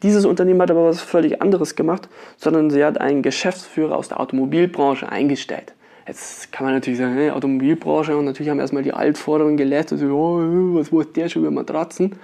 dieses 0.04 0.26
Unternehmen 0.26 0.62
hat 0.62 0.72
aber 0.72 0.86
was 0.86 1.02
völlig 1.02 1.42
anderes 1.42 1.76
gemacht, 1.76 2.08
sondern 2.38 2.70
sie 2.70 2.84
hat 2.84 3.02
einen 3.02 3.24
Geschäftsführer 3.24 3.98
aus 3.98 4.10
der 4.10 4.20
Automobilbranche 4.20 5.10
eingestellt. 5.10 5.74
Jetzt 6.08 6.52
kann 6.52 6.66
man 6.66 6.76
natürlich 6.76 7.00
sagen, 7.00 7.16
hey, 7.16 7.32
Automobilbranche 7.32 8.16
und 8.16 8.26
natürlich 8.26 8.50
haben 8.50 8.60
erstmal 8.60 8.84
die 8.84 8.94
Altforderungen 8.94 9.58
gelernt, 9.58 9.92
also, 9.92 10.06
oh, 10.06 10.76
was 10.76 10.94
weiß 10.94 11.12
der 11.14 11.30
schon 11.30 11.42
über 11.42 11.52
Matratzen? 11.52 12.16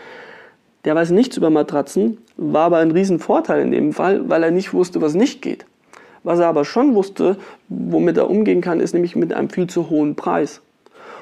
Der 0.85 0.95
weiß 0.95 1.11
nichts 1.11 1.37
über 1.37 1.49
Matratzen, 1.49 2.17
war 2.37 2.65
aber 2.65 2.77
ein 2.77 2.91
Riesenvorteil 2.91 3.61
in 3.61 3.71
dem 3.71 3.93
Fall, 3.93 4.29
weil 4.29 4.43
er 4.43 4.51
nicht 4.51 4.73
wusste, 4.73 5.01
was 5.01 5.15
nicht 5.15 5.41
geht. 5.41 5.65
Was 6.23 6.39
er 6.39 6.47
aber 6.47 6.63
schon 6.63 6.95
wusste, 6.95 7.37
womit 7.67 8.17
er 8.17 8.29
umgehen 8.29 8.61
kann, 8.61 8.79
ist 8.79 8.93
nämlich 8.93 9.15
mit 9.15 9.33
einem 9.33 9.49
viel 9.49 9.67
zu 9.67 9.89
hohen 9.89 10.15
Preis. 10.15 10.61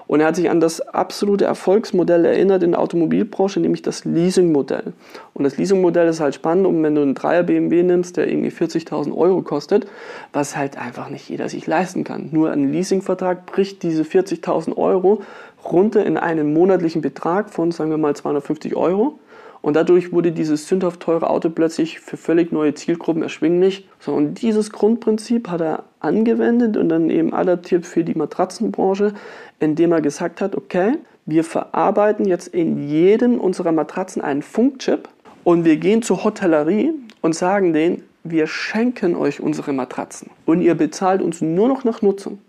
Und 0.08 0.20
er 0.20 0.28
hat 0.28 0.36
sich 0.36 0.50
an 0.50 0.60
das 0.60 0.82
absolute 0.82 1.46
Erfolgsmodell 1.46 2.26
erinnert 2.26 2.64
in 2.64 2.72
der 2.72 2.82
Automobilbranche, 2.82 3.60
nämlich 3.60 3.82
das 3.82 4.06
Leasingmodell. 4.06 4.94
Und 5.34 5.44
das 5.44 5.58
Leasingmodell 5.58 6.08
ist 6.08 6.20
halt 6.20 6.36
spannend, 6.36 6.68
um 6.68 6.84
wenn 6.84 6.96
du 6.96 7.02
einen 7.02 7.16
Dreier 7.16 7.44
BMW 7.44 7.84
nimmst, 7.84 8.18
der 8.18 8.30
irgendwie 8.30 8.52
40.000 8.52 9.16
Euro 9.16 9.42
kostet, 9.42 9.88
was 10.34 10.58
halt 10.58 10.78
einfach 10.78 11.10
nicht 11.10 11.30
jeder 11.30 11.50
sich 11.50 11.68
leisten 11.68 12.04
kann. 12.04 12.30
Nur 12.32 12.52
ein 12.52 12.72
Leasingvertrag 12.72 13.46
bricht 13.46 13.84
diese 13.84 14.04
40.000 14.04 14.78
Euro 14.78 15.22
runter 15.64 16.06
in 16.06 16.18
einen 16.18 16.54
monatlichen 16.54 17.02
Betrag 17.02 17.50
von, 17.52 17.72
sagen 17.72 17.92
wir 17.92 17.98
mal, 17.98 18.16
250 18.16 18.76
Euro. 18.76 19.20
Und 19.62 19.76
dadurch 19.76 20.12
wurde 20.12 20.32
dieses 20.32 20.68
sündhaft 20.68 21.02
teure 21.02 21.30
Auto 21.30 21.50
plötzlich 21.50 22.00
für 22.00 22.18
völlig 22.18 22.52
neue 22.52 22.74
Zielgruppen 22.74 23.22
erschwinglich. 23.22 23.88
So, 24.00 24.12
und 24.14 24.42
dieses 24.42 24.72
Grundprinzip 24.72 25.50
hat 25.50 25.62
er 25.62 25.84
angewendet 26.00 26.78
und 26.78 26.90
dann 26.90 27.12
eben 27.12 27.32
adaptiert 27.32 27.86
für 27.86 28.04
die 28.04 28.16
Matratzenbranche, 28.16 29.14
indem 29.62 29.94
er 29.94 30.02
gesagt 30.02 30.42
hat, 30.42 30.56
okay, 30.56 30.98
wir 31.26 31.46
verarbeiten 31.46 32.26
jetzt 32.26 32.48
in 32.48 32.90
jedem 32.90 33.40
unserer 33.40 33.72
Matratzen 33.72 34.22
einen 34.22 34.42
Funkchip 34.42 35.08
und 35.44 35.64
wir 35.64 35.78
gehen 35.78 36.02
zur 36.02 36.24
Hotellerie 36.24 36.92
und 37.22 37.36
sagen 37.36 37.72
denen, 37.72 38.04
wir 38.24 38.48
schenken 38.48 39.16
euch 39.16 39.40
unsere 39.40 39.72
Matratzen 39.72 40.30
und 40.46 40.62
ihr 40.62 40.76
bezahlt 40.76 41.22
uns 41.22 41.42
nur 41.42 41.68
noch 41.68 41.84
nach 41.84 42.02
Nutzung. 42.02 42.40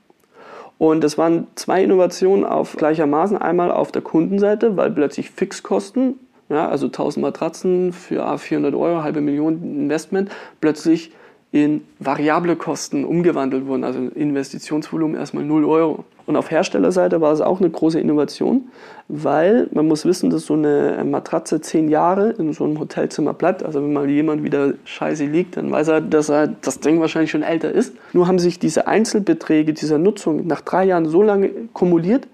Und 0.78 1.04
das 1.04 1.16
waren 1.16 1.46
zwei 1.54 1.84
Innovationen 1.84 2.44
auf 2.44 2.76
gleichermaßen. 2.76 3.36
Einmal 3.38 3.70
auf 3.70 3.92
der 3.92 4.02
Kundenseite, 4.02 4.76
weil 4.76 4.90
plötzlich 4.90 5.30
Fixkosten 5.30 6.18
ja, 6.52 6.68
also 6.68 6.86
1000 6.86 7.22
Matratzen 7.22 7.92
für 7.92 8.36
400 8.36 8.74
Euro, 8.74 9.02
halbe 9.02 9.20
Million 9.20 9.62
Investment, 9.62 10.30
plötzlich 10.60 11.12
in 11.52 11.82
variable 11.98 12.56
Kosten 12.56 13.04
umgewandelt 13.04 13.66
wurden, 13.66 13.84
also 13.84 14.00
Investitionsvolumen 14.00 15.16
erstmal 15.18 15.44
0 15.44 15.66
Euro. 15.66 16.04
Und 16.24 16.36
auf 16.36 16.50
Herstellerseite 16.50 17.20
war 17.20 17.32
es 17.32 17.42
auch 17.42 17.60
eine 17.60 17.68
große 17.68 18.00
Innovation, 18.00 18.68
weil 19.08 19.68
man 19.72 19.86
muss 19.86 20.06
wissen, 20.06 20.30
dass 20.30 20.46
so 20.46 20.54
eine 20.54 21.04
Matratze 21.04 21.60
zehn 21.60 21.88
Jahre 21.90 22.30
in 22.30 22.52
so 22.54 22.64
einem 22.64 22.78
Hotelzimmer 22.80 23.34
bleibt. 23.34 23.62
Also 23.62 23.82
wenn 23.82 23.92
mal 23.92 24.08
jemand 24.08 24.44
wieder 24.44 24.72
scheiße 24.84 25.26
liegt, 25.26 25.58
dann 25.58 25.70
weiß 25.70 25.88
er, 25.88 26.00
dass 26.00 26.30
er 26.30 26.46
das 26.46 26.80
Ding 26.80 27.00
wahrscheinlich 27.00 27.30
schon 27.30 27.42
älter 27.42 27.70
ist. 27.70 27.94
Nur 28.14 28.28
haben 28.28 28.38
sich 28.38 28.58
diese 28.58 28.86
Einzelbeträge 28.86 29.74
dieser 29.74 29.98
Nutzung 29.98 30.46
nach 30.46 30.62
drei 30.62 30.84
Jahren 30.84 31.06
so 31.06 31.22
lange 31.22 31.50
kumuliert, 31.74 32.28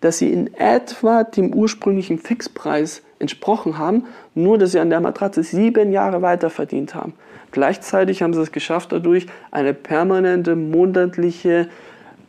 dass 0.00 0.18
sie 0.18 0.32
in 0.32 0.54
etwa 0.54 1.24
dem 1.24 1.52
ursprünglichen 1.52 2.18
Fixpreis 2.18 3.02
entsprochen 3.18 3.76
haben, 3.76 4.04
nur 4.34 4.56
dass 4.56 4.72
sie 4.72 4.78
an 4.78 4.88
der 4.88 5.00
Matratze 5.00 5.42
sieben 5.42 5.92
Jahre 5.92 6.22
weiter 6.22 6.48
verdient 6.48 6.94
haben. 6.94 7.12
Gleichzeitig 7.52 8.22
haben 8.22 8.34
sie 8.34 8.40
es 8.40 8.50
geschafft, 8.50 8.92
dadurch 8.92 9.26
eine 9.50 9.74
permanente 9.74 10.56
monatliche 10.56 11.68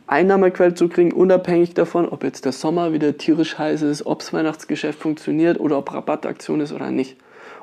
Einnahmequelle 0.06 0.74
zu 0.74 0.88
kriegen, 0.88 1.12
unabhängig 1.12 1.74
davon, 1.74 2.08
ob 2.08 2.24
jetzt 2.24 2.44
der 2.44 2.52
Sommer 2.52 2.92
wieder 2.92 3.16
tierisch 3.16 3.58
heiß 3.58 3.82
ist, 3.82 4.04
ob 4.04 4.18
das 4.18 4.32
Weihnachtsgeschäft 4.34 4.98
funktioniert 4.98 5.58
oder 5.58 5.78
ob 5.78 5.92
Rabattaktion 5.92 6.60
ist 6.60 6.72
oder 6.72 6.90
nicht. 6.90 7.16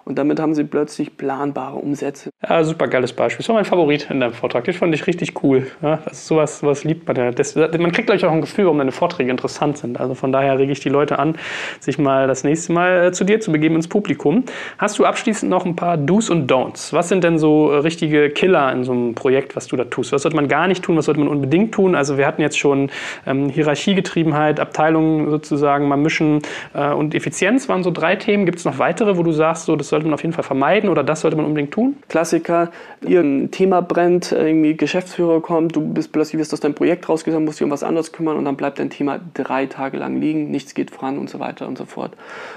Und 0.03 0.17
damit 0.17 0.39
haben 0.39 0.53
sie 0.53 0.63
plötzlich 0.63 1.15
planbare 1.17 1.75
Umsätze. 1.75 2.31
Ja, 2.47 2.63
super 2.63 2.87
geiles 2.87 3.13
Beispiel. 3.13 3.43
Das 3.43 3.49
war 3.49 3.55
mein 3.55 3.65
Favorit 3.65 4.09
in 4.09 4.19
deinem 4.19 4.33
Vortrag. 4.33 4.63
Das 4.65 4.75
fand 4.75 4.93
ich 4.95 5.05
richtig 5.05 5.43
cool. 5.43 5.67
Ja, 5.81 5.99
ist 6.09 6.27
sowas, 6.27 6.59
sowas 6.59 6.83
liebt 6.83 7.07
man 7.07 7.15
ja. 7.17 7.31
Das, 7.31 7.55
man 7.55 7.91
kriegt, 7.91 8.07
glaube 8.07 8.27
auch 8.27 8.31
ein 8.31 8.41
Gefühl, 8.41 8.65
warum 8.65 8.79
deine 8.79 8.91
Vorträge 8.91 9.29
interessant 9.29 9.77
sind. 9.77 9.99
Also 9.99 10.15
von 10.15 10.31
daher 10.31 10.57
rege 10.57 10.71
ich 10.71 10.79
die 10.79 10.89
Leute 10.89 11.19
an, 11.19 11.35
sich 11.79 11.97
mal 11.99 12.27
das 12.27 12.43
nächste 12.43 12.73
Mal 12.73 13.05
äh, 13.05 13.11
zu 13.11 13.23
dir 13.23 13.39
zu 13.39 13.51
begeben 13.51 13.75
ins 13.75 13.87
Publikum. 13.87 14.43
Hast 14.77 14.97
du 14.99 15.05
abschließend 15.05 15.49
noch 15.49 15.65
ein 15.65 15.75
paar 15.75 15.97
Do's 15.97 16.29
und 16.29 16.51
Don'ts? 16.51 16.93
Was 16.93 17.09
sind 17.09 17.23
denn 17.23 17.37
so 17.37 17.71
äh, 17.71 17.77
richtige 17.77 18.29
Killer 18.31 18.71
in 18.71 18.83
so 18.83 18.91
einem 18.91 19.15
Projekt, 19.15 19.55
was 19.55 19.67
du 19.67 19.75
da 19.75 19.85
tust? 19.85 20.11
Was 20.11 20.23
sollte 20.23 20.35
man 20.35 20.47
gar 20.47 20.67
nicht 20.67 20.83
tun? 20.83 20.97
Was 20.97 21.05
sollte 21.05 21.19
man 21.19 21.29
unbedingt 21.29 21.73
tun? 21.73 21.95
Also 21.95 22.17
wir 22.17 22.25
hatten 22.25 22.41
jetzt 22.41 22.57
schon 22.57 22.89
ähm, 23.27 23.49
Hierarchiegetriebenheit, 23.49 24.59
Abteilungen 24.59 25.29
sozusagen 25.29 25.87
mal 25.87 25.97
mischen 25.97 26.41
äh, 26.73 26.91
und 26.91 27.13
Effizienz 27.13 27.69
waren 27.69 27.83
so 27.83 27.91
drei 27.91 28.15
Themen. 28.15 28.45
Gibt 28.45 28.59
es 28.59 28.65
noch 28.65 28.79
weitere, 28.79 29.17
wo 29.17 29.23
du 29.23 29.31
sagst, 29.31 29.65
so 29.65 29.75
das 29.75 29.90
sollte 29.91 30.07
man 30.07 30.15
auf 30.15 30.23
jeden 30.23 30.33
Fall 30.33 30.43
vermeiden 30.43 30.89
oder 30.89 31.03
das 31.03 31.21
sollte 31.21 31.37
man 31.37 31.45
unbedingt 31.45 31.71
tun? 31.71 31.97
Klassiker, 32.09 32.71
irgendein 33.01 33.51
Thema 33.51 33.81
brennt, 33.81 34.31
irgendwie 34.31 34.75
Geschäftsführer 34.75 35.41
kommt, 35.41 35.75
du 35.75 35.81
bist 35.81 36.11
plötzlich 36.11 36.39
wirst 36.39 36.53
aus 36.53 36.61
deinem 36.61 36.73
Projekt 36.73 37.07
rausgenommen, 37.07 37.45
musst 37.45 37.59
dich 37.59 37.65
um 37.65 37.71
was 37.71 37.83
anderes 37.83 38.11
kümmern 38.11 38.37
und 38.37 38.45
dann 38.45 38.57
bleibt 38.57 38.79
dein 38.79 38.89
Thema 38.89 39.19
drei 39.35 39.67
Tage 39.67 39.97
lang 39.97 40.19
liegen, 40.19 40.49
nichts 40.49 40.73
geht 40.73 40.89
voran 40.89 41.19
und 41.19 41.29
so 41.29 41.39
weiter 41.39 41.67
und 41.67 41.77
so 41.77 41.85
fort. 41.85 42.13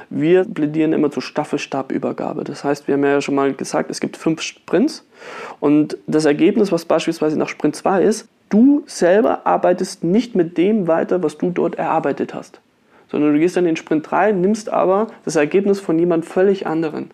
Wir 0.08 0.44
plädieren 0.44 0.94
immer 0.94 1.10
zur 1.10 1.22
Staffelstabübergabe. 1.22 2.44
Das 2.44 2.64
heißt, 2.64 2.88
wir 2.88 2.94
haben 2.94 3.04
ja 3.04 3.20
schon 3.20 3.34
mal 3.34 3.52
gesagt, 3.52 3.90
es 3.90 4.00
gibt 4.00 4.16
fünf 4.16 4.40
Sprints 4.40 5.06
und 5.60 5.98
das 6.06 6.24
Ergebnis, 6.24 6.72
was 6.72 6.86
beispielsweise 6.86 7.38
nach 7.38 7.48
Sprint 7.48 7.76
2 7.76 8.02
ist, 8.02 8.28
du 8.48 8.84
selber 8.86 9.46
arbeitest 9.46 10.04
nicht 10.04 10.34
mit 10.34 10.56
dem 10.56 10.86
weiter, 10.86 11.22
was 11.22 11.36
du 11.36 11.50
dort 11.50 11.74
erarbeitet 11.74 12.32
hast 12.32 12.60
sondern 13.14 13.32
du 13.32 13.38
gehst 13.38 13.56
dann 13.56 13.64
in 13.64 13.72
den 13.72 13.76
Sprint 13.76 14.10
3, 14.10 14.32
nimmst 14.32 14.70
aber 14.70 15.06
das 15.24 15.36
Ergebnis 15.36 15.78
von 15.78 15.96
jemand 16.00 16.24
völlig 16.24 16.66
anderen. 16.66 17.12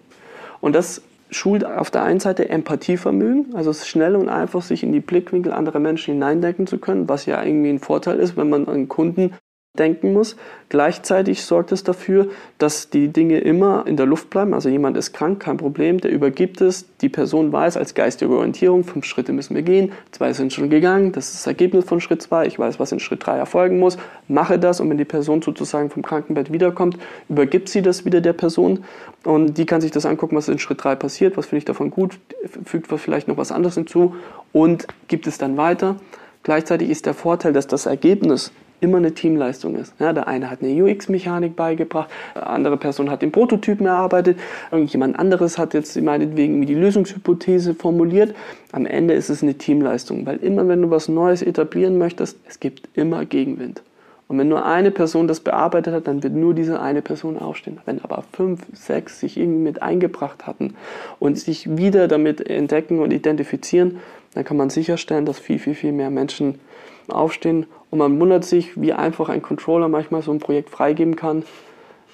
Und 0.60 0.74
das 0.74 1.02
schult 1.30 1.64
auf 1.64 1.90
der 1.90 2.02
einen 2.02 2.20
Seite 2.20 2.48
Empathievermögen, 2.48 3.54
also 3.54 3.72
schnell 3.72 4.16
und 4.16 4.28
einfach, 4.28 4.62
sich 4.62 4.82
in 4.82 4.92
die 4.92 5.00
Blickwinkel 5.00 5.52
anderer 5.52 5.78
Menschen 5.78 6.14
hineindenken 6.14 6.66
zu 6.66 6.78
können, 6.78 7.08
was 7.08 7.26
ja 7.26 7.42
irgendwie 7.42 7.70
ein 7.70 7.78
Vorteil 7.78 8.18
ist, 8.18 8.36
wenn 8.36 8.50
man 8.50 8.68
einen 8.68 8.88
Kunden 8.88 9.34
denken 9.78 10.12
muss. 10.12 10.36
Gleichzeitig 10.68 11.42
sorgt 11.42 11.70
es 11.70 11.84
dafür, 11.84 12.28
dass 12.58 12.90
die 12.90 13.08
Dinge 13.08 13.38
immer 13.38 13.86
in 13.86 13.96
der 13.96 14.06
Luft 14.06 14.28
bleiben. 14.28 14.52
Also 14.52 14.68
jemand 14.68 14.96
ist 14.96 15.12
krank, 15.12 15.40
kein 15.40 15.56
Problem, 15.56 16.00
der 16.00 16.10
übergibt 16.10 16.60
es. 16.60 16.86
Die 16.98 17.08
Person 17.08 17.52
weiß 17.52 17.76
als 17.76 17.94
geistige 17.94 18.32
Orientierung, 18.32 18.82
fünf 18.82 19.04
Schritte 19.04 19.32
müssen 19.32 19.54
wir 19.54 19.62
gehen, 19.62 19.92
zwei 20.10 20.32
sind 20.32 20.52
schon 20.52 20.70
gegangen, 20.70 21.12
das 21.12 21.28
ist 21.28 21.36
das 21.36 21.46
Ergebnis 21.46 21.84
von 21.84 22.00
Schritt 22.00 22.20
zwei. 22.20 22.46
Ich 22.46 22.58
weiß, 22.58 22.80
was 22.80 22.90
in 22.92 22.98
Schritt 22.98 23.24
drei 23.24 23.38
erfolgen 23.38 23.78
muss, 23.78 23.96
mache 24.28 24.58
das 24.58 24.80
und 24.80 24.90
wenn 24.90 24.98
die 24.98 25.04
Person 25.04 25.40
sozusagen 25.40 25.88
vom 25.88 26.02
Krankenbett 26.02 26.52
wiederkommt, 26.52 26.98
übergibt 27.28 27.68
sie 27.68 27.82
das 27.82 28.04
wieder 28.04 28.20
der 28.20 28.32
Person 28.32 28.84
und 29.24 29.56
die 29.56 29.66
kann 29.66 29.80
sich 29.80 29.92
das 29.92 30.04
angucken, 30.04 30.36
was 30.36 30.48
in 30.48 30.58
Schritt 30.58 30.82
drei 30.82 30.96
passiert, 30.96 31.36
was 31.36 31.46
finde 31.46 31.58
ich 31.58 31.64
davon 31.64 31.90
gut, 31.90 32.18
fügt 32.64 32.88
vielleicht 32.88 33.28
noch 33.28 33.36
was 33.36 33.52
anderes 33.52 33.74
hinzu 33.74 34.14
und 34.52 34.86
gibt 35.08 35.26
es 35.26 35.38
dann 35.38 35.56
weiter. 35.56 35.96
Gleichzeitig 36.42 36.90
ist 36.90 37.06
der 37.06 37.14
Vorteil, 37.14 37.52
dass 37.52 37.66
das 37.66 37.86
Ergebnis 37.86 38.52
immer 38.80 38.98
eine 38.98 39.12
Teamleistung 39.12 39.76
ist. 39.76 39.94
Ja, 39.98 40.12
der 40.12 40.28
eine 40.28 40.50
hat 40.50 40.62
eine 40.62 40.82
UX-Mechanik 40.82 41.56
beigebracht, 41.56 42.10
eine 42.34 42.46
andere 42.46 42.76
Person 42.76 43.10
hat 43.10 43.22
den 43.22 43.32
Prototypen 43.32 43.86
erarbeitet, 43.86 44.38
irgendjemand 44.70 45.18
anderes 45.18 45.58
hat 45.58 45.74
jetzt 45.74 46.00
meinetwegen 46.00 46.66
die 46.66 46.74
Lösungshypothese 46.74 47.74
formuliert. 47.74 48.34
Am 48.72 48.86
Ende 48.86 49.14
ist 49.14 49.30
es 49.30 49.42
eine 49.42 49.54
Teamleistung, 49.54 50.26
weil 50.26 50.36
immer 50.38 50.68
wenn 50.68 50.82
du 50.82 50.90
was 50.90 51.08
Neues 51.08 51.42
etablieren 51.42 51.98
möchtest, 51.98 52.38
es 52.48 52.60
gibt 52.60 52.88
immer 52.94 53.24
Gegenwind. 53.24 53.82
Und 54.30 54.38
wenn 54.38 54.46
nur 54.46 54.64
eine 54.64 54.92
Person 54.92 55.26
das 55.26 55.40
bearbeitet 55.40 55.92
hat, 55.92 56.06
dann 56.06 56.22
wird 56.22 56.34
nur 56.34 56.54
diese 56.54 56.80
eine 56.80 57.02
Person 57.02 57.36
aufstehen. 57.36 57.80
Wenn 57.84 58.00
aber 58.04 58.22
fünf, 58.32 58.60
sechs 58.72 59.18
sich 59.18 59.36
irgendwie 59.36 59.58
mit 59.58 59.82
eingebracht 59.82 60.46
hatten 60.46 60.74
und 61.18 61.36
sich 61.36 61.76
wieder 61.76 62.06
damit 62.06 62.48
entdecken 62.48 63.00
und 63.00 63.12
identifizieren, 63.12 63.98
dann 64.34 64.44
kann 64.44 64.56
man 64.56 64.70
sicherstellen, 64.70 65.26
dass 65.26 65.40
viel, 65.40 65.58
viel, 65.58 65.74
viel 65.74 65.90
mehr 65.90 66.10
Menschen 66.10 66.60
aufstehen. 67.10 67.66
Und 67.90 67.98
man 67.98 68.18
wundert 68.20 68.44
sich, 68.44 68.80
wie 68.80 68.92
einfach 68.92 69.28
ein 69.28 69.42
Controller 69.42 69.88
manchmal 69.88 70.22
so 70.22 70.32
ein 70.32 70.38
Projekt 70.38 70.70
freigeben 70.70 71.16
kann, 71.16 71.44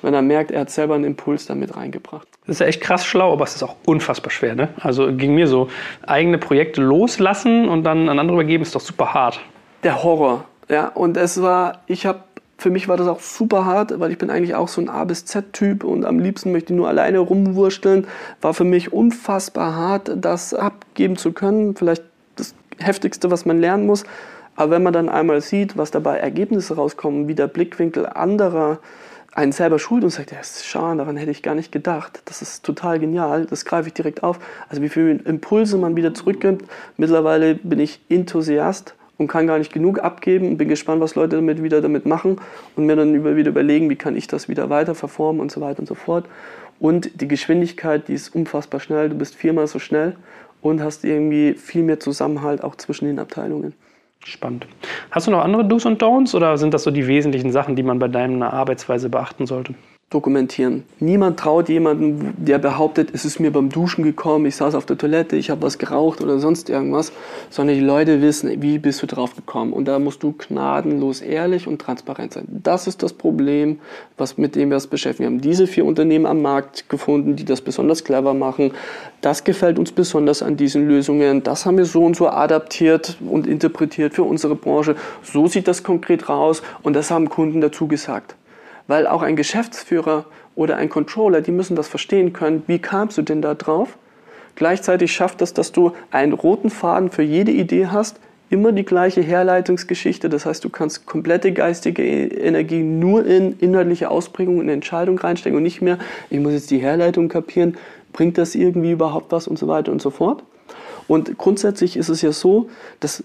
wenn 0.02 0.14
er 0.14 0.22
merkt, 0.22 0.50
er 0.50 0.60
hat 0.60 0.70
selber 0.70 0.94
einen 0.94 1.04
Impuls 1.04 1.46
damit 1.46 1.76
reingebracht. 1.76 2.28
Das 2.46 2.56
ist 2.56 2.60
ja 2.60 2.66
echt 2.66 2.80
krass 2.80 3.04
schlau, 3.04 3.32
aber 3.32 3.44
es 3.44 3.56
ist 3.56 3.62
auch 3.62 3.76
unfassbar 3.86 4.30
schwer. 4.30 4.54
Ne? 4.54 4.68
Also 4.80 5.12
ging 5.14 5.34
mir 5.34 5.48
so, 5.48 5.68
eigene 6.06 6.38
Projekte 6.38 6.82
loslassen 6.82 7.68
und 7.68 7.84
dann 7.84 8.08
an 8.08 8.18
andere 8.18 8.36
übergeben, 8.36 8.62
ist 8.62 8.74
doch 8.74 8.80
super 8.80 9.14
hart. 9.14 9.40
Der 9.82 10.02
Horror. 10.02 10.44
Ja, 10.68 10.88
und 10.88 11.16
es 11.16 11.40
war, 11.40 11.82
ich 11.86 12.06
habe 12.06 12.20
für 12.58 12.70
mich 12.70 12.88
war 12.88 12.96
das 12.96 13.06
auch 13.06 13.20
super 13.20 13.66
hart, 13.66 14.00
weil 14.00 14.10
ich 14.10 14.18
bin 14.18 14.30
eigentlich 14.30 14.54
auch 14.54 14.68
so 14.68 14.80
ein 14.80 14.88
A 14.88 15.04
bis 15.04 15.26
Z-Typ 15.26 15.84
und 15.84 16.04
am 16.06 16.18
liebsten 16.18 16.52
möchte 16.52 16.72
ich 16.72 16.76
nur 16.76 16.88
alleine 16.88 17.18
rumwursteln. 17.18 18.06
War 18.40 18.54
für 18.54 18.64
mich 18.64 18.92
unfassbar 18.92 19.74
hart, 19.76 20.10
das 20.16 20.54
abgeben 20.54 21.16
zu 21.16 21.32
können. 21.32 21.76
Vielleicht 21.76 22.02
das 22.36 22.54
Heftigste, 22.78 23.30
was 23.30 23.44
man 23.44 23.60
lernen 23.60 23.86
muss. 23.86 24.04
Aber 24.56 24.72
wenn 24.72 24.82
man 24.82 24.92
dann 24.92 25.08
einmal 25.08 25.40
sieht, 25.40 25.76
was 25.76 25.90
dabei 25.90 26.18
Ergebnisse 26.18 26.76
rauskommen, 26.76 27.28
wie 27.28 27.34
der 27.34 27.46
Blickwinkel 27.46 28.06
anderer 28.06 28.78
einen 29.36 29.52
selber 29.52 29.78
schult 29.78 30.02
und 30.02 30.10
sagt, 30.10 30.32
ja, 30.32 30.40
ist 30.40 30.64
schade, 30.64 30.96
daran 30.96 31.18
hätte 31.18 31.30
ich 31.30 31.42
gar 31.42 31.54
nicht 31.54 31.70
gedacht. 31.70 32.22
Das 32.24 32.40
ist 32.40 32.64
total 32.64 32.98
genial, 32.98 33.44
das 33.44 33.66
greife 33.66 33.88
ich 33.88 33.94
direkt 33.94 34.22
auf. 34.22 34.38
Also 34.70 34.80
wie 34.80 34.88
viele 34.88 35.12
Impulse 35.12 35.76
man 35.76 35.94
wieder 35.94 36.14
zurückgibt. 36.14 36.64
Mittlerweile 36.96 37.54
bin 37.54 37.78
ich 37.78 38.00
Enthusiast 38.08 38.94
und 39.18 39.28
kann 39.28 39.46
gar 39.46 39.58
nicht 39.58 39.74
genug 39.74 39.98
abgeben 39.98 40.48
und 40.48 40.56
bin 40.56 40.68
gespannt, 40.68 41.02
was 41.02 41.16
Leute 41.16 41.36
damit 41.36 41.62
wieder 41.62 41.82
damit 41.82 42.06
machen 42.06 42.40
und 42.76 42.86
mir 42.86 42.96
dann 42.96 43.36
wieder 43.36 43.50
überlegen, 43.50 43.90
wie 43.90 43.96
kann 43.96 44.16
ich 44.16 44.26
das 44.26 44.48
wieder 44.48 44.70
weiter 44.70 44.94
verformen 44.94 45.42
und 45.42 45.52
so 45.52 45.60
weiter 45.60 45.80
und 45.80 45.86
so 45.86 45.94
fort. 45.94 46.24
Und 46.78 47.20
die 47.20 47.28
Geschwindigkeit, 47.28 48.08
die 48.08 48.14
ist 48.14 48.34
unfassbar 48.34 48.80
schnell. 48.80 49.10
Du 49.10 49.16
bist 49.16 49.34
viermal 49.34 49.66
so 49.66 49.78
schnell 49.78 50.16
und 50.62 50.82
hast 50.82 51.04
irgendwie 51.04 51.54
viel 51.54 51.82
mehr 51.82 52.00
Zusammenhalt 52.00 52.64
auch 52.64 52.76
zwischen 52.76 53.06
den 53.06 53.18
Abteilungen. 53.18 53.74
Spannend. 54.26 54.66
Hast 55.12 55.28
du 55.28 55.30
noch 55.30 55.44
andere 55.44 55.64
Do's 55.64 55.86
und 55.86 56.02
Don'ts 56.02 56.34
oder 56.34 56.58
sind 56.58 56.74
das 56.74 56.82
so 56.82 56.90
die 56.90 57.06
wesentlichen 57.06 57.52
Sachen, 57.52 57.76
die 57.76 57.84
man 57.84 58.00
bei 58.00 58.08
deiner 58.08 58.52
Arbeitsweise 58.52 59.08
beachten 59.08 59.46
sollte? 59.46 59.74
Dokumentieren. 60.10 60.84
Niemand 61.00 61.40
traut 61.40 61.68
jemanden, 61.68 62.34
der 62.38 62.58
behauptet, 62.58 63.10
es 63.12 63.24
ist 63.24 63.40
mir 63.40 63.50
beim 63.50 63.70
Duschen 63.70 64.04
gekommen, 64.04 64.46
ich 64.46 64.54
saß 64.54 64.76
auf 64.76 64.86
der 64.86 64.96
Toilette, 64.96 65.34
ich 65.34 65.50
habe 65.50 65.62
was 65.62 65.78
geraucht 65.78 66.20
oder 66.20 66.38
sonst 66.38 66.70
irgendwas, 66.70 67.12
sondern 67.50 67.74
die 67.74 67.82
Leute 67.82 68.22
wissen, 68.22 68.62
wie 68.62 68.78
bist 68.78 69.02
du 69.02 69.08
drauf 69.08 69.34
gekommen. 69.34 69.72
Und 69.72 69.86
da 69.86 69.98
musst 69.98 70.22
du 70.22 70.32
gnadenlos 70.32 71.22
ehrlich 71.22 71.66
und 71.66 71.80
transparent 71.80 72.34
sein. 72.34 72.46
Das 72.48 72.86
ist 72.86 73.02
das 73.02 73.14
Problem, 73.14 73.80
was, 74.16 74.38
mit 74.38 74.54
dem 74.54 74.68
wir 74.68 74.76
uns 74.76 74.86
beschäftigen. 74.86 75.28
Wir 75.28 75.34
haben 75.34 75.40
diese 75.40 75.66
vier 75.66 75.84
Unternehmen 75.84 76.26
am 76.26 76.40
Markt 76.40 76.88
gefunden, 76.88 77.34
die 77.34 77.44
das 77.44 77.60
besonders 77.60 78.04
clever 78.04 78.32
machen. 78.32 78.74
Das 79.22 79.42
gefällt 79.42 79.76
uns 79.76 79.90
besonders 79.90 80.40
an 80.40 80.56
diesen 80.56 80.86
Lösungen. 80.86 81.42
Das 81.42 81.66
haben 81.66 81.78
wir 81.78 81.84
so 81.84 82.04
und 82.04 82.14
so 82.14 82.28
adaptiert 82.28 83.16
und 83.28 83.48
interpretiert 83.48 84.14
für 84.14 84.22
unsere 84.22 84.54
Branche. 84.54 84.94
So 85.24 85.48
sieht 85.48 85.66
das 85.66 85.82
konkret 85.82 86.28
raus 86.28 86.62
und 86.84 86.94
das 86.94 87.10
haben 87.10 87.28
Kunden 87.28 87.60
dazu 87.60 87.88
gesagt. 87.88 88.36
Weil 88.86 89.06
auch 89.06 89.22
ein 89.22 89.36
Geschäftsführer 89.36 90.26
oder 90.54 90.76
ein 90.76 90.88
Controller, 90.88 91.40
die 91.40 91.52
müssen 91.52 91.76
das 91.76 91.88
verstehen 91.88 92.32
können. 92.32 92.62
Wie 92.66 92.78
kamst 92.78 93.18
du 93.18 93.22
denn 93.22 93.42
da 93.42 93.54
drauf? 93.54 93.98
Gleichzeitig 94.54 95.12
schafft 95.12 95.40
das, 95.40 95.52
dass 95.52 95.72
du 95.72 95.92
einen 96.10 96.32
roten 96.32 96.70
Faden 96.70 97.10
für 97.10 97.22
jede 97.22 97.52
Idee 97.52 97.88
hast, 97.88 98.18
immer 98.48 98.72
die 98.72 98.84
gleiche 98.84 99.20
Herleitungsgeschichte. 99.20 100.28
Das 100.28 100.46
heißt, 100.46 100.64
du 100.64 100.70
kannst 100.70 101.04
komplette 101.04 101.52
geistige 101.52 102.02
Energie 102.02 102.82
nur 102.82 103.26
in 103.26 103.58
inhaltliche 103.58 104.10
Ausprägung 104.10 104.58
und 104.58 104.68
Entscheidung 104.68 105.18
reinstecken 105.18 105.56
und 105.56 105.62
nicht 105.62 105.82
mehr, 105.82 105.98
ich 106.30 106.40
muss 106.40 106.52
jetzt 106.52 106.70
die 106.70 106.78
Herleitung 106.78 107.28
kapieren, 107.28 107.76
bringt 108.12 108.38
das 108.38 108.54
irgendwie 108.54 108.92
überhaupt 108.92 109.32
was 109.32 109.46
und 109.46 109.58
so 109.58 109.68
weiter 109.68 109.92
und 109.92 110.00
so 110.00 110.10
fort. 110.10 110.42
Und 111.08 111.36
grundsätzlich 111.38 111.96
ist 111.96 112.08
es 112.08 112.22
ja 112.22 112.32
so, 112.32 112.68
dass 113.00 113.22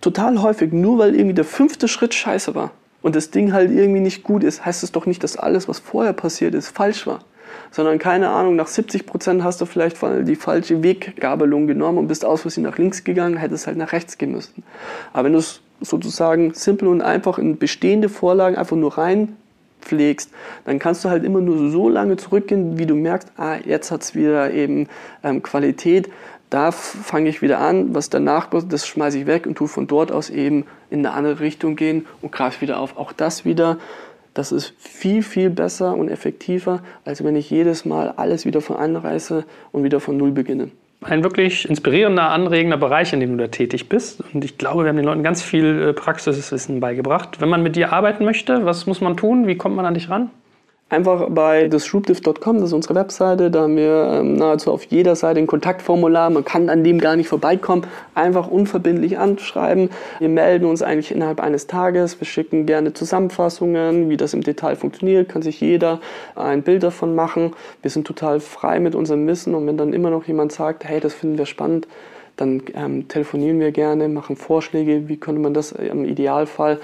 total 0.00 0.42
häufig, 0.42 0.72
nur 0.72 0.98
weil 0.98 1.14
irgendwie 1.14 1.34
der 1.34 1.44
fünfte 1.44 1.86
Schritt 1.86 2.14
scheiße 2.14 2.54
war, 2.54 2.70
und 3.02 3.16
das 3.16 3.30
Ding 3.30 3.52
halt 3.52 3.70
irgendwie 3.70 4.00
nicht 4.00 4.22
gut 4.22 4.44
ist, 4.44 4.64
heißt 4.64 4.82
es 4.82 4.92
doch 4.92 5.06
nicht, 5.06 5.22
dass 5.22 5.36
alles, 5.36 5.68
was 5.68 5.78
vorher 5.80 6.12
passiert 6.12 6.54
ist, 6.54 6.68
falsch 6.68 7.06
war. 7.06 7.20
Sondern 7.70 7.98
keine 7.98 8.30
Ahnung, 8.30 8.56
nach 8.56 8.66
70 8.66 9.06
Prozent 9.06 9.44
hast 9.44 9.60
du 9.60 9.66
vielleicht 9.66 9.98
die 10.26 10.36
falsche 10.36 10.82
Weggabelung 10.82 11.66
genommen 11.66 11.98
und 11.98 12.08
bist 12.08 12.24
aus 12.24 12.42
Versehen 12.42 12.64
nach 12.64 12.78
links 12.78 13.04
gegangen, 13.04 13.36
hättest 13.36 13.66
halt 13.66 13.76
nach 13.76 13.92
rechts 13.92 14.16
gehen 14.18 14.32
müssen. 14.32 14.62
Aber 15.12 15.24
wenn 15.24 15.32
du 15.32 15.38
es 15.38 15.60
sozusagen 15.80 16.54
simpel 16.54 16.88
und 16.88 17.02
einfach 17.02 17.38
in 17.38 17.58
bestehende 17.58 18.08
Vorlagen 18.08 18.56
einfach 18.56 18.76
nur 18.76 18.96
rein 18.96 19.36
pflegst, 19.82 20.30
dann 20.64 20.78
kannst 20.78 21.04
du 21.04 21.10
halt 21.10 21.24
immer 21.24 21.40
nur 21.40 21.70
so 21.70 21.88
lange 21.88 22.16
zurückgehen, 22.16 22.78
wie 22.78 22.86
du 22.86 22.94
merkst, 22.94 23.32
ah, 23.36 23.56
jetzt 23.64 23.90
hat 23.90 24.02
es 24.02 24.14
wieder 24.14 24.52
eben 24.52 24.88
ähm, 25.22 25.42
Qualität, 25.42 26.08
da 26.52 26.70
fange 26.70 27.30
ich 27.30 27.40
wieder 27.40 27.60
an, 27.60 27.94
was 27.94 28.10
danach, 28.10 28.48
das 28.68 28.86
schmeiße 28.86 29.20
ich 29.20 29.26
weg 29.26 29.46
und 29.46 29.56
tue 29.56 29.68
von 29.68 29.86
dort 29.86 30.12
aus 30.12 30.28
eben 30.28 30.66
in 30.90 30.98
eine 30.98 31.12
andere 31.14 31.40
Richtung 31.40 31.76
gehen 31.76 32.04
und 32.20 32.30
greife 32.30 32.60
wieder 32.60 32.78
auf. 32.78 32.98
Auch 32.98 33.12
das 33.12 33.46
wieder, 33.46 33.78
das 34.34 34.52
ist 34.52 34.74
viel, 34.78 35.22
viel 35.22 35.48
besser 35.48 35.96
und 35.96 36.10
effektiver, 36.10 36.82
als 37.06 37.24
wenn 37.24 37.36
ich 37.36 37.48
jedes 37.48 37.86
Mal 37.86 38.12
alles 38.16 38.44
wieder 38.44 38.60
von 38.60 38.76
anreiße 38.76 39.44
und 39.72 39.82
wieder 39.82 39.98
von 39.98 40.18
Null 40.18 40.32
beginne. 40.32 40.68
Ein 41.00 41.24
wirklich 41.24 41.68
inspirierender, 41.68 42.28
anregender 42.28 42.76
Bereich, 42.76 43.14
in 43.14 43.20
dem 43.20 43.36
du 43.36 43.44
da 43.44 43.48
tätig 43.48 43.88
bist. 43.88 44.22
Und 44.34 44.44
ich 44.44 44.58
glaube, 44.58 44.84
wir 44.84 44.90
haben 44.90 44.96
den 44.96 45.06
Leuten 45.06 45.22
ganz 45.22 45.42
viel 45.42 45.88
äh, 45.88 45.92
Praxiswissen 45.94 46.80
beigebracht. 46.80 47.40
Wenn 47.40 47.48
man 47.48 47.62
mit 47.62 47.76
dir 47.76 47.92
arbeiten 47.92 48.24
möchte, 48.24 48.66
was 48.66 48.86
muss 48.86 49.00
man 49.00 49.16
tun? 49.16 49.46
Wie 49.46 49.56
kommt 49.56 49.74
man 49.74 49.86
an 49.86 49.94
dich 49.94 50.10
ran? 50.10 50.30
Einfach 50.92 51.30
bei 51.30 51.68
disruptive.com, 51.68 52.58
das 52.58 52.66
ist 52.66 52.72
unsere 52.74 52.94
Webseite, 52.94 53.50
da 53.50 53.62
haben 53.62 53.76
wir 53.78 54.18
ähm, 54.20 54.34
nahezu 54.34 54.70
auf 54.70 54.84
jeder 54.84 55.16
Seite 55.16 55.40
ein 55.40 55.46
Kontaktformular, 55.46 56.28
man 56.28 56.44
kann 56.44 56.68
an 56.68 56.84
dem 56.84 56.98
gar 56.98 57.16
nicht 57.16 57.28
vorbeikommen, 57.28 57.86
einfach 58.14 58.46
unverbindlich 58.46 59.16
anschreiben. 59.16 59.88
Wir 60.18 60.28
melden 60.28 60.66
uns 60.66 60.82
eigentlich 60.82 61.10
innerhalb 61.10 61.40
eines 61.40 61.66
Tages, 61.66 62.20
wir 62.20 62.26
schicken 62.26 62.66
gerne 62.66 62.92
Zusammenfassungen, 62.92 64.10
wie 64.10 64.18
das 64.18 64.34
im 64.34 64.42
Detail 64.42 64.76
funktioniert, 64.76 65.30
kann 65.30 65.40
sich 65.40 65.62
jeder 65.62 65.98
ein 66.34 66.60
Bild 66.60 66.82
davon 66.82 67.14
machen. 67.14 67.54
Wir 67.80 67.90
sind 67.90 68.06
total 68.06 68.40
frei 68.40 68.78
mit 68.78 68.94
unserem 68.94 69.26
Wissen. 69.26 69.54
Und 69.54 69.66
wenn 69.66 69.78
dann 69.78 69.94
immer 69.94 70.10
noch 70.10 70.26
jemand 70.26 70.52
sagt, 70.52 70.84
hey, 70.84 71.00
das 71.00 71.14
finden 71.14 71.38
wir 71.38 71.46
spannend, 71.46 71.88
dann 72.36 72.64
ähm, 72.74 73.08
telefonieren 73.08 73.60
wir 73.60 73.72
gerne, 73.72 74.10
machen 74.10 74.36
Vorschläge, 74.36 75.08
wie 75.08 75.16
könnte 75.16 75.40
man 75.40 75.54
das 75.54 75.72
im 75.72 76.04
Idealfall 76.04 76.80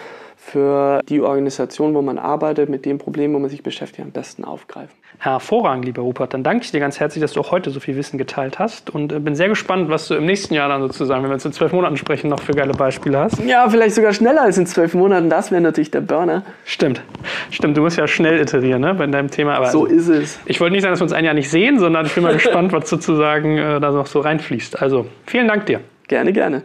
für 0.49 1.01
die 1.09 1.21
Organisation, 1.21 1.95
wo 1.95 2.03
man 2.03 2.19
arbeitet, 2.19 2.69
mit 2.69 2.85
dem 2.85 2.99
Problem, 2.99 3.35
wo 3.35 3.39
man 3.39 3.51
sich 3.51 3.63
beschäftigt, 3.63 4.05
am 4.05 4.13
besten 4.13 4.45
aufgreifen. 4.45 4.97
Hervorragend, 5.19 5.85
lieber 5.85 6.03
Rupert. 6.03 6.33
Dann 6.33 6.43
danke 6.43 6.65
ich 6.65 6.71
dir 6.71 6.81
ganz 6.81 7.01
herzlich, 7.01 7.21
dass 7.21 7.33
du 7.33 7.41
auch 7.41 7.51
heute 7.51 7.71
so 7.71 7.81
viel 7.81 7.97
Wissen 7.97 8.19
geteilt 8.19 8.59
hast 8.59 8.91
und 8.91 9.13
äh, 9.13 9.19
bin 9.19 9.35
sehr 9.35 9.49
gespannt, 9.49 9.89
was 9.89 10.09
du 10.09 10.15
im 10.15 10.27
nächsten 10.27 10.55
Jahr 10.55 10.69
dann 10.69 10.81
sozusagen, 10.81 11.23
wenn 11.23 11.31
wir 11.31 11.35
uns 11.35 11.45
in 11.45 11.53
zwölf 11.53 11.73
Monaten 11.73 11.97
sprechen, 11.97 12.29
noch 12.29 12.41
für 12.41 12.53
geile 12.53 12.73
Beispiele 12.73 13.19
hast. 13.19 13.39
Ja, 13.45 13.69
vielleicht 13.69 13.95
sogar 13.95 14.13
schneller 14.13 14.43
als 14.43 14.59
in 14.59 14.67
zwölf 14.67 14.95
Monaten. 14.95 15.29
Das 15.29 15.51
wäre 15.51 15.61
natürlich 15.61 15.91
der 15.91 16.03
Burner. 16.03 16.45
Stimmt. 16.65 17.03
Stimmt, 17.51 17.77
du 17.77 17.83
musst 17.83 17.99
ja 17.99 18.07
schnell 18.07 18.41
iterieren 18.41 18.81
ne, 18.81 18.95
bei 18.95 19.07
deinem 19.07 19.31
Thema. 19.31 19.57
Aber 19.57 19.71
so 19.71 19.87
ist 19.87 20.09
es. 20.09 20.39
Ich 20.47 20.61
wollte 20.61 20.73
nicht 20.73 20.83
sagen, 20.83 20.93
dass 20.93 21.01
wir 21.01 21.05
uns 21.05 21.13
ein 21.13 21.25
Jahr 21.25 21.35
nicht 21.35 21.51
sehen, 21.51 21.79
sondern 21.79 22.07
ich 22.07 22.15
bin 22.15 22.23
mal 22.23 22.33
gespannt, 22.35 22.73
was 22.73 22.89
sozusagen 22.89 23.59
äh, 23.59 23.81
da 23.81 23.91
noch 23.91 24.07
so 24.07 24.21
reinfließt. 24.21 24.81
Also 24.81 25.07
vielen 25.27 25.49
Dank 25.49 25.67
dir. 25.67 25.81
Gerne, 26.07 26.33
gerne. 26.33 26.63